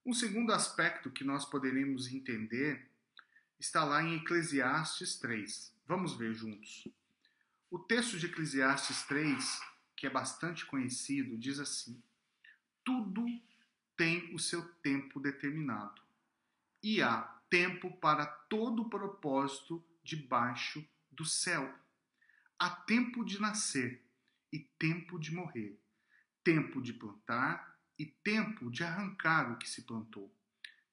[0.05, 2.91] Um segundo aspecto que nós poderemos entender
[3.57, 5.73] está lá em Eclesiastes 3.
[5.87, 6.89] Vamos ver juntos.
[7.71, 9.61] O texto de Eclesiastes 3,
[9.97, 12.03] que é bastante conhecido, diz assim:
[12.83, 13.25] Tudo
[13.97, 16.03] tem o seu tempo determinado,
[16.83, 21.73] e há tempo para todo propósito debaixo do céu.
[22.59, 24.05] Há tempo de nascer
[24.53, 25.79] e tempo de morrer,
[26.43, 27.72] tempo de plantar
[28.03, 30.29] e tempo de arrancar o que se plantou,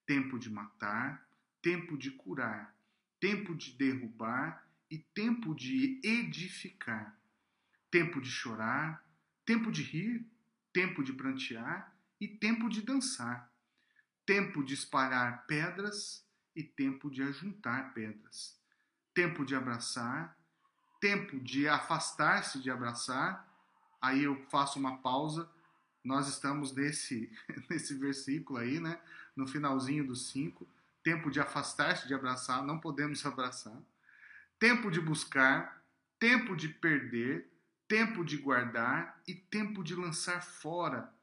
[0.05, 1.27] tempo de matar,
[1.59, 2.75] tempo de curar,
[3.19, 7.19] tempo de derrubar e tempo de edificar,
[7.89, 9.03] tempo de chorar,
[9.43, 10.23] tempo de rir,
[10.71, 11.91] tempo de prantear
[12.21, 13.51] e tempo de dançar,
[14.23, 16.23] tempo de espalhar pedras
[16.55, 18.61] e tempo de ajuntar pedras,
[19.15, 20.37] tempo de abraçar,
[21.01, 23.47] tempo de afastar-se de abraçar.
[23.99, 25.51] Aí eu faço uma pausa.
[26.09, 27.31] Nós estamos nesse,
[27.69, 28.99] nesse versículo aí, né?
[29.35, 30.67] No finalzinho do 5.
[31.03, 33.79] Tempo de afastar-se de abraçar, não podemos abraçar.
[34.57, 35.83] Tempo de buscar,
[36.17, 37.47] tempo de perder,
[37.87, 41.13] tempo de guardar e tempo de lançar fora.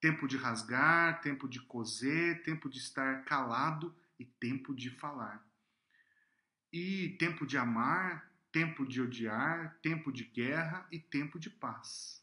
[0.00, 5.46] Tempo de rasgar, tempo de coser, tempo de estar calado e tempo de falar.
[6.72, 12.19] E tempo de amar, tempo de odiar, tempo de guerra e tempo de paz.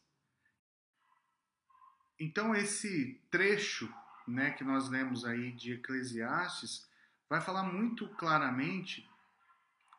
[2.18, 3.92] Então esse trecho,
[4.26, 6.88] né, que nós lemos aí de Eclesiastes,
[7.28, 9.08] vai falar muito claramente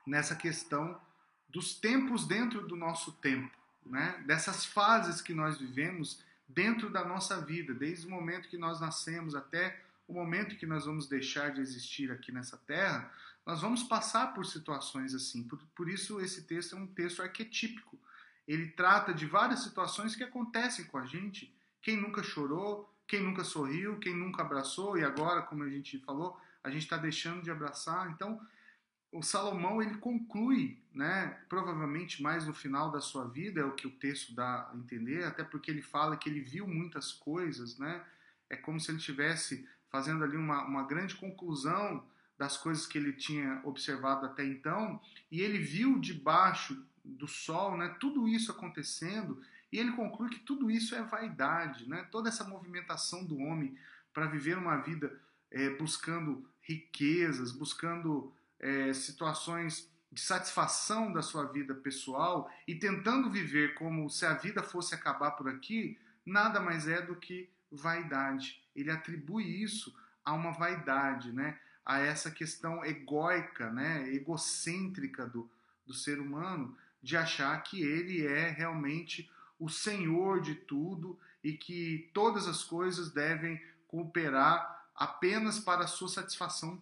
[0.06, 1.00] nessa questão
[1.48, 3.56] dos tempos dentro do nosso tempo,
[3.86, 4.24] né?
[4.26, 9.36] Dessas fases que nós vivemos dentro da nossa vida, desde o momento que nós nascemos
[9.36, 13.12] até o momento que nós vamos deixar de existir aqui nessa terra,
[13.46, 15.44] nós vamos passar por situações assim.
[15.44, 17.98] Por, por isso, esse texto é um texto arquetípico.
[18.48, 21.54] Ele trata de várias situações que acontecem com a gente.
[21.82, 26.40] Quem nunca chorou, quem nunca sorriu, quem nunca abraçou, e agora, como a gente falou,
[26.64, 28.10] a gente está deixando de abraçar.
[28.12, 28.40] Então,
[29.12, 33.88] o Salomão ele conclui, né, provavelmente mais no final da sua vida, é o que
[33.88, 38.04] o texto dá a entender, até porque ele fala que ele viu muitas coisas, né?
[38.50, 42.06] É como se ele tivesse fazendo ali uma, uma grande conclusão
[42.38, 45.02] das coisas que ele tinha observado até então,
[45.32, 50.70] e ele viu debaixo do sol, né, tudo isso acontecendo, e ele conclui que tudo
[50.72, 52.08] isso é vaidade, né?
[52.12, 53.78] Toda essa movimentação do homem
[54.14, 55.20] para viver uma vida
[55.52, 63.76] é, buscando riquezas, buscando é, situações de satisfação da sua vida pessoal e tentando viver
[63.76, 68.62] como se a vida fosse acabar por aqui, nada mais é do que vaidade.
[68.76, 71.60] Ele atribui isso a uma vaidade, né?
[71.86, 74.08] a essa questão egóica, né?
[74.14, 75.50] egocêntrica do,
[75.86, 79.30] do ser humano, de achar que ele é realmente
[79.60, 86.08] o senhor de tudo e que todas as coisas devem cooperar apenas para a sua
[86.08, 86.82] satisfação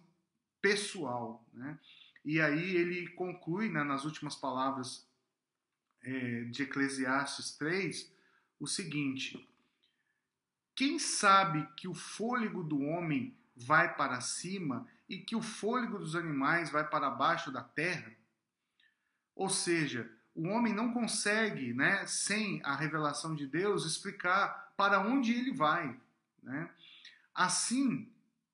[0.62, 1.44] pessoal.
[1.52, 1.78] Né?
[2.24, 5.06] E aí ele conclui, né, nas últimas palavras
[6.02, 8.12] é, de Eclesiastes 3,
[8.60, 9.48] o seguinte:
[10.74, 16.14] quem sabe que o fôlego do homem vai para cima e que o fôlego dos
[16.14, 18.14] animais vai para baixo da terra?
[19.34, 25.32] Ou seja, o homem não consegue, né, sem a revelação de Deus, explicar para onde
[25.32, 25.98] ele vai.
[26.40, 26.70] Né?
[27.34, 28.08] Assim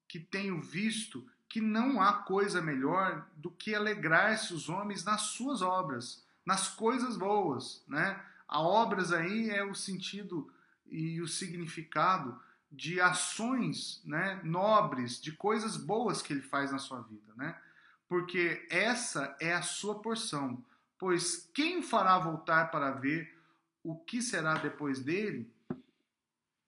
[0.09, 5.61] que tenho visto que não há coisa melhor do que alegrar-se os homens nas suas
[5.61, 7.85] obras, nas coisas boas.
[7.87, 8.19] Né?
[8.49, 10.51] A obras aí é o sentido
[10.87, 12.41] e o significado
[12.73, 17.57] de ações né, nobres, de coisas boas que ele faz na sua vida, né?
[18.09, 20.63] Porque essa é a sua porção.
[21.05, 23.39] Pois quem fará voltar para ver
[23.83, 25.55] o que será depois dele?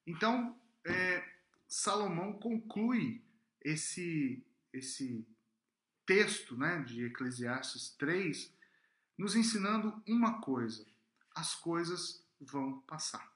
[0.07, 1.27] Então, é,
[1.67, 3.25] Salomão conclui
[3.63, 5.27] esse, esse
[6.05, 8.55] texto né, de Eclesiastes 3,
[9.17, 10.87] nos ensinando uma coisa:
[11.35, 13.33] as coisas vão passar.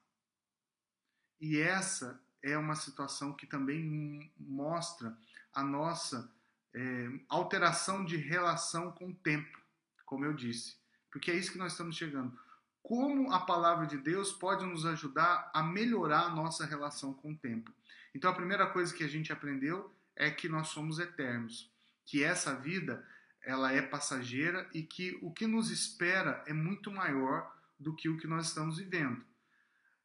[1.40, 5.18] E essa é uma situação que também mostra
[5.50, 6.30] a nossa
[6.74, 9.58] é, alteração de relação com o tempo,
[10.04, 10.78] como eu disse.
[11.10, 12.38] Porque é isso que nós estamos chegando.
[12.82, 17.36] Como a palavra de Deus pode nos ajudar a melhorar a nossa relação com o
[17.36, 17.72] tempo?
[18.14, 21.70] Então, a primeira coisa que a gente aprendeu é que nós somos eternos,
[22.04, 23.04] que essa vida
[23.42, 28.18] ela é passageira e que o que nos espera é muito maior do que o
[28.18, 29.24] que nós estamos vivendo.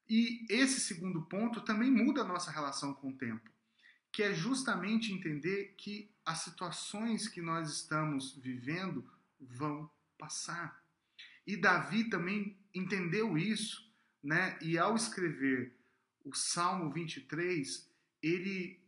[0.08, 3.50] E esse segundo ponto também muda a nossa relação com o tempo,
[4.12, 9.04] que é justamente entender que as situações que nós estamos vivendo
[9.40, 10.85] vão passar.
[11.46, 13.92] E Davi também entendeu isso,
[14.24, 14.58] né?
[14.62, 15.76] E ao escrever
[16.24, 17.90] o Salmo 23,
[18.22, 18.80] ele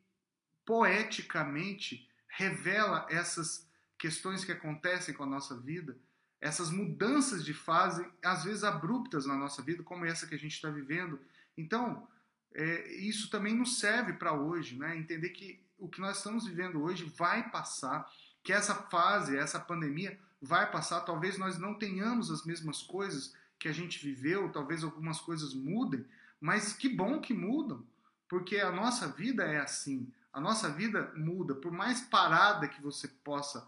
[0.65, 3.67] poeticamente revela essas
[3.97, 5.97] questões que acontecem com a nossa vida
[6.39, 10.53] essas mudanças de fase, às vezes abruptas na nossa vida, como essa que a gente
[10.53, 11.19] está vivendo.
[11.57, 12.07] Então,
[12.53, 14.95] é, isso também nos serve para hoje, né?
[14.97, 18.09] entender que o que nós estamos vivendo hoje vai passar,
[18.43, 21.01] que essa fase, essa pandemia vai passar.
[21.01, 26.05] Talvez nós não tenhamos as mesmas coisas que a gente viveu, talvez algumas coisas mudem,
[26.39, 27.83] Mas que bom que mudam,
[28.29, 30.11] porque a nossa vida é assim.
[30.31, 31.55] A nossa vida muda.
[31.55, 33.67] Por mais parada que você possa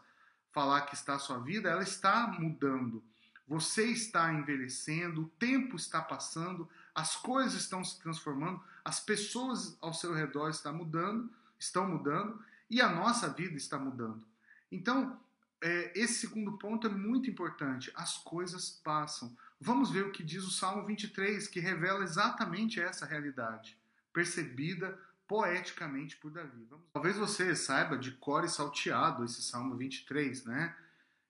[0.52, 3.04] falar que está a sua vida, ela está mudando.
[3.48, 9.92] Você está envelhecendo, o tempo está passando, as coisas estão se transformando, as pessoas ao
[9.92, 11.28] seu redor estão mudando,
[11.58, 12.40] estão mudando
[12.70, 14.24] e a nossa vida está mudando.
[14.72, 15.20] Então,
[15.62, 17.92] é, esse segundo ponto é muito importante.
[17.96, 19.36] As coisas passam.
[19.60, 23.78] Vamos ver o que diz o Salmo 23, que revela exatamente essa realidade,
[24.14, 26.66] percebida poeticamente por Davi.
[26.70, 26.86] Vamos...
[26.94, 30.76] Talvez você saiba de cor e salteado esse Salmo 23, né?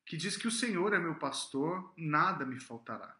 [0.06, 3.16] Que diz que o Senhor é meu pastor, nada me faltará.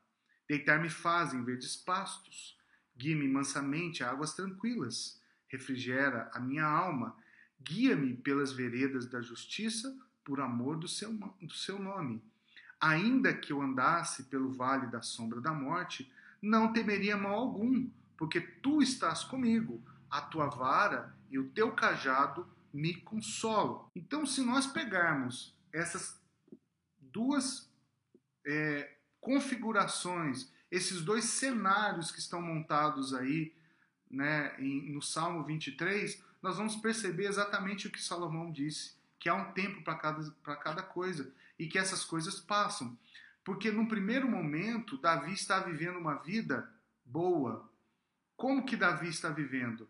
[0.48, 2.58] Deitar-me faz em verdes pastos,
[2.96, 7.16] guia-me mansamente a águas tranquilas, refrigera a minha alma,
[7.62, 9.96] guia-me pelas veredas da justiça,
[10.30, 11.12] por amor do seu,
[11.42, 12.22] do seu nome.
[12.80, 18.40] Ainda que eu andasse pelo vale da sombra da morte, não temeria mal algum, porque
[18.40, 23.90] tu estás comigo a tua vara e o teu cajado me consolam.
[23.96, 26.22] Então, se nós pegarmos essas
[27.00, 27.68] duas
[28.46, 33.52] é, configurações, esses dois cenários que estão montados aí
[34.08, 39.36] né, em, no Salmo 23, nós vamos perceber exatamente o que Salomão disse, que há
[39.36, 40.32] um tempo para cada,
[40.64, 42.98] cada coisa e que essas coisas passam.
[43.44, 46.70] Porque num primeiro momento, Davi está vivendo uma vida
[47.06, 47.70] boa.
[48.38, 49.88] Como que Davi está vivendo?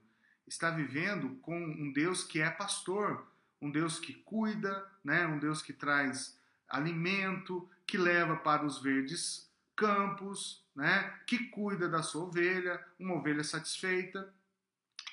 [0.49, 3.27] está vivendo com um Deus que é pastor,
[3.61, 5.25] um Deus que cuida, né?
[5.27, 6.37] um Deus que traz
[6.67, 11.13] alimento, que leva para os verdes campos, né?
[11.25, 14.33] que cuida da sua ovelha, uma ovelha satisfeita.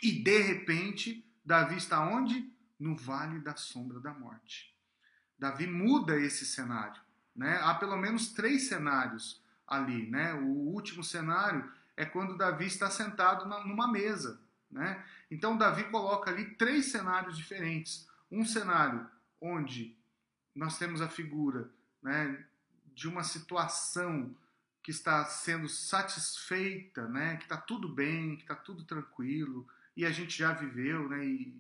[0.02, 2.51] E de repente, Davi está onde?
[2.78, 4.74] No vale da sombra da morte.
[5.39, 7.01] Davi muda esse cenário.
[7.35, 7.59] Né?
[7.62, 10.11] Há pelo menos três cenários ali.
[10.11, 10.35] Né?
[10.35, 14.40] O último cenário é quando Davi está sentado numa mesa
[14.70, 15.03] né?
[15.31, 18.09] Então, Davi coloca ali três cenários diferentes.
[18.31, 19.09] Um cenário
[19.40, 19.97] onde
[20.55, 21.70] nós temos a figura
[22.03, 22.44] né,
[22.94, 24.35] de uma situação
[24.82, 29.66] que está sendo satisfeita, né, que está tudo bem, que está tudo tranquilo,
[29.97, 31.55] e a gente já viveu, né, e,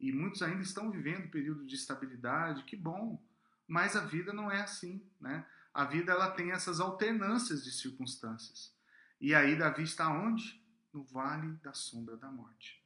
[0.00, 3.22] e muitos ainda estão vivendo um período de estabilidade, que bom,
[3.68, 5.04] mas a vida não é assim.
[5.20, 5.44] Né?
[5.72, 8.74] A vida ela tem essas alternâncias de circunstâncias.
[9.20, 10.60] E aí Davi está onde?
[10.92, 12.82] no vale da sombra da morte.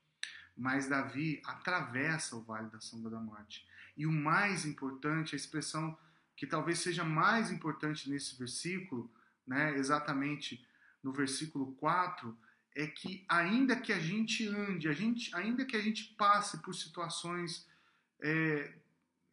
[0.56, 3.66] Mas Davi atravessa o vale da sombra da morte.
[3.96, 5.96] E o mais importante, a expressão
[6.36, 9.10] que talvez seja mais importante nesse versículo,
[9.46, 10.66] né, exatamente
[11.02, 12.36] no versículo 4,
[12.74, 16.74] é que ainda que a gente ande, a gente, ainda que a gente passe por
[16.74, 17.66] situações
[18.20, 18.72] é,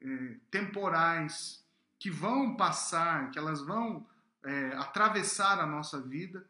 [0.01, 1.63] é, temporais
[1.97, 4.05] que vão passar, que elas vão
[4.43, 6.45] é, atravessar a nossa vida,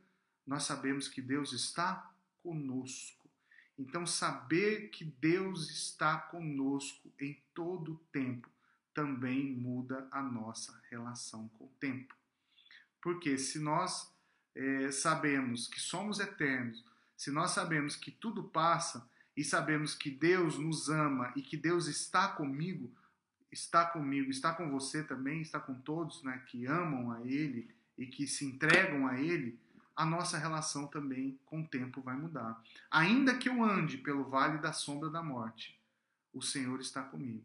[0.45, 2.11] nós sabemos que Deus está
[2.43, 3.29] conosco.
[3.77, 8.49] Então, saber que Deus está conosco em todo o tempo
[8.93, 12.15] também muda a nossa relação com o tempo.
[13.01, 14.10] Porque se nós
[14.55, 16.83] é, sabemos que somos eternos,
[17.15, 21.87] se nós sabemos que tudo passa e sabemos que Deus nos ama e que Deus
[21.87, 22.91] está comigo,
[23.51, 28.05] está comigo, está com você também, está com todos né, que amam a Ele e
[28.05, 29.59] que se entregam a Ele,
[29.95, 32.61] a nossa relação também com o tempo vai mudar.
[32.89, 35.79] Ainda que eu ande pelo vale da sombra da morte,
[36.33, 37.43] o Senhor está comigo.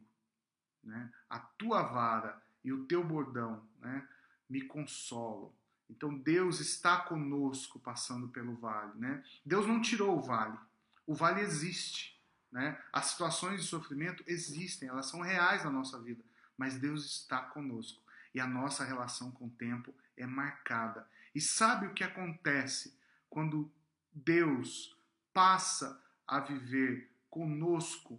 [0.83, 1.12] Né?
[1.28, 4.07] A tua vara e o teu bordão né,
[4.49, 5.53] me consolam.
[5.89, 8.93] Então Deus está conosco passando pelo vale.
[8.97, 9.23] Né?
[9.45, 10.59] Deus não tirou o vale.
[11.07, 12.21] O vale existe.
[12.51, 12.81] Né?
[12.93, 16.23] As situações de sofrimento existem, elas são reais na nossa vida.
[16.57, 18.03] Mas Deus está conosco.
[18.35, 21.07] E a nossa relação com o tempo é marcada
[21.37, 22.99] e sabe o que acontece
[23.29, 23.71] quando
[24.11, 24.97] Deus
[25.35, 28.19] passa a viver conosco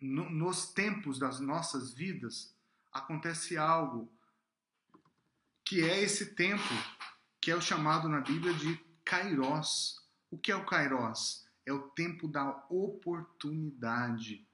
[0.00, 2.56] no, nos tempos das nossas vidas?
[2.90, 4.10] Acontece algo
[5.74, 6.72] que é esse tempo
[7.40, 9.96] que é o chamado na Bíblia de Kairos.
[10.30, 11.48] O que é o Kairos?
[11.66, 14.46] É o tempo da oportunidade.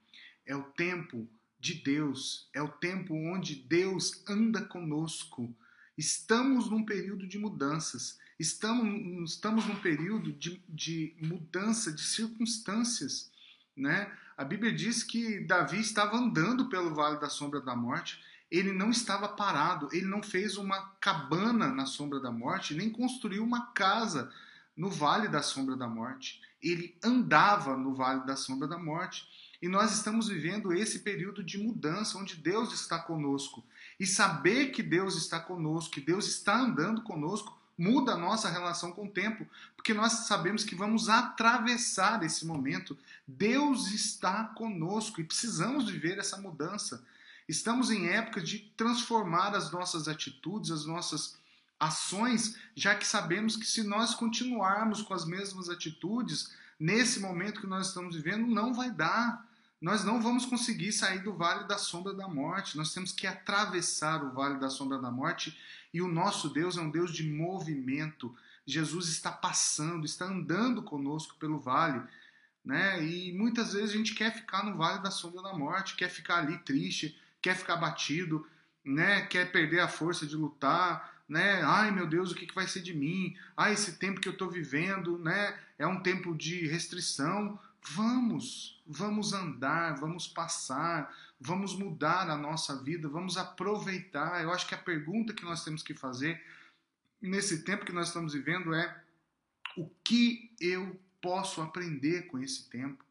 [0.47, 1.29] É o tempo
[1.59, 5.55] de Deus, é o tempo onde Deus anda conosco.
[5.95, 13.31] Estamos num período de mudanças, estamos, estamos num período de, de mudança de circunstâncias.
[13.77, 14.11] Né?
[14.35, 18.19] A Bíblia diz que Davi estava andando pelo vale da sombra da morte,
[18.51, 23.43] ele não estava parado, ele não fez uma cabana na sombra da morte, nem construiu
[23.43, 24.29] uma casa
[24.75, 26.41] no vale da sombra da morte.
[26.61, 29.25] Ele andava no vale da sombra da morte.
[29.61, 33.63] E nós estamos vivendo esse período de mudança onde Deus está conosco.
[33.99, 38.91] E saber que Deus está conosco, que Deus está andando conosco, muda a nossa relação
[38.91, 42.97] com o tempo, porque nós sabemos que vamos atravessar esse momento.
[43.25, 47.03] Deus está conosco e precisamos viver essa mudança.
[47.47, 51.39] Estamos em época de transformar as nossas atitudes, as nossas
[51.79, 57.67] ações, já que sabemos que se nós continuarmos com as mesmas atitudes, nesse momento que
[57.67, 59.47] nós estamos vivendo, não vai dar.
[59.81, 62.77] Nós não vamos conseguir sair do vale da sombra da morte.
[62.77, 65.57] Nós temos que atravessar o vale da sombra da morte
[65.91, 68.35] e o nosso Deus é um Deus de movimento.
[68.63, 71.99] Jesus está passando, está andando conosco pelo vale.
[72.63, 73.03] Né?
[73.03, 76.37] E muitas vezes a gente quer ficar no vale da sombra da morte, quer ficar
[76.37, 78.47] ali triste, quer ficar batido,
[78.83, 79.21] né?
[79.27, 81.61] quer perder a força de lutar, né?
[81.63, 83.37] Ai meu Deus, o que, vai ser de mim?
[83.55, 85.57] Ai, esse tempo que eu estou vivendo, né?
[85.79, 87.57] É um tempo de restrição.
[87.95, 94.43] Vamos, vamos andar, vamos passar, vamos mudar a nossa vida, vamos aproveitar.
[94.43, 96.43] Eu acho que a pergunta que nós temos que fazer
[97.21, 99.03] nesse tempo que nós estamos vivendo é:
[99.77, 103.05] o que eu posso aprender com esse tempo?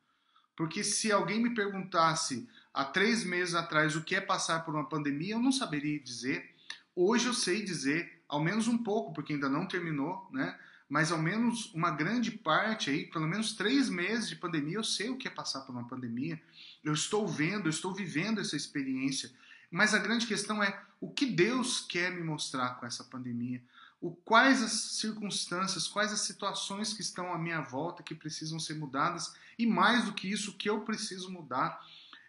[0.54, 4.88] Porque se alguém me perguntasse há três meses atrás o que é passar por uma
[4.88, 6.54] pandemia, eu não saberia dizer.
[6.94, 10.58] Hoje eu sei dizer, ao menos um pouco, porque ainda não terminou, né?
[10.88, 15.08] Mas ao menos uma grande parte aí, pelo menos três meses de pandemia, eu sei
[15.08, 16.40] o que é passar por uma pandemia.
[16.82, 19.30] Eu estou vendo, eu estou vivendo essa experiência.
[19.70, 23.62] Mas a grande questão é o que Deus quer me mostrar com essa pandemia?
[24.00, 28.74] O, quais as circunstâncias, quais as situações que estão à minha volta que precisam ser
[28.74, 31.80] mudadas e mais do que isso, o que eu preciso mudar.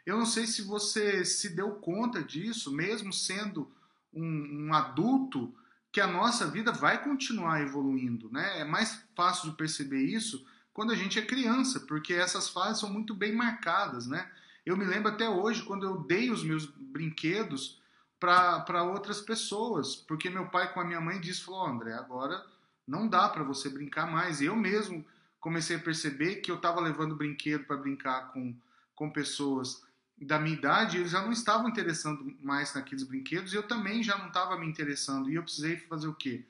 [0.05, 3.71] Eu não sei se você se deu conta disso, mesmo sendo
[4.13, 5.53] um, um adulto,
[5.91, 8.61] que a nossa vida vai continuar evoluindo, né?
[8.61, 12.89] É mais fácil de perceber isso quando a gente é criança, porque essas fases são
[12.89, 14.29] muito bem marcadas, né?
[14.65, 17.81] Eu me lembro até hoje quando eu dei os meus brinquedos
[18.19, 22.45] para outras pessoas, porque meu pai com a minha mãe disse, falou, André, agora
[22.87, 24.39] não dá para você brincar mais.
[24.39, 25.03] E eu mesmo
[25.39, 28.55] comecei a perceber que eu estava levando brinquedo para brincar com,
[28.95, 29.83] com pessoas
[30.25, 34.17] da minha idade, eles já não estavam interessando mais naqueles brinquedos, e eu também já
[34.17, 35.29] não estava me interessando.
[35.29, 36.45] E eu precisei fazer o quê?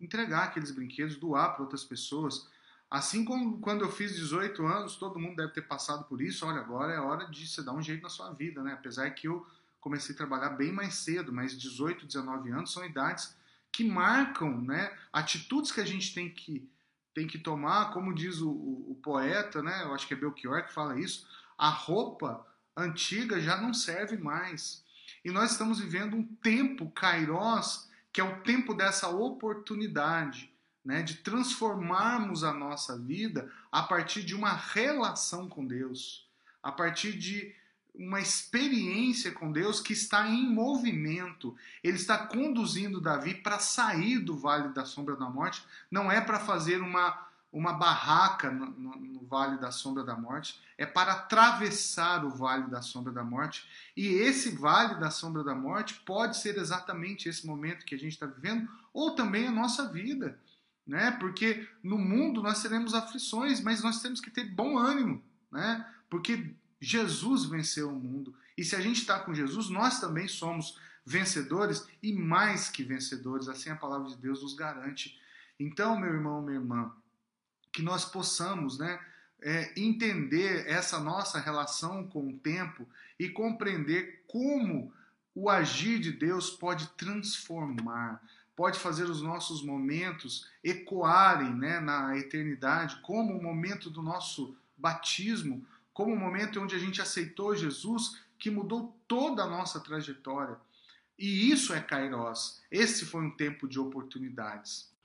[0.00, 2.48] Entregar aqueles brinquedos, doar para outras pessoas.
[2.88, 6.46] Assim como quando eu fiz 18 anos, todo mundo deve ter passado por isso.
[6.46, 8.74] Olha, agora é hora de você dar um jeito na sua vida, né?
[8.74, 9.44] Apesar que eu
[9.80, 13.36] comecei a trabalhar bem mais cedo, mas 18, 19 anos são idades
[13.72, 14.96] que marcam, né?
[15.12, 16.68] Atitudes que a gente tem que
[17.12, 19.84] tem que tomar, como diz o, o, o poeta, né?
[19.84, 21.26] Eu acho que é Belchior que fala isso.
[21.56, 22.46] A roupa
[22.76, 24.84] antiga já não serve mais.
[25.24, 30.52] E nós estamos vivendo um tempo, Kairos, que é o tempo dessa oportunidade,
[30.84, 36.28] né, de transformarmos a nossa vida a partir de uma relação com Deus,
[36.62, 37.54] a partir de
[37.98, 41.56] uma experiência com Deus que está em movimento.
[41.82, 46.38] Ele está conduzindo Davi para sair do vale da sombra da morte, não é para
[46.38, 47.25] fazer uma
[47.56, 52.70] uma barraca no, no, no, Vale da Sombra da Morte, é para atravessar o Vale
[52.70, 53.66] da Sombra da Morte.
[53.96, 58.12] E esse Vale da Sombra da Morte pode ser exatamente esse momento que a gente
[58.12, 60.38] está vivendo, ou também a nossa vida.
[60.86, 61.10] Né?
[61.12, 65.84] Porque no mundo nós teremos aflições, mas nós temos que ter bom ânimo, né?
[66.10, 68.34] porque Jesus venceu o mundo.
[68.56, 73.48] E se a gente está com Jesus, nós também somos vencedores e mais que vencedores,
[73.48, 75.18] assim a palavra de Deus nos garante.
[75.58, 76.92] Então, meu irmão, minha irmã,
[77.76, 78.98] que nós possamos né,
[79.42, 82.88] é, entender essa nossa relação com o tempo
[83.18, 84.90] e compreender como
[85.34, 88.22] o agir de Deus pode transformar,
[88.56, 95.62] pode fazer os nossos momentos ecoarem né, na eternidade, como o momento do nosso batismo,
[95.92, 100.56] como o momento onde a gente aceitou Jesus, que mudou toda a nossa trajetória.
[101.18, 102.62] E isso é Kairos.
[102.70, 104.95] Esse foi um tempo de oportunidades.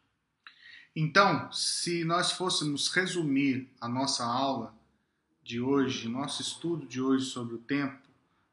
[0.93, 4.75] Então, se nós fôssemos resumir a nossa aula
[5.41, 7.97] de hoje, nosso estudo de hoje sobre o tempo,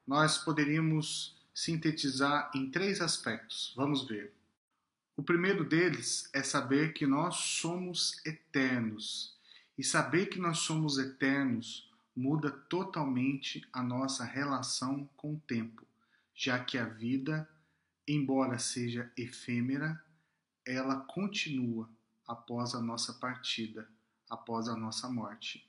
[0.07, 3.73] nós poderíamos sintetizar em três aspectos.
[3.77, 4.33] Vamos ver.
[5.17, 9.37] O primeiro deles é saber que nós somos eternos.
[9.77, 15.85] E saber que nós somos eternos muda totalmente a nossa relação com o tempo,
[16.35, 17.49] já que a vida,
[18.07, 20.01] embora seja efêmera,
[20.65, 21.89] ela continua
[22.29, 23.89] após a nossa partida,
[24.29, 25.67] após a nossa morte.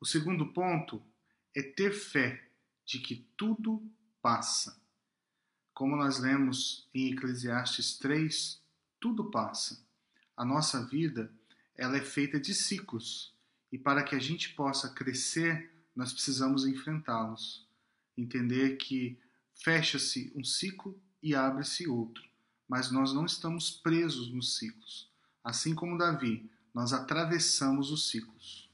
[0.00, 1.00] O segundo ponto
[1.54, 2.50] é ter fé
[2.84, 3.88] de que tudo
[4.20, 4.76] passa.
[5.72, 8.60] Como nós lemos em Eclesiastes 3,
[8.98, 9.86] tudo passa.
[10.36, 11.32] A nossa vida,
[11.76, 13.32] ela é feita de ciclos,
[13.70, 17.66] e para que a gente possa crescer, nós precisamos enfrentá-los.
[18.18, 19.18] Entender que
[19.54, 22.31] fecha-se um ciclo e abre-se outro
[22.68, 25.10] mas nós não estamos presos nos ciclos.
[25.42, 28.70] Assim como Davi, nós atravessamos os ciclos.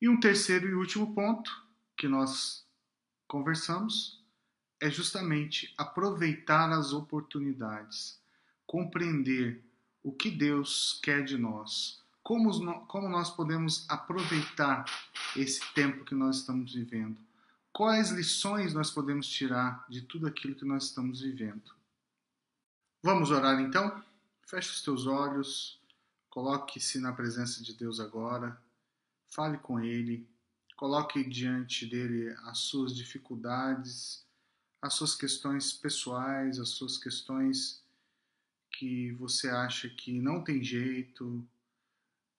[0.00, 1.64] E um terceiro e último ponto
[1.96, 2.66] que nós
[3.26, 4.22] conversamos
[4.80, 8.20] é justamente aproveitar as oportunidades,
[8.66, 9.64] compreender
[10.02, 14.84] o que Deus quer de nós, como, como nós podemos aproveitar
[15.34, 17.16] esse tempo que nós estamos vivendo,
[17.72, 21.75] quais lições nós podemos tirar de tudo aquilo que nós estamos vivendo.
[23.06, 24.02] Vamos orar então?
[24.48, 25.80] Feche os teus olhos,
[26.28, 28.60] coloque-se na presença de Deus agora,
[29.28, 30.28] fale com Ele,
[30.74, 34.26] coloque diante dele as suas dificuldades,
[34.82, 37.80] as suas questões pessoais, as suas questões
[38.72, 41.46] que você acha que não tem jeito,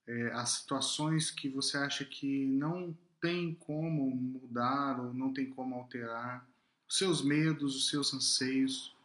[0.05, 5.75] é, as situações que você acha que não tem como mudar ou não tem como
[5.75, 6.45] alterar,
[6.89, 8.96] os seus medos, os seus anseios.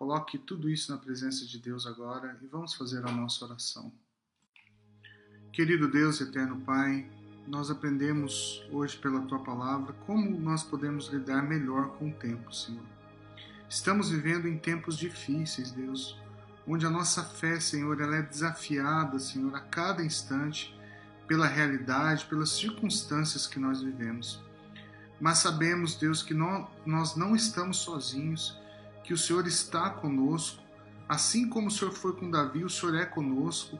[0.00, 3.92] Coloque tudo isso na presença de Deus agora e vamos fazer a nossa oração.
[5.52, 7.06] Querido Deus, eterno Pai,
[7.46, 12.82] nós aprendemos hoje pela tua palavra como nós podemos lidar melhor com o tempo, Senhor.
[13.68, 16.18] Estamos vivendo em tempos difíceis, Deus,
[16.66, 20.74] onde a nossa fé, Senhor, ela é desafiada, Senhor, a cada instante
[21.26, 24.40] pela realidade, pelas circunstâncias que nós vivemos.
[25.20, 28.58] Mas sabemos, Deus, que nós não estamos sozinhos,
[29.02, 30.62] que o Senhor está conosco,
[31.08, 33.78] assim como o Senhor foi com Davi, o Senhor é conosco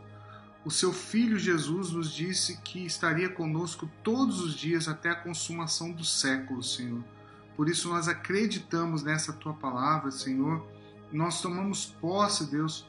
[0.63, 5.91] o seu Filho Jesus nos disse que estaria conosco todos os dias até a consumação
[5.91, 7.03] do século, Senhor.
[7.57, 10.67] Por isso nós acreditamos nessa tua palavra, Senhor.
[11.11, 12.87] Nós tomamos posse, Deus,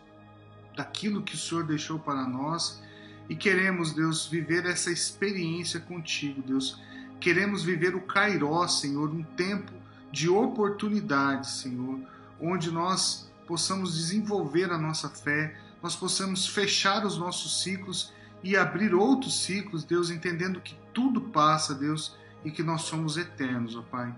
[0.75, 2.83] daquilo que o Senhor deixou para nós
[3.29, 6.77] e queremos, Deus, viver essa experiência contigo, Deus.
[7.21, 9.71] Queremos viver o Kairós, Senhor, um tempo
[10.11, 12.01] de oportunidades, Senhor,
[12.41, 18.13] onde nós possamos desenvolver a nossa fé, nós possamos fechar os nossos ciclos
[18.43, 23.75] e abrir outros ciclos, Deus, entendendo que tudo passa, Deus, e que nós somos eternos,
[23.75, 24.13] ó Pai.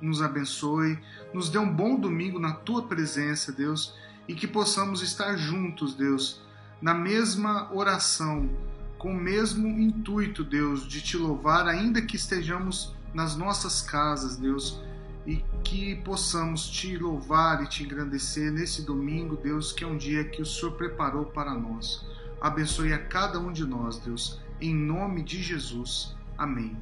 [0.00, 0.98] Nos abençoe,
[1.32, 3.94] nos dê um bom domingo na tua presença, Deus,
[4.28, 6.42] e que possamos estar juntos, Deus,
[6.82, 8.50] na mesma oração,
[8.98, 14.82] com o mesmo intuito, Deus, de te louvar, ainda que estejamos nas nossas casas, Deus
[15.26, 20.24] e que possamos te louvar e te engrandecer nesse domingo, Deus, que é um dia
[20.24, 22.06] que o Senhor preparou para nós.
[22.40, 26.14] Abençoe a cada um de nós, Deus, em nome de Jesus.
[26.36, 26.76] Amém.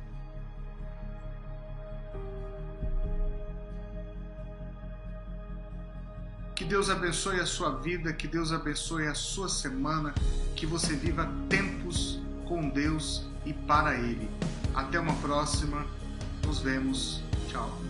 [6.55, 10.15] Que Deus abençoe a sua vida, que Deus abençoe a sua semana,
[10.55, 14.31] que você viva tempos com Deus e para Ele.
[14.73, 15.85] Até uma próxima,
[16.47, 17.21] nos vemos.
[17.49, 17.82] Tchau.